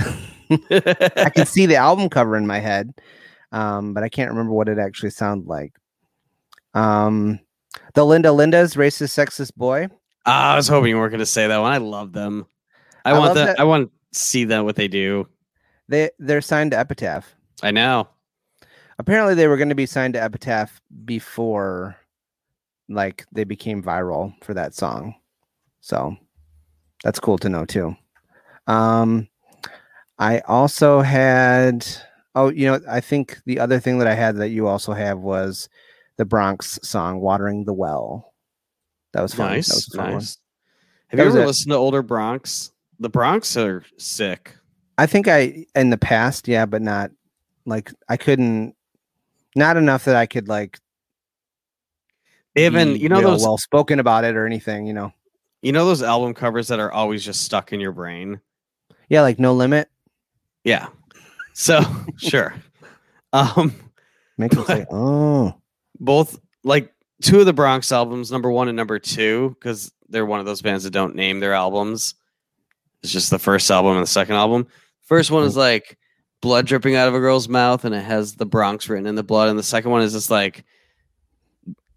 I 1.18 1.32
can 1.32 1.48
see 1.48 1.66
the 1.66 1.78
album 1.78 2.10
cover 2.10 2.38
in 2.38 2.46
my 2.46 2.60
head, 2.60 2.94
um, 3.52 3.96
but 3.96 4.04
I 4.04 4.10
can't 4.10 4.30
remember 4.30 4.54
what 4.54 4.70
it 4.70 4.78
actually 4.78 5.10
sounded 5.10 5.48
like. 5.48 5.74
Um, 6.76 7.40
the 7.96 8.06
Linda 8.06 8.30
Lindas 8.30 8.78
racist 8.78 9.18
sexist 9.18 9.56
boy. 9.56 9.88
Ah, 10.28 10.54
I 10.54 10.56
was 10.56 10.68
hoping 10.68 10.92
you 10.92 10.98
weren't 10.98 11.10
going 11.12 11.20
to 11.20 11.26
say 11.26 11.48
that 11.48 11.58
one. 11.58 11.74
I 11.74 11.80
love 11.80 12.14
them. 12.14 12.46
I, 13.04 13.10
I 13.10 13.14
want 13.14 13.26
love 13.26 13.36
that. 13.36 13.60
I 13.60 13.64
want 13.64 13.90
to 13.90 14.20
see 14.20 14.44
that 14.46 14.64
what 14.64 14.76
they 14.76 14.88
do. 14.88 15.28
They 15.88 16.12
they're 16.20 16.42
signed 16.42 16.72
to 16.72 16.78
Epitaph. 16.78 17.34
I 17.64 17.72
know. 17.72 18.08
Apparently, 19.00 19.34
they 19.34 19.48
were 19.48 19.58
going 19.58 19.70
to 19.70 19.76
be 19.76 19.88
signed 19.88 20.14
to 20.14 20.22
Epitaph 20.22 20.82
before, 21.04 21.96
like 22.88 23.26
they 23.32 23.44
became 23.44 23.82
viral 23.82 24.34
for 24.44 24.54
that 24.54 24.76
song. 24.76 25.16
So 25.82 26.16
that's 27.04 27.20
cool 27.20 27.40
to 27.40 27.50
know 27.50 27.66
too. 27.66 27.96
Um, 28.68 29.28
I 30.20 30.40
also 30.42 31.02
had. 31.02 31.86
Oh, 32.36 32.50
you 32.50 32.68
know, 32.68 32.80
I 32.88 33.00
think 33.02 33.40
the 33.46 33.60
other 33.60 33.80
thing 33.80 33.98
that 33.98 34.08
I 34.08 34.14
had 34.14 34.36
that 34.38 34.50
you 34.50 34.68
also 34.68 34.94
have 34.94 35.20
was 35.20 35.70
the 36.18 36.26
Bronx 36.26 36.78
song 36.84 37.20
"Watering 37.20 37.66
the 37.66 37.74
Well." 37.74 38.34
That 39.14 39.22
was 39.22 39.34
fun. 39.34 39.54
Nice. 39.54 39.70
That 39.70 39.76
was 39.76 39.86
fun 39.96 40.14
nice. 40.14 40.38
Have 41.08 41.18
That 41.18 41.24
you 41.24 41.30
ever 41.30 41.42
it. 41.42 41.48
listened 41.48 41.72
to 41.72 41.78
older 41.78 42.04
Bronx? 42.04 42.72
The 43.00 43.10
Bronx 43.10 43.56
are 43.58 43.84
sick. 43.98 44.56
I 45.00 45.06
think 45.08 45.28
I 45.28 45.66
in 45.76 45.90
the 45.90 45.98
past, 45.98 46.48
yeah, 46.48 46.66
but 46.66 46.82
not 46.82 47.12
like 47.66 47.92
I 48.10 48.18
couldn't. 48.18 48.76
Not 49.56 49.78
enough 49.78 50.06
that 50.06 50.16
I 50.16 50.28
could 50.28 50.48
like 50.48 50.80
They 52.54 52.64
haven't, 52.64 52.96
be 52.96 53.00
you 53.00 53.10
know, 53.10 53.22
those, 53.22 53.42
well 53.42 53.58
spoken 53.58 54.00
about 54.00 54.24
it 54.24 54.36
or 54.36 54.46
anything, 54.46 54.86
you 54.86 54.94
know. 54.94 55.12
you 55.64 55.72
know, 55.72 55.86
those 55.86 56.04
album 56.04 56.36
covers 56.36 56.68
that 56.68 56.80
are 56.80 56.92
always 56.92 57.24
just 57.26 57.44
stuck 57.44 57.74
in 57.74 57.80
your 57.80 57.92
brain. 57.92 58.40
Yeah, 59.10 59.22
like 59.22 59.40
no 59.40 59.54
limit. 59.54 59.90
Yeah. 60.64 60.88
So 61.54 61.82
sure. 62.18 62.56
Um, 63.34 63.74
Make 64.38 64.52
them 64.52 64.66
say, 64.66 64.86
"Oh, 64.92 65.56
both 66.00 66.40
like 66.64 66.94
two 67.22 67.40
of 67.40 67.46
the 67.46 67.54
Bronx 67.54 67.92
albums, 67.92 68.32
number 68.32 68.52
one 68.52 68.68
and 68.68 68.76
number 68.76 69.00
two, 69.00 69.56
because 69.60 69.92
they're 70.10 70.26
one 70.26 70.40
of 70.40 70.46
those 70.46 70.62
bands 70.62 70.84
that 70.84 70.92
don't 70.92 71.16
name 71.16 71.40
their 71.40 71.54
albums. 71.54 72.16
It's 73.02 73.12
just 73.12 73.30
the 73.30 73.40
first 73.40 73.70
album 73.72 73.94
and 73.94 74.04
the 74.04 74.08
second 74.08 74.36
album. 74.36 74.68
First 75.04 75.32
one 75.32 75.44
is 75.44 75.58
like 75.58 75.98
blood 76.42 76.68
dripping 76.68 76.96
out 76.96 77.08
of 77.08 77.16
a 77.16 77.20
girl's 77.20 77.50
mouth, 77.50 77.86
and 77.86 77.96
it 77.96 78.04
has 78.04 78.36
the 78.36 78.46
Bronx 78.46 78.90
written 78.90 79.08
in 79.08 79.16
the 79.16 79.24
blood. 79.24 79.50
And 79.50 79.58
the 79.58 79.64
second 79.64 79.92
one 79.92 80.02
is 80.02 80.14
just 80.14 80.30
like, 80.30 80.64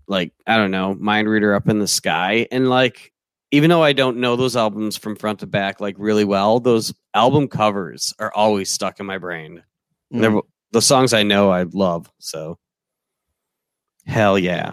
like 0.07 0.33
I 0.47 0.57
don't 0.57 0.71
know, 0.71 0.95
mind 0.95 1.29
reader 1.29 1.55
up 1.55 1.69
in 1.69 1.79
the 1.79 1.89
sky. 1.89 2.47
And 2.51 2.71
like, 2.71 3.13
even 3.53 3.71
though 3.71 3.83
I 3.83 3.93
don't 3.93 4.19
know 4.19 4.37
those 4.37 4.57
albums 4.57 4.97
from 4.97 5.17
front 5.17 5.41
to 5.41 5.47
back 5.47 5.81
like 5.81 5.97
really 5.99 6.25
well, 6.25 6.61
those 6.61 6.93
album 7.15 7.49
covers 7.49 8.15
are 8.19 8.33
always 8.35 8.71
stuck 8.71 9.01
in 9.01 9.07
my 9.07 9.19
brain. 9.19 9.63
mm, 10.13 10.21
They're 10.21 10.41
the 10.73 10.83
songs 10.83 11.13
I 11.13 11.23
know 11.25 11.51
I 11.51 11.65
love. 11.65 12.11
So 12.19 12.59
hell 14.07 14.39
yeah. 14.39 14.73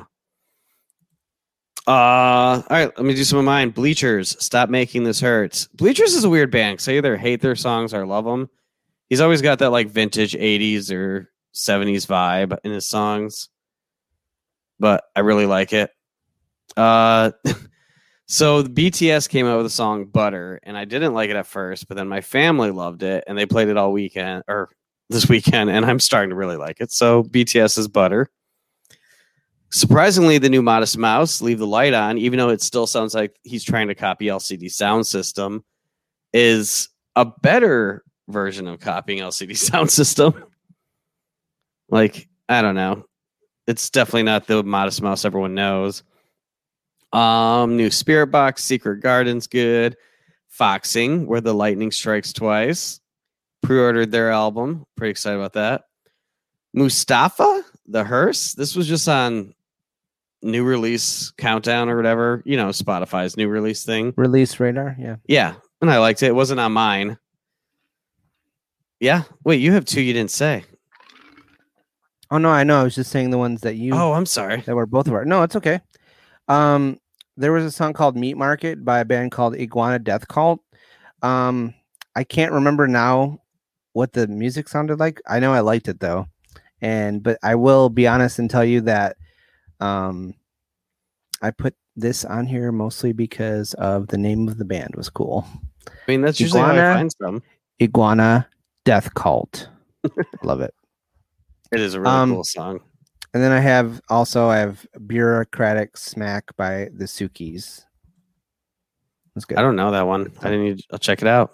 Uh 1.88 2.61
all 2.61 2.63
right, 2.69 2.91
let 2.97 3.05
me 3.05 3.13
do 3.15 3.23
some 3.23 3.39
of 3.39 3.45
mine. 3.45 3.69
Bleachers, 3.69 4.36
stop 4.43 4.69
making 4.69 5.03
this 5.05 5.21
hurt. 5.21 5.67
Bleachers 5.73 6.13
is 6.15 6.23
a 6.25 6.30
weird 6.30 6.51
band 6.51 6.75
because 6.78 6.89
I 6.89 6.93
either 6.93 7.15
hate 7.15 7.41
their 7.41 7.55
songs 7.55 7.93
or 7.93 8.05
love 8.05 8.25
them. 8.25 8.49
He's 9.09 9.21
always 9.21 9.41
got 9.41 9.59
that 9.59 9.71
like 9.71 9.88
vintage 9.89 10.34
80s 10.34 10.91
or 10.91 11.32
70s 11.55 12.05
vibe 12.05 12.57
in 12.65 12.71
his 12.73 12.86
songs. 12.86 13.47
But 14.80 15.05
I 15.15 15.21
really 15.21 15.45
like 15.45 15.71
it. 15.71 15.89
Uh 16.75 17.32
so 18.28 18.63
BTS 18.63 19.30
came 19.30 19.45
out 19.45 19.57
with 19.57 19.65
a 19.65 19.71
song 19.71 20.05
Butter, 20.05 20.59
and 20.63 20.78
I 20.78 20.86
didn't 20.86 21.13
like 21.13 21.30
it 21.30 21.36
at 21.36 21.47
first, 21.47 21.88
but 21.88 21.95
then 21.95 22.07
my 22.07 22.21
family 22.21 22.71
loved 22.71 23.03
it 23.03 23.23
and 23.25 23.38
they 23.38 23.45
played 23.45 23.69
it 23.69 23.78
all 23.78 23.91
weekend 23.91 24.43
or 24.47 24.69
this 25.09 25.30
weekend, 25.30 25.69
and 25.69 25.86
I'm 25.86 25.99
starting 25.99 26.30
to 26.32 26.36
really 26.36 26.57
like 26.57 26.82
it. 26.82 26.91
So 26.91 27.23
BTS 27.23 27.78
is 27.78 27.88
Butter. 27.88 28.30
Surprisingly, 29.69 30.38
the 30.38 30.49
new 30.49 30.61
Modest 30.61 30.97
Mouse, 30.97 31.41
Leave 31.41 31.59
the 31.59 31.67
Light 31.67 31.93
On, 31.93 32.17
even 32.17 32.38
though 32.38 32.49
it 32.49 32.61
still 32.61 32.88
sounds 32.88 33.13
like 33.13 33.38
he's 33.43 33.63
trying 33.63 33.89
to 33.89 33.95
copy 33.95 34.28
LCD 34.28 34.65
Soundsystem, 34.65 35.61
is 36.34 36.89
a 37.15 37.25
better 37.25 38.03
version 38.30 38.67
of 38.67 38.80
copying 38.80 39.19
LCD 39.19 39.51
Soundsystem. 39.51 40.41
like, 41.89 42.28
I 42.47 42.61
don't 42.61 42.75
know. 42.75 43.05
It's 43.67 43.89
definitely 43.89 44.23
not 44.23 44.47
the 44.47 44.63
Modest 44.63 45.01
Mouse 45.01 45.25
everyone 45.25 45.53
knows. 45.53 46.03
Um, 47.18 47.78
new 47.78 47.89
Spiritbox, 47.89 48.59
Secret 48.59 49.01
Garden's 49.01 49.47
good. 49.47 49.95
Foxing, 50.49 51.28
where 51.28 51.41
the 51.41 51.53
lightning 51.53 51.91
strikes 51.91 52.34
twice. 52.34 52.99
Pre-ordered 53.63 54.11
their 54.11 54.32
album. 54.32 54.86
Pretty 54.95 55.11
excited 55.11 55.38
about 55.38 55.53
that. 55.53 55.84
Mustafa, 56.74 57.63
the 57.88 58.03
hearse. 58.03 58.53
This 58.53 58.76
was 58.76 58.88
just 58.88 59.07
on 59.07 59.53
new 60.43 60.63
release 60.63 61.32
countdown 61.38 61.89
or 61.89 61.95
whatever. 61.95 62.41
You 62.45 62.57
know, 62.57 62.70
Spotify's 62.70 63.36
new 63.38 63.47
release 63.47 63.84
thing. 63.84 64.13
release 64.15 64.59
radar." 64.59 64.95
Yeah. 64.99 65.15
Yeah, 65.28 65.55
and 65.82 65.89
I 65.89 65.97
liked 65.99 66.22
it. 66.24 66.28
It 66.28 66.36
wasn't 66.36 66.59
on 66.59 66.72
mine. 66.72 67.18
Yeah. 68.99 69.24
Wait, 69.43 69.59
you 69.61 69.74
have 69.74 69.86
two 69.86 70.01
you 70.01 70.13
didn't 70.13 70.32
say. 70.32 70.63
Oh 72.30 72.38
no, 72.38 72.49
I 72.49 72.63
know. 72.63 72.82
I 72.82 72.84
was 72.84 72.95
just 72.95 73.11
saying 73.11 73.30
the 73.32 73.38
ones 73.38 73.61
that 73.61 73.76
you 73.76 73.93
Oh, 73.93 74.13
I'm 74.13 74.26
sorry. 74.26 74.61
that 74.61 74.76
were 74.76 74.86
both 74.86 75.07
of 75.07 75.13
our. 75.13 75.24
No, 75.26 75.43
it's 75.43 75.55
okay. 75.55 75.82
Um, 76.47 76.99
there 77.38 77.52
was 77.54 77.64
a 77.66 77.72
song 77.72 77.94
called 77.94 78.16
"Meat 78.18 78.36
Market" 78.36 78.84
by 78.84 79.00
a 79.00 79.06
band 79.06 79.32
called 79.32 79.56
Iguana 79.56 80.00
Death 80.00 80.28
Cult. 80.28 80.60
Um, 81.22 81.74
I 82.16 82.24
can't 82.24 82.52
remember 82.52 82.88
now 82.88 83.40
what 83.94 84.14
the 84.14 84.28
music 84.28 84.68
sounded 84.68 85.00
like. 85.00 85.22
I 85.28 85.40
know 85.40 85.54
I 85.54 85.62
liked 85.62 85.88
it 85.88 86.00
though, 86.00 86.28
and 86.82 87.22
but 87.24 87.38
I 87.44 87.56
will 87.56 87.90
be 87.90 88.08
honest 88.08 88.40
and 88.40 88.50
tell 88.50 88.66
you 88.66 88.82
that 88.82 89.18
um, 89.80 90.34
I 91.42 91.52
put 91.52 91.76
this 91.96 92.26
on 92.26 92.46
here 92.46 92.72
mostly 92.72 93.14
because 93.14 93.74
of 93.76 94.08
the 94.08 94.18
name 94.18 94.48
of 94.48 94.58
the 94.58 94.66
band 94.66 94.96
was 94.96 95.10
cool. 95.10 95.46
I 95.88 95.92
mean, 96.08 96.22
that's 96.22 96.40
usually 96.40 96.62
how 96.62 96.68
I 96.68 96.72
Iguana? 96.74 96.94
find 96.96 97.12
some. 97.22 97.44
Iguana 97.82 98.48
Death 98.86 99.14
Cult. 99.14 99.70
Love 100.44 100.62
it. 100.62 100.74
It 101.72 101.80
is 101.82 101.94
a 101.96 102.02
really 102.02 102.12
Um, 102.14 102.32
cool 102.34 102.44
song. 102.44 102.80
And 103.34 103.43
then 103.43 103.51
I 103.51 103.59
have 103.59 104.01
also 104.09 104.47
I 104.47 104.57
have 104.57 104.86
Bureaucratic 105.05 105.97
Smack 105.97 106.55
by 106.55 106.89
the 106.93 107.05
Sukis. 107.05 107.84
That's 109.36 109.45
good. 109.45 109.57
I 109.57 109.61
don't 109.61 109.75
know 109.75 109.91
that 109.91 110.07
one. 110.07 110.32
I 110.41 110.49
didn't. 110.49 110.63
Need, 110.63 110.82
I'll 110.91 110.99
check 110.99 111.21
it 111.21 111.28
out. 111.28 111.51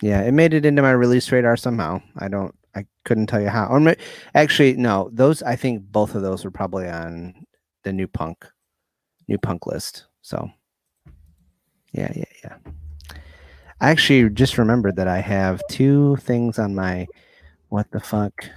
Yeah, 0.00 0.22
it 0.22 0.32
made 0.32 0.54
it 0.54 0.64
into 0.64 0.82
my 0.82 0.92
release 0.92 1.30
radar 1.30 1.56
somehow. 1.56 2.00
I 2.18 2.28
don't. 2.28 2.54
I 2.74 2.86
couldn't 3.04 3.26
tell 3.26 3.40
you 3.42 3.48
how. 3.48 3.66
Or 3.66 3.80
ma- 3.80 3.94
actually, 4.34 4.74
no. 4.74 5.10
Those 5.12 5.42
I 5.42 5.56
think 5.56 5.82
both 5.92 6.14
of 6.14 6.22
those 6.22 6.44
were 6.44 6.50
probably 6.50 6.88
on 6.88 7.44
the 7.82 7.92
new 7.92 8.06
punk, 8.08 8.46
new 9.28 9.38
punk 9.38 9.66
list. 9.66 10.06
So, 10.22 10.48
yeah, 11.92 12.10
yeah, 12.14 12.24
yeah. 12.42 12.56
I 13.80 13.90
actually 13.90 14.30
just 14.30 14.56
remembered 14.56 14.96
that 14.96 15.08
I 15.08 15.18
have 15.18 15.60
two 15.68 16.16
things 16.16 16.58
on 16.58 16.74
my 16.74 17.08
what 17.68 17.90
the 17.90 18.00
fuck 18.00 18.48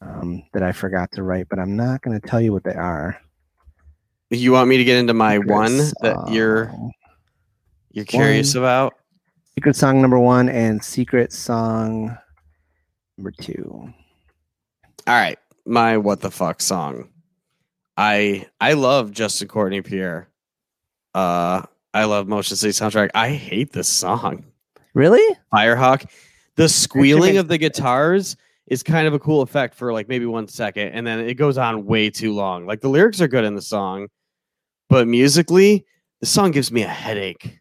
um, 0.00 0.42
that 0.52 0.62
I 0.62 0.72
forgot 0.72 1.12
to 1.12 1.22
write, 1.22 1.48
but 1.48 1.58
I'm 1.58 1.76
not 1.76 2.02
going 2.02 2.18
to 2.18 2.26
tell 2.26 2.40
you 2.40 2.52
what 2.52 2.64
they 2.64 2.74
are. 2.74 3.20
You 4.30 4.52
want 4.52 4.68
me 4.68 4.76
to 4.76 4.84
get 4.84 4.96
into 4.98 5.14
my 5.14 5.36
Secret 5.36 5.50
one 5.52 5.76
that 6.02 6.28
you're 6.30 6.72
you're 7.90 8.04
curious 8.04 8.54
One. 8.54 8.62
about? 8.62 8.94
Secret 9.56 9.74
song 9.76 10.00
number 10.00 10.18
one 10.18 10.48
and 10.48 10.82
secret 10.82 11.32
song 11.32 12.16
number 13.18 13.32
two. 13.32 13.92
All 15.06 15.14
right. 15.14 15.38
my 15.66 15.96
what 15.96 16.20
the 16.20 16.30
fuck 16.30 16.60
song. 16.60 17.08
I 17.96 18.46
I 18.60 18.74
love 18.74 19.10
Justin 19.10 19.48
Courtney 19.48 19.82
Pierre. 19.82 20.28
Uh 21.14 21.62
I 21.92 22.04
love 22.04 22.28
Motion 22.28 22.56
City 22.56 22.72
soundtrack. 22.72 23.10
I 23.14 23.30
hate 23.30 23.72
this 23.72 23.88
song. 23.88 24.44
Really? 24.94 25.36
Firehawk. 25.52 26.08
The 26.54 26.68
squealing 26.68 27.36
of 27.36 27.48
the 27.48 27.58
guitars 27.58 28.36
is 28.70 28.82
kind 28.82 29.06
of 29.06 29.12
a 29.12 29.18
cool 29.18 29.42
effect 29.42 29.74
for 29.74 29.92
like 29.92 30.08
maybe 30.08 30.24
one 30.24 30.48
second, 30.48 30.88
and 30.88 31.06
then 31.06 31.20
it 31.20 31.34
goes 31.34 31.58
on 31.58 31.84
way 31.84 32.08
too 32.08 32.32
long. 32.32 32.64
Like 32.66 32.80
the 32.80 32.88
lyrics 32.88 33.20
are 33.20 33.28
good 33.28 33.44
in 33.44 33.54
the 33.54 33.62
song, 33.62 34.08
but 34.88 35.06
musically, 35.06 35.84
the 36.20 36.26
song 36.26 36.52
gives 36.52 36.72
me 36.72 36.82
a 36.82 36.88
headache. 36.88 37.58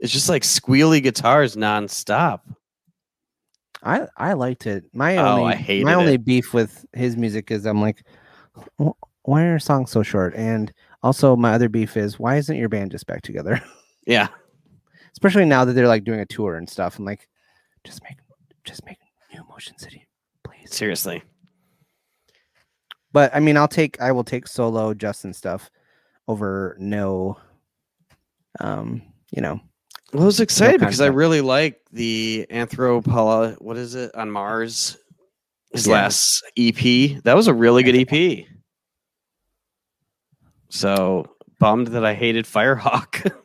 It's 0.00 0.12
just 0.12 0.28
like 0.28 0.42
squealy 0.42 1.02
guitars 1.02 1.56
nonstop. 1.56 2.40
I 3.82 4.06
I 4.16 4.32
liked 4.32 4.66
it. 4.66 4.84
My 4.92 5.16
Oh, 5.18 5.26
only 5.38 5.84
my 5.84 5.94
only 5.94 6.16
beef 6.16 6.52
with 6.52 6.84
his 6.92 7.16
music 7.16 7.50
is 7.50 7.66
I'm 7.66 7.80
like, 7.80 8.02
why 9.22 9.44
are 9.44 9.58
songs 9.58 9.90
so 9.90 10.02
short? 10.02 10.34
And 10.34 10.72
also 11.02 11.36
my 11.36 11.52
other 11.52 11.68
beef 11.68 11.96
is 11.96 12.18
why 12.18 12.36
isn't 12.36 12.56
your 12.56 12.68
band 12.68 12.90
just 12.90 13.06
back 13.06 13.22
together? 13.22 13.60
Yeah. 14.08 14.28
Especially 15.10 15.44
now 15.44 15.64
that 15.64 15.72
they're 15.72 15.88
like 15.88 16.04
doing 16.04 16.20
a 16.20 16.26
tour 16.26 16.54
and 16.54 16.70
stuff. 16.70 16.96
I'm 16.96 17.04
like, 17.04 17.28
just 17.82 18.04
make 18.04 18.18
just 18.66 18.84
make 18.84 18.98
new 19.32 19.42
Motion 19.48 19.78
City, 19.78 20.06
please. 20.44 20.74
Seriously. 20.74 21.22
But 23.12 23.34
I 23.34 23.40
mean, 23.40 23.56
I'll 23.56 23.68
take 23.68 24.00
I 24.00 24.12
will 24.12 24.24
take 24.24 24.46
solo 24.46 24.92
Justin 24.92 25.32
stuff 25.32 25.70
over 26.28 26.76
no. 26.78 27.38
Um, 28.60 29.02
you 29.30 29.42
know, 29.42 29.60
Well, 30.12 30.22
I 30.22 30.26
was 30.26 30.40
excited 30.40 30.80
because 30.80 31.00
I 31.00 31.06
really 31.08 31.40
like 31.42 31.80
the 31.92 32.46
Anthropolo. 32.50 33.60
What 33.60 33.76
is 33.76 33.94
it 33.94 34.14
on 34.14 34.30
Mars? 34.30 34.96
His 35.72 35.86
Yeah. 35.86 35.92
last 35.94 36.42
EP. 36.56 37.20
That 37.24 37.36
was 37.36 37.48
a 37.48 37.54
really 37.54 37.82
good 37.82 37.96
EP. 37.96 38.46
So 40.70 41.26
bummed 41.58 41.88
that 41.88 42.04
I 42.04 42.14
hated 42.14 42.46
Firehawk. 42.46 43.30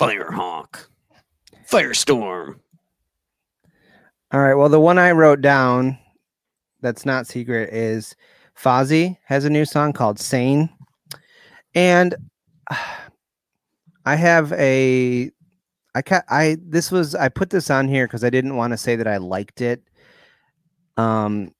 Firehawk. 0.00 0.86
Firestorm. 1.70 2.60
All 4.36 4.42
right. 4.42 4.52
Well, 4.52 4.68
the 4.68 4.78
one 4.78 4.98
I 4.98 5.12
wrote 5.12 5.40
down 5.40 5.96
that's 6.82 7.06
not 7.06 7.26
secret 7.26 7.72
is 7.72 8.14
Fozzy 8.54 9.16
has 9.24 9.46
a 9.46 9.50
new 9.50 9.64
song 9.64 9.94
called 9.94 10.18
Sane. 10.18 10.68
And 11.74 12.14
I 14.04 14.14
have 14.14 14.52
a 14.52 15.30
I 15.94 16.02
ca- 16.02 16.24
I 16.28 16.58
this 16.60 16.90
was 16.90 17.14
I 17.14 17.30
put 17.30 17.48
this 17.48 17.70
on 17.70 17.88
here 17.88 18.06
because 18.06 18.24
I 18.24 18.28
didn't 18.28 18.56
want 18.56 18.74
to 18.74 18.76
say 18.76 18.94
that 18.96 19.06
I 19.08 19.16
liked 19.16 19.62
it. 19.62 19.82
Um 20.98 21.50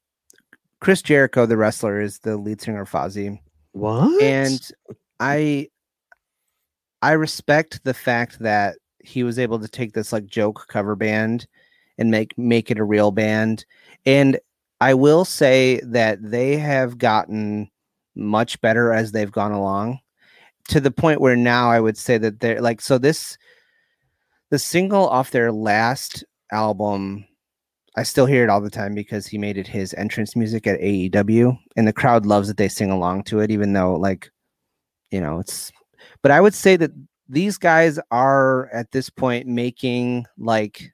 Chris 0.83 1.01
Jericho, 1.01 1.47
the 1.47 1.57
wrestler, 1.57 2.03
is 2.03 2.19
the 2.19 2.37
lead 2.37 2.61
singer 2.61 2.83
of 2.83 2.91
Fozzy 2.91 3.41
What? 3.73 4.21
and 4.21 4.71
i 5.19 5.67
i 7.01 7.13
respect 7.13 7.83
the 7.85 7.95
fact 7.95 8.39
that 8.41 8.77
he 9.03 9.23
was 9.23 9.39
able 9.39 9.59
to 9.59 9.67
take 9.67 9.95
this 9.95 10.13
like 10.13 10.27
joke 10.27 10.67
cover 10.69 10.95
band 10.95 11.47
and 11.99 12.11
make 12.11 12.37
make 12.39 12.71
it 12.71 12.79
a 12.79 12.85
real 12.85 13.11
band 13.11 13.65
and 14.05 14.39
i 14.81 14.93
will 14.95 15.25
say 15.25 15.81
that 15.85 16.19
they 16.23 16.57
have 16.57 16.99
gotten 16.99 17.71
much 18.15 18.61
better 18.61 18.93
as 18.93 19.13
they've 19.13 19.33
gone 19.33 19.53
along 19.53 19.99
to 20.69 20.81
the 20.81 20.91
point 20.91 21.21
where 21.21 21.37
now 21.37 21.71
i 21.71 21.81
would 21.81 21.97
say 21.97 22.19
that 22.19 22.41
they're 22.41 22.61
like 22.61 22.81
so 22.81 22.99
this 22.99 23.37
the 24.51 24.59
single 24.59 25.09
off 25.09 25.31
their 25.31 25.53
last 25.53 26.25
album 26.53 27.27
I 27.97 28.03
still 28.03 28.27
hear 28.27 28.45
it 28.45 28.51
all 28.51 28.61
the 28.61 28.69
time 28.69 28.95
because 28.95 29.27
he 29.27 29.39
made 29.39 29.57
it 29.57 29.67
his 29.67 29.95
entrance 29.95 30.37
music 30.37 30.67
at 30.67 30.79
AEW, 30.81 31.59
and 31.77 31.89
the 31.89 31.95
crowd 31.95 32.27
loves 32.27 32.47
that 32.49 32.59
they 32.59 32.69
sing 32.69 32.91
along 32.91 33.25
to 33.25 33.41
it, 33.41 33.51
even 33.51 33.73
though 33.73 33.95
like, 33.95 34.31
you 35.11 35.21
know, 35.21 35.41
it's. 35.41 35.73
But 36.23 36.31
I 36.31 36.41
would 36.43 36.53
say 36.53 36.77
that 36.77 36.91
these 37.29 37.57
guys 37.57 37.99
are 38.11 38.69
at 38.73 38.93
this 38.93 39.09
point 39.09 39.47
making 39.47 40.27
like 40.37 40.93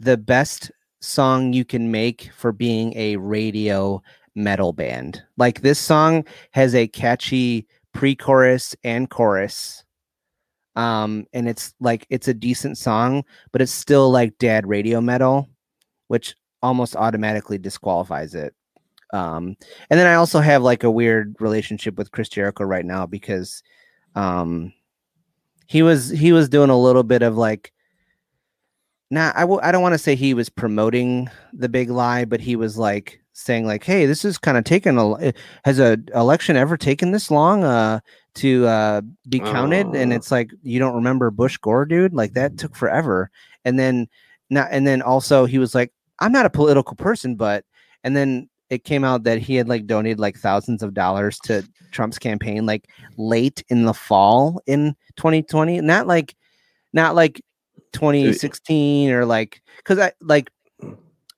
the 0.00 0.16
best 0.16 0.70
song 1.00 1.52
you 1.52 1.64
can 1.64 1.90
make 1.90 2.30
for 2.36 2.52
being 2.52 2.96
a 2.96 3.16
radio 3.16 4.02
metal 4.34 4.72
band. 4.72 5.22
Like 5.36 5.60
this 5.60 5.78
song 5.78 6.24
has 6.52 6.74
a 6.74 6.88
catchy 6.88 7.66
pre-chorus 7.92 8.74
and 8.82 9.08
chorus. 9.08 9.84
Um 10.76 11.26
and 11.32 11.48
it's 11.48 11.72
like 11.78 12.06
it's 12.10 12.26
a 12.26 12.34
decent 12.34 12.78
song, 12.78 13.24
but 13.52 13.62
it's 13.62 13.72
still 13.72 14.10
like 14.10 14.38
dad 14.38 14.66
radio 14.66 15.00
metal, 15.00 15.48
which 16.08 16.34
almost 16.62 16.96
automatically 16.96 17.58
disqualifies 17.58 18.34
it. 18.34 18.54
Um 19.12 19.56
and 19.90 20.00
then 20.00 20.08
I 20.08 20.14
also 20.14 20.40
have 20.40 20.62
like 20.62 20.82
a 20.82 20.90
weird 20.90 21.36
relationship 21.38 21.96
with 21.96 22.10
Chris 22.10 22.28
Jericho 22.28 22.64
right 22.64 22.84
now 22.84 23.06
because 23.06 23.62
um 24.16 24.72
he 25.66 25.82
was 25.82 26.10
he 26.10 26.32
was 26.32 26.48
doing 26.48 26.70
a 26.70 26.78
little 26.80 27.04
bit 27.04 27.22
of 27.22 27.36
like 27.36 27.72
nah 29.14 29.32
I 29.34 29.40
w- 29.42 29.60
I 29.62 29.70
don't 29.72 29.82
want 29.82 29.94
to 29.94 29.98
say 29.98 30.14
he 30.14 30.34
was 30.34 30.48
promoting 30.48 31.28
the 31.52 31.68
big 31.68 31.88
lie 31.90 32.24
but 32.24 32.40
he 32.40 32.56
was 32.56 32.76
like 32.76 33.20
saying 33.32 33.66
like 33.66 33.82
hey 33.84 34.06
this 34.06 34.24
is 34.24 34.38
kind 34.38 34.56
of 34.58 34.64
taken 34.64 34.96
a 34.98 35.00
l- 35.00 35.32
has 35.64 35.78
a 35.78 35.98
election 36.14 36.56
ever 36.56 36.76
taken 36.76 37.10
this 37.12 37.30
long 37.30 37.64
uh 37.64 38.00
to 38.34 38.66
uh 38.66 39.00
be 39.28 39.38
counted? 39.38 39.86
And 39.94 40.12
Oh. 40.12 40.16
it's 40.16 40.30
like 40.32 40.50
you 40.62 40.78
don't 40.80 40.94
remember 40.96 41.30
Bush 41.30 41.56
Gore 41.58 41.84
dude? 41.86 42.12
Like 42.14 42.32
that 42.34 42.58
took 42.58 42.74
forever. 42.74 43.30
And 43.64 43.78
then 43.78 44.08
not 44.50 44.68
and 44.70 44.86
then 44.86 45.00
also 45.02 45.46
he 45.46 45.58
was 45.58 45.74
like 45.74 45.92
I'm 46.20 46.32
not 46.32 46.46
a 46.46 46.50
political 46.50 46.96
person 46.96 47.36
but 47.36 47.64
and 48.02 48.16
then 48.16 48.48
it 48.70 48.82
came 48.84 49.04
out 49.04 49.22
that 49.24 49.38
he 49.38 49.54
had 49.56 49.68
like 49.68 49.86
donated 49.86 50.18
like 50.18 50.36
thousands 50.36 50.82
of 50.82 50.94
dollars 50.94 51.38
to 51.44 51.62
Trump's 51.92 52.18
campaign 52.18 52.66
like 52.66 52.88
late 53.16 53.62
in 53.68 53.84
the 53.84 53.94
fall 53.94 54.60
in 54.66 54.96
2020 55.16 55.80
not 55.80 56.06
like 56.08 56.34
not 56.92 57.14
like 57.14 57.40
2016 57.94 59.10
or 59.10 59.24
like 59.24 59.62
cuz 59.84 59.98
I 59.98 60.12
like 60.20 60.50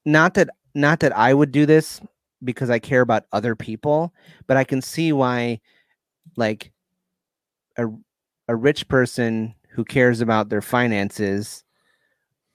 not 0.05 0.35
that 0.35 0.51
not 0.75 1.01
that 1.01 1.17
I 1.17 1.33
would 1.33 1.53
do 1.53 1.67
this 1.67 2.01
because 2.43 2.71
I 2.71 2.79
care 2.79 3.01
about 3.01 3.25
other 3.33 3.55
people 3.55 4.13
but 4.47 4.57
I 4.57 4.65
can 4.65 4.83
see 4.83 5.13
why 5.13 5.61
like 6.37 6.73
a 7.77 7.87
a 8.49 8.57
rich 8.57 8.89
person 8.89 9.55
who 9.71 9.85
cares 9.85 10.21
about 10.21 10.49
their 10.49 10.63
finances 10.63 11.65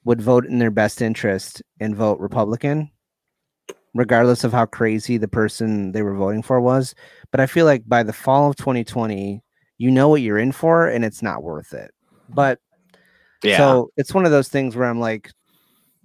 would 0.04 0.22
vote 0.22 0.46
in 0.46 0.60
their 0.60 0.72
best 0.72 1.02
interest 1.02 1.62
and 1.80 1.96
vote 1.96 2.20
Republican 2.20 2.90
regardless 3.94 4.44
of 4.44 4.54
how 4.54 4.66
crazy 4.66 5.18
the 5.18 5.28
person 5.28 5.92
they 5.92 6.02
were 6.02 6.16
voting 6.16 6.42
for 6.42 6.62
was. 6.62 6.96
But 7.32 7.40
I 7.40 7.46
feel 7.46 7.66
like 7.66 7.88
by 7.88 8.04
the 8.04 8.14
fall 8.14 8.50
of 8.50 8.56
2020, 8.56 9.42
you 9.78 9.92
know 9.92 10.08
what 10.10 10.22
you're 10.22 10.38
in 10.38 10.52
for 10.52 10.88
and 10.88 11.04
it's 11.04 11.22
not 11.22 11.44
worth 11.44 11.74
it. 11.74 11.92
But 12.30 12.60
yeah. 13.44 13.58
so 13.58 13.92
it's 13.98 14.14
one 14.14 14.26
of 14.26 14.32
those 14.32 14.50
things 14.50 14.76
where 14.76 14.88
I'm 14.90 15.00
like 15.00 15.32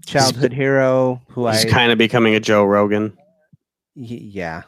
childhood 0.06 0.52
hero 0.52 1.20
who 1.28 1.46
He's 1.48 1.64
I 1.64 1.68
kind 1.68 1.90
of 1.92 1.98
becoming 1.98 2.34
a 2.34 2.40
Joe 2.40 2.64
Rogan. 2.64 3.16
y- 3.94 4.20
yeah, 4.22 4.62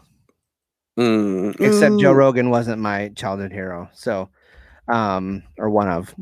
Mm, 0.98 1.54
except 1.60 1.96
Joe 2.00 2.12
mm. 2.12 2.16
Rogan 2.16 2.50
wasn't 2.50 2.80
my 2.82 3.10
childhood 3.10 3.52
hero. 3.52 3.88
So 3.94 4.28
um 4.88 5.42
or 5.58 5.70
one 5.70 5.88
of 5.88 6.14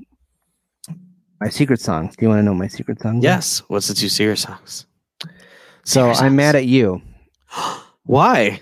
my 1.40 1.48
secret 1.48 1.80
songs. 1.80 2.16
Do 2.16 2.24
you 2.24 2.28
want 2.28 2.40
to 2.40 2.42
know 2.42 2.54
my 2.54 2.68
secret 2.68 3.00
songs? 3.00 3.22
Yes. 3.22 3.62
What's 3.68 3.88
the 3.88 3.94
two 3.94 4.08
secret 4.08 4.36
songs? 4.38 4.86
So 5.84 6.12
Secret 6.12 6.26
I'm 6.26 6.36
mad 6.36 6.56
at 6.56 6.66
you. 6.66 7.00
Why? 8.04 8.60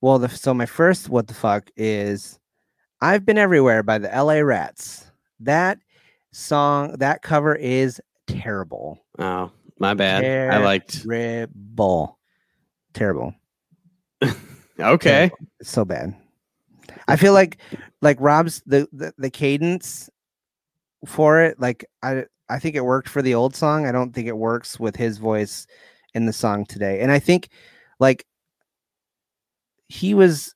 Well, 0.00 0.18
the, 0.18 0.28
so 0.28 0.54
my 0.54 0.66
first 0.66 1.08
what 1.08 1.28
the 1.28 1.34
fuck 1.34 1.70
is 1.76 2.38
I've 3.00 3.24
been 3.26 3.38
everywhere 3.38 3.82
by 3.82 3.98
the 3.98 4.08
LA 4.08 4.40
Rats. 4.40 5.09
That 5.40 5.78
song, 6.32 6.96
that 6.98 7.22
cover 7.22 7.54
is 7.54 8.00
terrible. 8.26 9.02
Oh, 9.18 9.50
my 9.78 9.94
bad. 9.94 10.52
I 10.52 10.58
liked. 10.58 11.02
Terrible. 11.02 12.18
Terrible. 12.94 13.34
Okay. 14.80 15.30
It's 15.60 15.70
so 15.70 15.84
bad. 15.84 16.16
I 17.06 17.16
feel 17.16 17.32
like 17.32 17.58
like 18.02 18.16
Rob's 18.20 18.62
the, 18.66 18.88
the 18.92 19.12
the 19.18 19.30
cadence 19.30 20.08
for 21.06 21.42
it, 21.42 21.60
like 21.60 21.84
I 22.02 22.24
I 22.48 22.58
think 22.58 22.76
it 22.76 22.84
worked 22.84 23.08
for 23.08 23.22
the 23.22 23.34
old 23.34 23.54
song. 23.54 23.86
I 23.86 23.92
don't 23.92 24.12
think 24.12 24.26
it 24.26 24.36
works 24.36 24.80
with 24.80 24.96
his 24.96 25.18
voice 25.18 25.66
in 26.14 26.26
the 26.26 26.32
song 26.32 26.66
today. 26.66 27.00
And 27.00 27.12
I 27.12 27.18
think 27.18 27.50
like 27.98 28.26
he 29.88 30.14
was 30.14 30.54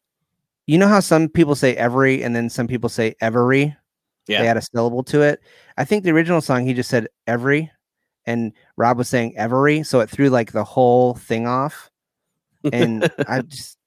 you 0.66 0.78
know 0.78 0.88
how 0.88 1.00
some 1.00 1.28
people 1.28 1.54
say 1.54 1.76
every 1.76 2.22
and 2.22 2.34
then 2.34 2.48
some 2.48 2.66
people 2.66 2.88
say 2.88 3.14
every? 3.20 3.76
Yeah. 4.26 4.42
They 4.42 4.48
add 4.48 4.56
a 4.56 4.62
syllable 4.62 5.02
to 5.04 5.22
it. 5.22 5.40
I 5.76 5.84
think 5.84 6.04
the 6.04 6.10
original 6.10 6.40
song 6.40 6.66
he 6.66 6.74
just 6.74 6.90
said 6.90 7.08
every 7.26 7.70
and 8.26 8.52
Rob 8.76 8.98
was 8.98 9.08
saying 9.08 9.34
every, 9.36 9.82
so 9.82 10.00
it 10.00 10.08
threw 10.08 10.30
like 10.30 10.52
the 10.52 10.64
whole 10.64 11.14
thing 11.14 11.46
off. 11.46 11.90
And 12.72 13.10
I 13.28 13.42
just 13.42 13.78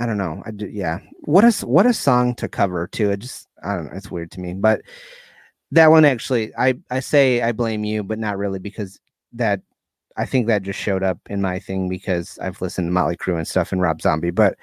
I 0.00 0.06
don't 0.06 0.18
know. 0.18 0.42
I 0.44 0.50
do, 0.50 0.66
yeah. 0.66 0.98
What 1.20 1.44
a 1.44 1.66
what 1.66 1.86
a 1.86 1.92
song 1.92 2.34
to 2.36 2.48
cover 2.48 2.88
too. 2.88 3.10
It 3.10 3.20
just 3.20 3.48
I 3.62 3.76
don't 3.76 3.86
know. 3.86 3.92
It's 3.94 4.10
weird 4.10 4.30
to 4.32 4.40
me, 4.40 4.54
but 4.54 4.82
that 5.70 5.90
one 5.90 6.04
actually, 6.04 6.52
I 6.56 6.74
I 6.90 7.00
say 7.00 7.42
I 7.42 7.52
blame 7.52 7.84
you, 7.84 8.02
but 8.02 8.18
not 8.18 8.38
really 8.38 8.58
because 8.58 8.98
that 9.34 9.60
I 10.16 10.26
think 10.26 10.46
that 10.46 10.62
just 10.62 10.78
showed 10.78 11.02
up 11.02 11.18
in 11.30 11.40
my 11.40 11.58
thing 11.58 11.88
because 11.88 12.38
I've 12.40 12.60
listened 12.60 12.88
to 12.88 12.92
Motley 12.92 13.16
Crue 13.16 13.36
and 13.36 13.46
stuff 13.46 13.72
and 13.72 13.80
Rob 13.80 14.02
Zombie. 14.02 14.30
But 14.30 14.56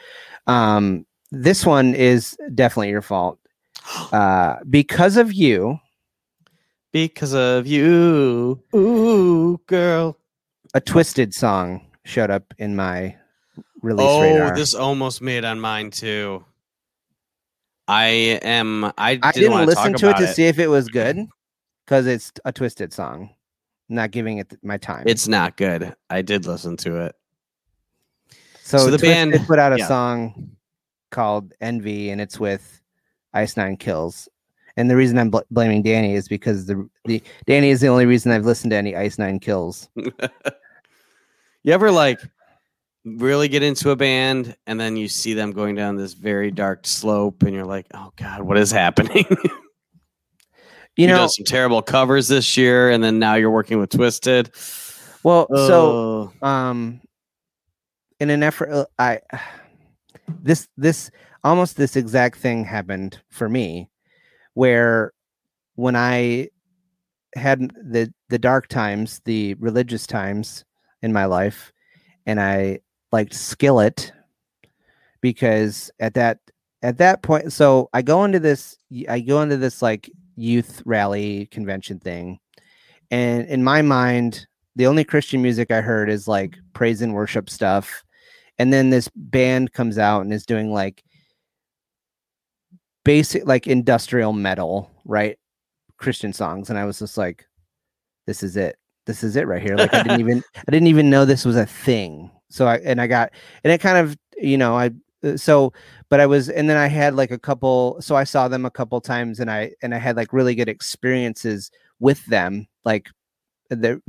um, 0.48 1.06
this 1.32 1.66
one 1.66 1.96
is 1.96 2.38
definitely 2.54 2.90
your 2.90 3.02
fault 3.02 3.40
uh, 4.12 4.58
because 4.70 5.18
of 5.18 5.34
you. 5.34 5.80
Because 6.92 7.34
of 7.36 7.68
you, 7.68 8.60
ooh, 8.76 9.62
girl. 9.68 10.18
A 10.74 10.82
Twiztid 10.82 11.36
song 11.36 11.86
showed 12.04 12.32
up 12.32 12.52
in 12.58 12.76
my 12.76 13.16
release 13.84 14.06
Oh, 14.08 14.22
radar. 14.22 14.56
this 14.56 14.74
almost 14.74 15.22
made 15.22 15.46
on 15.46 15.60
mine 15.60 15.92
too. 15.92 16.44
I 17.88 18.06
am. 18.42 18.86
I, 18.86 18.92
I 18.98 19.32
didn't, 19.32 19.52
didn't 19.52 19.66
listen 19.68 19.94
to 19.94 20.10
it 20.10 20.18
to 20.18 20.28
see 20.34 20.46
if 20.46 20.58
it 20.58 20.68
was 20.68 20.88
good 20.88 21.28
because 21.86 22.08
it's 22.08 22.32
a 22.46 22.52
Twiztid 22.54 22.92
song. 22.92 23.30
not 23.88 24.10
giving 24.10 24.40
it 24.40 24.52
my 24.64 24.78
time. 24.78 25.04
It's 25.06 25.28
not 25.28 25.58
good. 25.58 25.96
I 26.10 26.24
did 26.24 26.48
listen 26.48 26.76
to 26.78 27.06
it. 27.06 27.16
so, 28.64 28.78
so 28.80 28.90
the 28.92 28.98
Twiztid 28.98 29.32
band- 29.32 29.48
put 29.48 29.60
out 29.60 29.74
a 29.74 29.78
yeah. 29.78 29.88
song 29.88 30.52
called 31.12 31.54
Envy, 31.62 32.10
and 32.10 32.20
it's 32.20 32.40
with 32.40 32.79
Ice 33.34 33.58
Nine 33.58 33.78
Kills. 33.78 34.28
And 34.78 34.90
the 34.90 34.96
reason 34.96 35.18
I'm 35.18 35.30
bl- 35.30 35.40
blaming 35.52 35.82
Danny 35.82 36.16
is 36.16 36.28
because 36.28 36.66
the 36.66 36.90
the 37.06 37.22
Danny 37.46 37.70
is 37.70 37.82
the 37.82 37.88
only 37.88 38.06
reason 38.06 38.32
I've 38.32 38.46
listened 38.46 38.72
to 38.72 38.78
any 38.78 38.96
Ice 38.96 39.18
Nine 39.18 39.40
Kills. 39.40 39.90
You 41.64 41.74
ever 41.74 41.92
like 41.92 42.22
really 43.04 43.48
get 43.48 43.64
into 43.64 43.92
a 43.92 43.96
band 43.96 44.56
and 44.66 44.80
then 44.80 44.96
you 44.96 45.08
see 45.08 45.34
them 45.34 45.52
going 45.52 45.76
down 45.76 45.98
this 45.98 46.14
very 46.14 46.52
dark 46.52 46.88
slope 46.88 47.44
and 47.44 47.54
you're 47.54 47.66
like, 47.66 47.86
oh 47.94 48.12
God, 48.16 48.42
what 48.42 48.58
is 48.58 48.72
happening? 48.72 49.26
You 50.96 51.08
know, 51.08 51.28
some 51.28 51.46
terrible 51.46 51.82
covers 51.82 52.28
this 52.28 52.58
year 52.58 52.90
and 52.90 53.02
then 53.02 53.20
now 53.20 53.36
you're 53.36 53.52
working 53.52 53.80
with 53.80 53.90
Twiztid. 53.90 54.50
well, 55.24 55.48
so 55.50 56.34
um 56.42 57.00
in 58.20 58.30
an 58.30 58.44
effort 58.44 58.70
uh, 58.70 58.86
i 58.98 59.22
this 60.44 60.68
this 60.76 61.10
almost 61.44 61.78
this 61.78 61.96
exact 61.96 62.38
thing 62.38 62.64
happened 62.64 63.22
for 63.30 63.50
me 63.50 63.90
where 64.54 65.14
when 65.76 65.96
i 65.96 66.48
had 67.36 67.60
the 67.84 68.12
the 68.30 68.40
dark 68.40 68.68
times 68.68 69.22
the 69.26 69.54
religious 69.56 70.08
times 70.08 70.66
in 71.02 71.14
my 71.14 71.26
life 71.26 71.72
and 72.26 72.40
i 72.40 72.80
liked 73.12 73.34
skillet 73.34 74.12
because 75.22 75.92
at 76.00 76.14
that 76.14 76.40
at 76.82 76.98
that 76.98 77.22
point 77.22 77.52
so 77.54 77.90
i 77.94 78.02
go 78.02 78.24
into 78.24 78.40
this 78.40 78.78
i 79.08 79.20
go 79.20 79.42
into 79.42 79.58
this 79.58 79.82
like 79.82 80.10
youth 80.36 80.82
rally 80.86 81.46
convention 81.48 82.00
thing 82.00 82.40
and 83.12 83.48
in 83.48 83.64
my 83.64 83.82
mind 83.82 84.48
the 84.80 84.88
only 84.88 85.04
Christian 85.04 85.42
music 85.42 85.72
I 85.72 85.82
heard 85.82 86.10
is 86.10 86.26
like 86.26 86.58
praise 86.72 87.02
and 87.02 87.14
worship 87.14 87.50
stuff. 87.50 88.02
And 88.58 88.72
then 88.72 88.92
this 88.92 89.10
band 89.14 89.74
comes 89.74 89.98
out 89.98 90.22
and 90.22 90.32
is 90.32 90.46
doing 90.46 90.72
like 90.72 91.04
basic, 93.10 93.48
like 93.48 93.66
industrial 93.66 94.34
metal, 94.34 94.92
right? 95.04 95.36
Christian 95.98 96.32
songs. 96.32 96.70
And 96.70 96.78
I 96.78 96.86
was 96.86 97.00
just 97.00 97.18
like, 97.18 97.48
this 98.28 98.44
is 98.44 98.56
it. 98.56 98.78
This 99.08 99.24
is 99.24 99.36
it 99.36 99.48
right 99.48 99.64
here. 99.64 99.76
Like 99.76 99.92
I 99.96 100.04
didn't 100.04 100.20
even, 100.20 100.44
I 100.56 100.72
didn't 100.72 100.90
even 100.90 101.10
know 101.10 101.26
this 101.26 101.44
was 101.44 101.56
a 101.56 101.66
thing. 101.66 102.30
So 102.50 102.68
I, 102.68 102.76
and 102.76 103.02
I 103.02 103.08
got, 103.08 103.32
and 103.64 103.74
it 103.74 103.82
kind 103.82 103.98
of, 103.98 104.16
you 104.38 104.60
know, 104.60 104.78
I, 104.78 104.92
uh, 105.24 105.38
so, 105.38 105.74
but 106.10 106.20
I 106.20 106.28
was, 106.28 106.50
and 106.50 106.70
then 106.70 106.78
I 106.78 106.86
had 106.86 107.16
like 107.16 107.32
a 107.32 107.40
couple, 107.40 108.00
so 108.00 108.16
I 108.16 108.26
saw 108.26 108.48
them 108.48 108.64
a 108.64 108.70
couple 108.70 109.02
times 109.02 109.40
and 109.40 109.50
I, 109.50 109.72
and 109.82 109.96
I 109.96 109.98
had 109.98 110.16
like 110.16 110.32
really 110.32 110.54
good 110.54 110.70
experiences 110.70 111.72
with 112.00 112.24
them. 112.28 112.68
Like 112.86 113.10
the 113.72 114.00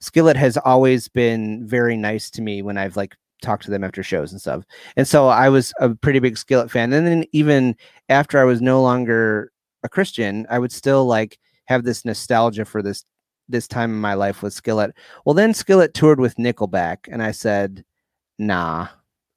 Skillet 0.00 0.36
has 0.36 0.58
always 0.58 1.08
been 1.08 1.66
very 1.66 1.96
nice 1.96 2.28
to 2.32 2.42
me 2.42 2.60
when 2.60 2.76
I've 2.76 2.94
like 2.94 3.16
talked 3.42 3.64
to 3.64 3.70
them 3.70 3.84
after 3.84 4.02
shows 4.02 4.32
and 4.32 4.40
stuff. 4.40 4.64
And 4.96 5.06
so 5.06 5.28
I 5.28 5.48
was 5.48 5.72
a 5.80 5.94
pretty 5.94 6.18
big 6.18 6.38
Skillet 6.38 6.70
fan. 6.70 6.92
And 6.92 7.06
then 7.06 7.24
even 7.32 7.76
after 8.08 8.38
I 8.38 8.44
was 8.44 8.60
no 8.62 8.80
longer 8.82 9.52
a 9.82 9.88
Christian, 9.88 10.46
I 10.48 10.58
would 10.58 10.72
still 10.72 11.04
like 11.06 11.38
have 11.66 11.84
this 11.84 12.04
nostalgia 12.04 12.64
for 12.64 12.82
this 12.82 13.04
this 13.48 13.68
time 13.68 13.90
in 13.90 14.00
my 14.00 14.14
life 14.14 14.42
with 14.42 14.54
Skillet. 14.54 14.94
Well, 15.26 15.34
then 15.34 15.52
Skillet 15.52 15.92
toured 15.92 16.18
with 16.20 16.36
Nickelback, 16.36 17.08
and 17.10 17.22
I 17.22 17.30
said, 17.32 17.84
"Nah, 18.38 18.88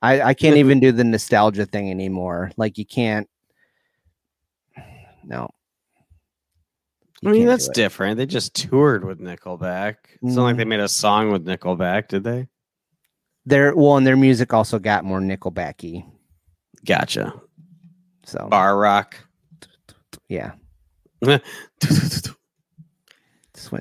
I, 0.01 0.21
I 0.21 0.33
can't 0.33 0.55
even 0.63 0.79
do 0.79 0.91
the 0.93 1.03
nostalgia 1.03 1.65
thing 1.65 1.91
anymore. 1.91 2.51
Like 2.57 2.77
you 2.77 2.85
can't. 2.85 3.27
No. 5.25 5.49
I 7.25 7.31
mean, 7.31 7.47
that's 7.47 7.67
different. 7.69 8.17
They 8.17 8.25
just 8.27 8.53
toured 8.53 9.03
with 9.03 9.19
Nickelback. 9.19 9.95
It's 10.21 10.35
not 10.35 10.43
like 10.43 10.57
they 10.57 10.63
Mm. 10.63 10.67
made 10.69 10.79
a 10.79 10.87
song 10.87 11.31
with 11.31 11.45
Nickelback, 11.45 12.07
did 12.07 12.23
they? 12.23 12.47
Their 13.47 13.73
well, 13.73 13.95
and 13.95 14.05
their 14.05 14.17
music 14.17 14.53
also 14.53 14.77
got 14.77 15.05
more 15.05 15.21
Nickelbacky. 15.21 16.05
Gotcha. 16.85 17.33
So 18.25 18.45
Bar 18.49 18.77
rock. 18.77 19.15
yeah, 20.27 20.51
All 21.25 21.39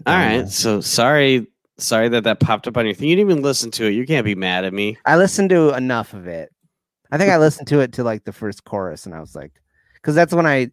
down 0.05 0.47
So 0.47 0.81
sorry, 0.81 1.49
sorry 1.79 2.09
that 2.11 2.23
that 2.23 2.39
popped 2.39 2.69
up 2.69 2.77
on 2.77 2.87
your 2.87 2.95
thing. 2.95 3.09
You 3.09 3.17
didn't 3.17 3.33
even 3.33 3.43
listen 3.43 3.73
to 3.73 3.87
it. 3.87 3.91
You 3.91 4.07
can't 4.07 4.25
be 4.25 4.37
mad 4.37 4.64
at 4.64 4.73
me. 4.73 4.99
I 5.05 5.17
listened 5.17 5.51
to 5.51 5.75
enough 5.75 6.14
of 6.14 6.29
it. 6.29 6.53
I 7.11 7.19
think 7.19 7.33
I 7.33 7.39
listened 7.39 7.67
to 7.67 7.81
it 7.81 7.93
to 7.95 8.05
like 8.05 8.23
the 8.23 8.33
first 8.33 8.62
chorus, 8.62 9.05
and 9.05 9.17
I 9.17 9.21
was 9.21 9.35
like, 9.35 9.51
because 9.95 10.14
that's 10.14 10.33
when 10.33 10.47
I, 10.47 10.71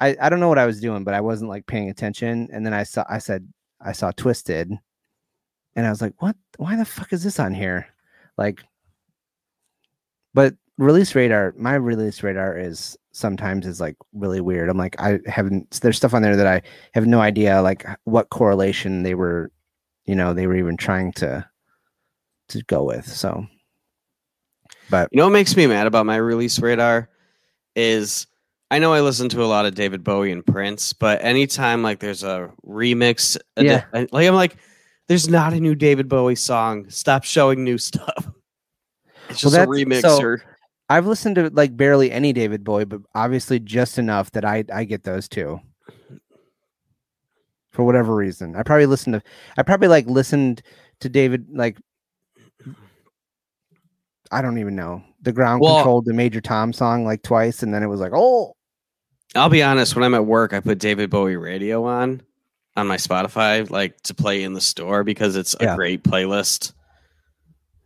I, 0.00 0.16
I 0.18 0.30
don't 0.30 0.40
know 0.40 0.48
what 0.48 0.58
I 0.58 0.64
was 0.64 0.80
doing, 0.80 1.04
but 1.04 1.12
I 1.12 1.20
wasn't 1.20 1.50
like 1.50 1.66
paying 1.66 1.90
attention. 1.90 2.48
And 2.50 2.64
then 2.64 2.72
I 2.72 2.84
saw, 2.84 3.04
I 3.06 3.18
said, 3.18 3.46
I 3.82 3.92
saw 3.92 4.12
Twiztid, 4.12 4.78
and 5.76 5.86
I 5.86 5.90
was 5.90 6.00
like, 6.00 6.14
what? 6.22 6.36
Why 6.56 6.76
the 6.76 6.86
fuck 6.86 7.12
is 7.12 7.22
this 7.22 7.38
on 7.38 7.52
here? 7.52 7.86
Like, 8.40 8.64
but 10.32 10.54
release 10.78 11.14
radar, 11.14 11.54
my 11.58 11.74
release 11.74 12.22
radar 12.22 12.58
is 12.58 12.96
sometimes 13.12 13.66
is 13.66 13.80
like 13.80 13.96
really 14.14 14.40
weird. 14.40 14.70
I'm 14.70 14.78
like, 14.78 14.98
I 14.98 15.20
haven't. 15.26 15.78
There's 15.82 15.98
stuff 15.98 16.14
on 16.14 16.22
there 16.22 16.36
that 16.36 16.46
I 16.46 16.62
have 16.94 17.06
no 17.06 17.20
idea 17.20 17.60
like 17.60 17.86
what 18.04 18.30
correlation 18.30 19.02
they 19.02 19.14
were, 19.14 19.52
you 20.06 20.14
know, 20.14 20.32
they 20.32 20.46
were 20.46 20.56
even 20.56 20.78
trying 20.78 21.12
to, 21.12 21.46
to 22.48 22.62
go 22.64 22.82
with. 22.82 23.06
So. 23.06 23.46
But 24.88 25.10
You 25.12 25.18
know 25.18 25.26
what 25.26 25.32
makes 25.32 25.56
me 25.56 25.66
mad 25.66 25.86
about 25.86 26.06
my 26.06 26.16
release 26.16 26.58
radar 26.58 27.10
is 27.76 28.26
I 28.70 28.78
know 28.78 28.92
I 28.92 29.02
listen 29.02 29.28
to 29.30 29.44
a 29.44 29.46
lot 29.46 29.66
of 29.66 29.74
David 29.74 30.02
Bowie 30.02 30.32
and 30.32 30.44
Prince, 30.46 30.94
but 30.94 31.22
anytime 31.22 31.82
like 31.82 32.00
there's 32.00 32.24
a 32.24 32.50
remix, 32.66 33.36
Yeah. 33.58 33.84
Like 33.92 34.26
I'm 34.26 34.34
like, 34.34 34.56
there's 35.10 35.28
not 35.28 35.52
a 35.52 35.58
new 35.58 35.74
David 35.74 36.08
Bowie 36.08 36.36
song. 36.36 36.88
Stop 36.88 37.24
showing 37.24 37.64
new 37.64 37.76
stuff. 37.78 38.30
It's 39.28 39.44
Well, 39.44 39.50
just 39.52 39.54
a 39.54 39.58
that's- 39.66 39.68
remix 39.68 40.00
so- 40.02 40.36
I've 40.88 41.06
listened 41.06 41.34
to 41.36 41.50
like 41.50 41.76
barely 41.76 42.10
any 42.12 42.32
David 42.32 42.62
Bowie, 42.64 42.84
but 42.84 43.00
obviously 43.14 43.58
just 43.60 43.98
enough 43.98 44.30
that 44.32 44.44
I 44.44 44.64
I 44.72 44.84
get 44.84 45.02
those 45.04 45.28
too. 45.28 45.60
For 47.70 47.84
whatever 47.84 48.14
reason, 48.14 48.56
I 48.56 48.62
probably 48.64 48.86
listened 48.86 49.14
to 49.14 49.22
I 49.56 49.62
probably 49.62 49.86
like 49.88 50.06
listened 50.06 50.62
to 51.00 51.08
David 51.08 51.46
like 51.52 51.78
I 54.32 54.42
don't 54.42 54.58
even 54.58 54.76
know 54.76 55.02
the 55.22 55.32
ground 55.32 55.60
Well- 55.60 55.76
control 55.76 56.02
the 56.02 56.14
Major 56.14 56.40
Tom 56.40 56.72
song 56.72 57.04
like 57.04 57.22
twice, 57.22 57.62
and 57.62 57.72
then 57.74 57.82
it 57.82 57.86
was 57.88 58.00
like 58.00 58.12
oh 58.14 58.54
I'll 59.36 59.48
be 59.48 59.62
honest, 59.62 59.94
when 59.94 60.02
I'm 60.04 60.14
at 60.14 60.26
work, 60.26 60.52
I 60.52 60.58
put 60.58 60.78
David 60.80 61.08
Bowie 61.10 61.36
radio 61.36 61.84
on 61.84 62.20
on 62.76 62.86
my 62.86 62.96
Spotify, 62.96 63.68
like 63.70 64.00
to 64.02 64.14
play 64.14 64.42
in 64.42 64.52
the 64.54 64.60
store 64.60 65.04
because 65.04 65.36
it's 65.36 65.54
a 65.60 65.64
Yeah. 65.64 65.76
great 65.76 66.02
playlist. 66.04 66.72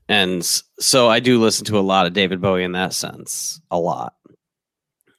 And 0.09 0.45
so 0.79 1.09
I 1.09 1.21
do 1.21 1.41
listen 1.41 1.65
to 1.67 1.79
a 1.79 1.81
lot 1.81 2.07
of 2.07 2.13
David 2.13 2.41
Bowie 2.41 2.65
in 2.65 2.73
that 2.73 2.93
sense, 2.93 3.61
a 3.71 3.79
lot. 3.79 4.15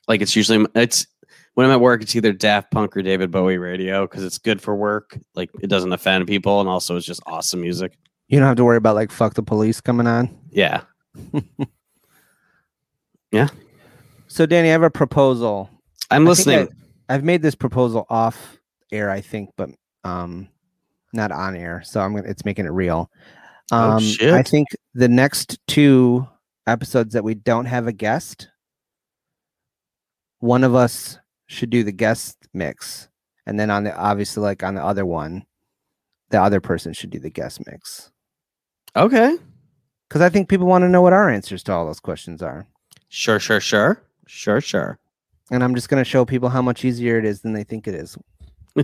Like 0.08 0.22
it's 0.22 0.36
usually 0.36 0.66
it's 0.76 1.08
when 1.56 1.66
I'm 1.66 1.72
at 1.72 1.82
work, 1.82 2.04
it's 2.04 2.16
either 2.16 2.34
Daft 2.34 2.70
Punk 2.70 2.96
or 2.96 3.02
David 3.02 3.32
Bowie 3.32 3.58
radio 3.58 4.06
because 4.06 4.24
it's 4.24 4.38
good 4.38 4.62
for 4.62 4.76
work. 4.76 5.18
Like 5.34 5.50
it 5.64 5.68
doesn't 5.68 5.94
offend 5.94 6.28
people, 6.28 6.60
and 6.60 6.70
also 6.70 6.96
it's 6.98 7.06
just 7.06 7.22
awesome 7.26 7.62
music. 7.62 7.98
you 8.28 8.38
don't 8.40 8.48
have 8.48 8.58
to 8.58 8.66
worry 8.66 8.78
about 8.78 8.96
like 8.96 9.12
fuck 9.12 9.34
the 9.34 9.42
police 9.42 9.82
coming 9.82 10.06
on. 10.06 10.30
Yeah, 10.52 10.82
yeah. 13.32 13.48
So 14.28 14.46
Danny, 14.46 14.70
I 14.70 14.72
have 14.74 14.84
a 14.84 14.90
proposal. 14.90 15.70
I'm 16.12 16.28
I 16.28 16.30
listening. 16.30 16.68
I've 17.10 17.24
made 17.24 17.42
this 17.42 17.56
proposal 17.56 18.06
off 18.10 18.58
air, 18.96 19.10
I 19.10 19.22
think, 19.22 19.50
but 19.58 19.70
um, 20.04 20.48
not 21.14 21.32
on 21.32 21.56
air. 21.56 21.82
So 21.86 22.00
I'm 22.02 22.16
gonna. 22.16 22.28
It's 22.28 22.46
making 22.46 22.66
it 22.66 22.72
real. 22.72 23.10
Oh, 23.72 23.92
Um, 23.98 24.04
I 24.34 24.44
think 24.44 24.68
the 24.94 25.08
next 25.08 25.58
two 25.68 26.28
episodes 26.68 27.14
that 27.14 27.24
we 27.24 27.34
don't 27.36 27.66
have 27.66 27.88
a 27.88 27.92
guest, 27.94 28.48
one 30.40 30.64
of 30.64 30.76
us 30.76 31.18
should 31.48 31.70
do 31.70 31.84
the 31.84 31.92
guest 31.92 32.38
mix, 32.54 33.08
and 33.46 33.60
then 33.60 33.70
on 33.70 33.84
the 33.84 33.96
obviously 33.98 34.42
like 34.44 34.64
on 34.64 34.76
the 34.76 34.84
other 34.84 35.06
one, 35.06 35.46
the 36.30 36.42
other 36.42 36.60
person 36.62 36.94
should 36.94 37.10
do 37.10 37.20
the 37.20 37.30
guest 37.30 37.62
mix. 37.66 38.12
okay, 38.96 39.38
Because 40.08 40.22
I 40.22 40.30
think 40.30 40.48
people 40.50 40.68
want 40.68 40.84
to 40.84 40.90
know 40.90 41.02
what 41.02 41.14
our 41.14 41.30
answers 41.30 41.64
to 41.64 41.74
all 41.74 41.86
those 41.86 42.00
questions 42.00 42.42
are, 42.42 42.68
sure, 43.10 43.40
sure, 43.40 43.60
sure, 43.60 44.02
sure, 44.28 44.62
sure. 44.62 45.00
and 45.52 45.64
I'm 45.64 45.76
just 45.76 45.90
gonna 45.90 46.04
show 46.04 46.26
people 46.26 46.50
how 46.50 46.62
much 46.62 46.86
easier 46.86 47.18
it 47.18 47.26
is 47.26 47.42
than 47.42 47.54
they 47.54 47.64
think 47.64 47.88
it 47.88 47.96
is. 47.96 48.18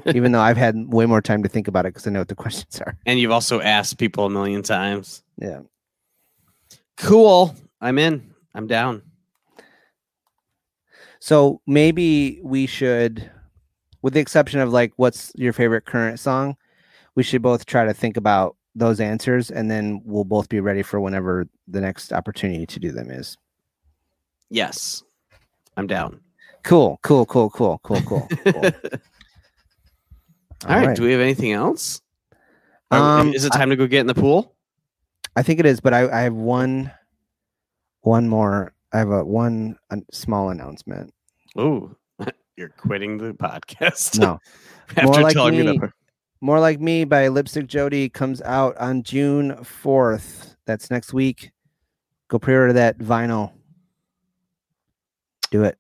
Even 0.05 0.31
though 0.31 0.41
I've 0.41 0.57
had 0.57 0.75
way 0.93 1.05
more 1.05 1.21
time 1.21 1.43
to 1.43 1.49
think 1.49 1.67
about 1.67 1.85
it 1.85 1.89
because 1.89 2.07
I 2.07 2.11
know 2.11 2.19
what 2.19 2.27
the 2.27 2.35
questions 2.43 2.79
are. 2.81 2.97
And 3.05 3.19
you've 3.19 3.31
also 3.31 3.61
asked 3.61 3.97
people 3.97 4.25
a 4.25 4.29
million 4.29 4.63
times. 4.63 5.23
Yeah. 5.37 5.61
Cool. 6.97 7.55
I'm 7.79 7.97
in. 7.97 8.33
I'm 8.53 8.67
down. 8.67 9.01
So 11.19 11.61
maybe 11.67 12.39
we 12.43 12.65
should, 12.65 13.29
with 14.01 14.13
the 14.13 14.19
exception 14.19 14.59
of 14.59 14.71
like, 14.71 14.93
what's 14.95 15.31
your 15.35 15.53
favorite 15.53 15.85
current 15.85 16.19
song? 16.19 16.57
We 17.15 17.23
should 17.23 17.41
both 17.41 17.65
try 17.65 17.85
to 17.85 17.93
think 17.93 18.17
about 18.17 18.55
those 18.73 18.99
answers 18.99 19.51
and 19.51 19.69
then 19.69 20.01
we'll 20.05 20.23
both 20.23 20.49
be 20.49 20.59
ready 20.59 20.81
for 20.81 20.99
whenever 20.99 21.47
the 21.67 21.81
next 21.81 22.13
opportunity 22.13 22.65
to 22.65 22.79
do 22.79 22.91
them 22.91 23.11
is. 23.11 23.37
Yes. 24.49 25.03
I'm 25.77 25.87
down. 25.87 26.21
Cool, 26.63 26.99
cool, 27.01 27.25
cool, 27.25 27.49
cool, 27.49 27.79
cool, 27.83 28.01
cool. 28.01 28.27
cool. 28.45 28.71
All 30.67 30.75
right. 30.75 30.95
Do 30.95 31.03
we 31.03 31.11
have 31.11 31.21
anything 31.21 31.51
else? 31.51 32.01
Um, 32.91 33.33
is 33.33 33.45
it 33.45 33.53
time 33.53 33.69
I, 33.69 33.71
to 33.71 33.75
go 33.75 33.87
get 33.87 34.01
in 34.01 34.07
the 34.07 34.13
pool? 34.13 34.55
I 35.35 35.43
think 35.43 35.59
it 35.59 35.65
is, 35.65 35.79
but 35.79 35.93
I, 35.93 36.09
I 36.09 36.21
have 36.21 36.33
one, 36.33 36.91
one 38.01 38.27
more. 38.27 38.73
I 38.93 38.99
have 38.99 39.09
a 39.09 39.23
one 39.23 39.77
a 39.89 39.97
small 40.11 40.49
announcement. 40.49 41.13
Oh, 41.55 41.95
you're 42.57 42.69
quitting 42.69 43.17
the 43.17 43.33
podcast. 43.33 44.19
No, 44.19 44.39
after 44.89 45.03
more 45.03 45.21
like 45.21 45.33
telling 45.33 45.65
me. 45.65 45.79
More 46.43 46.59
like 46.59 46.81
me 46.81 47.05
by 47.05 47.27
Lipstick 47.27 47.67
Jody 47.67 48.09
comes 48.09 48.41
out 48.41 48.75
on 48.77 49.03
June 49.03 49.63
fourth. 49.63 50.55
That's 50.65 50.89
next 50.89 51.13
week. 51.13 51.51
Go 52.29 52.39
pre-order 52.39 52.73
that 52.73 52.97
vinyl. 52.97 53.51
Do 55.51 55.63
it. 55.63 55.77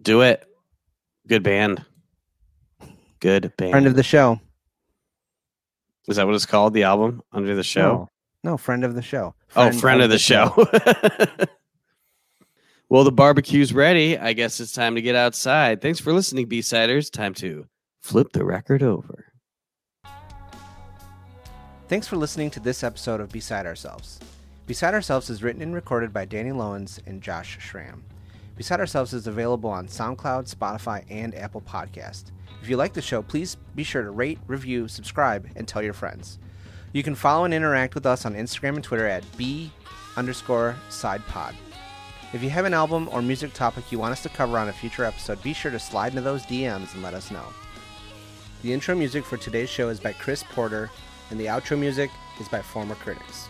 Do 0.00 0.20
it. 0.20 0.44
Good 1.26 1.42
band. 1.42 1.84
Good 3.20 3.52
band. 3.56 3.72
Friend 3.72 3.86
of 3.86 3.96
the 3.96 4.02
show. 4.02 4.40
Is 6.06 6.16
that 6.16 6.26
what 6.26 6.34
it's 6.34 6.46
called? 6.46 6.72
The 6.72 6.84
album 6.84 7.22
under 7.32 7.54
the 7.54 7.62
show? 7.62 8.08
No, 8.42 8.52
no 8.52 8.56
friend 8.56 8.84
of 8.84 8.94
the 8.94 9.02
show. 9.02 9.34
Friend 9.48 9.74
oh, 9.74 9.78
friend 9.78 10.00
of, 10.00 10.04
of 10.04 10.10
the, 10.10 10.14
the, 10.14 10.18
show. 10.18 10.52
show. 10.56 11.46
well, 12.88 13.04
the 13.04 13.12
barbecue's 13.12 13.74
ready. 13.74 14.16
I 14.16 14.32
guess 14.32 14.60
it's 14.60 14.72
time 14.72 14.94
to 14.94 15.02
get 15.02 15.14
outside. 15.14 15.82
Thanks 15.82 16.00
for 16.00 16.12
listening, 16.12 16.46
B-Siders. 16.46 17.10
Time 17.10 17.34
to 17.34 17.66
flip 18.00 18.32
the 18.32 18.44
record 18.44 18.82
over. 18.82 19.26
Thanks 21.88 22.06
for 22.06 22.16
listening 22.16 22.50
to 22.50 22.60
this 22.60 22.82
episode 22.82 23.20
of 23.20 23.30
Beside 23.30 23.66
Ourselves. 23.66 24.18
Beside 24.66 24.94
Ourselves 24.94 25.30
is 25.30 25.42
written 25.42 25.62
and 25.62 25.74
recorded 25.74 26.12
by 26.12 26.24
Danny 26.26 26.52
Lowens 26.52 27.00
and 27.06 27.22
Josh 27.22 27.58
Schramm. 27.60 28.04
Beside 28.56 28.80
Ourselves 28.80 29.14
is 29.14 29.26
available 29.26 29.70
on 29.70 29.88
SoundCloud, 29.88 30.54
Spotify, 30.54 31.04
and 31.08 31.34
Apple 31.34 31.62
Podcast. 31.62 32.24
If 32.62 32.68
you 32.68 32.76
like 32.76 32.92
the 32.92 33.02
show, 33.02 33.22
please 33.22 33.56
be 33.74 33.84
sure 33.84 34.02
to 34.02 34.10
rate, 34.10 34.38
review, 34.46 34.88
subscribe, 34.88 35.48
and 35.56 35.66
tell 35.66 35.82
your 35.82 35.92
friends. 35.92 36.38
You 36.92 37.02
can 37.02 37.14
follow 37.14 37.44
and 37.44 37.54
interact 37.54 37.94
with 37.94 38.06
us 38.06 38.24
on 38.24 38.34
Instagram 38.34 38.76
and 38.76 38.84
Twitter 38.84 39.06
at 39.06 39.24
B 39.36 39.70
underscore 40.16 40.76
side 40.88 41.24
pod. 41.26 41.54
If 42.32 42.42
you 42.42 42.50
have 42.50 42.64
an 42.64 42.74
album 42.74 43.08
or 43.12 43.22
music 43.22 43.54
topic 43.54 43.90
you 43.90 43.98
want 43.98 44.12
us 44.12 44.22
to 44.22 44.28
cover 44.28 44.58
on 44.58 44.68
a 44.68 44.72
future 44.72 45.04
episode, 45.04 45.42
be 45.42 45.52
sure 45.52 45.70
to 45.70 45.78
slide 45.78 46.12
into 46.12 46.20
those 46.20 46.44
DMs 46.44 46.92
and 46.94 47.02
let 47.02 47.14
us 47.14 47.30
know. 47.30 47.44
The 48.62 48.72
intro 48.72 48.94
music 48.94 49.24
for 49.24 49.36
today's 49.36 49.70
show 49.70 49.88
is 49.88 50.00
by 50.00 50.12
Chris 50.12 50.42
Porter, 50.42 50.90
and 51.30 51.38
the 51.38 51.46
outro 51.46 51.78
music 51.78 52.10
is 52.40 52.48
by 52.48 52.60
Former 52.60 52.96
Critics. 52.96 53.48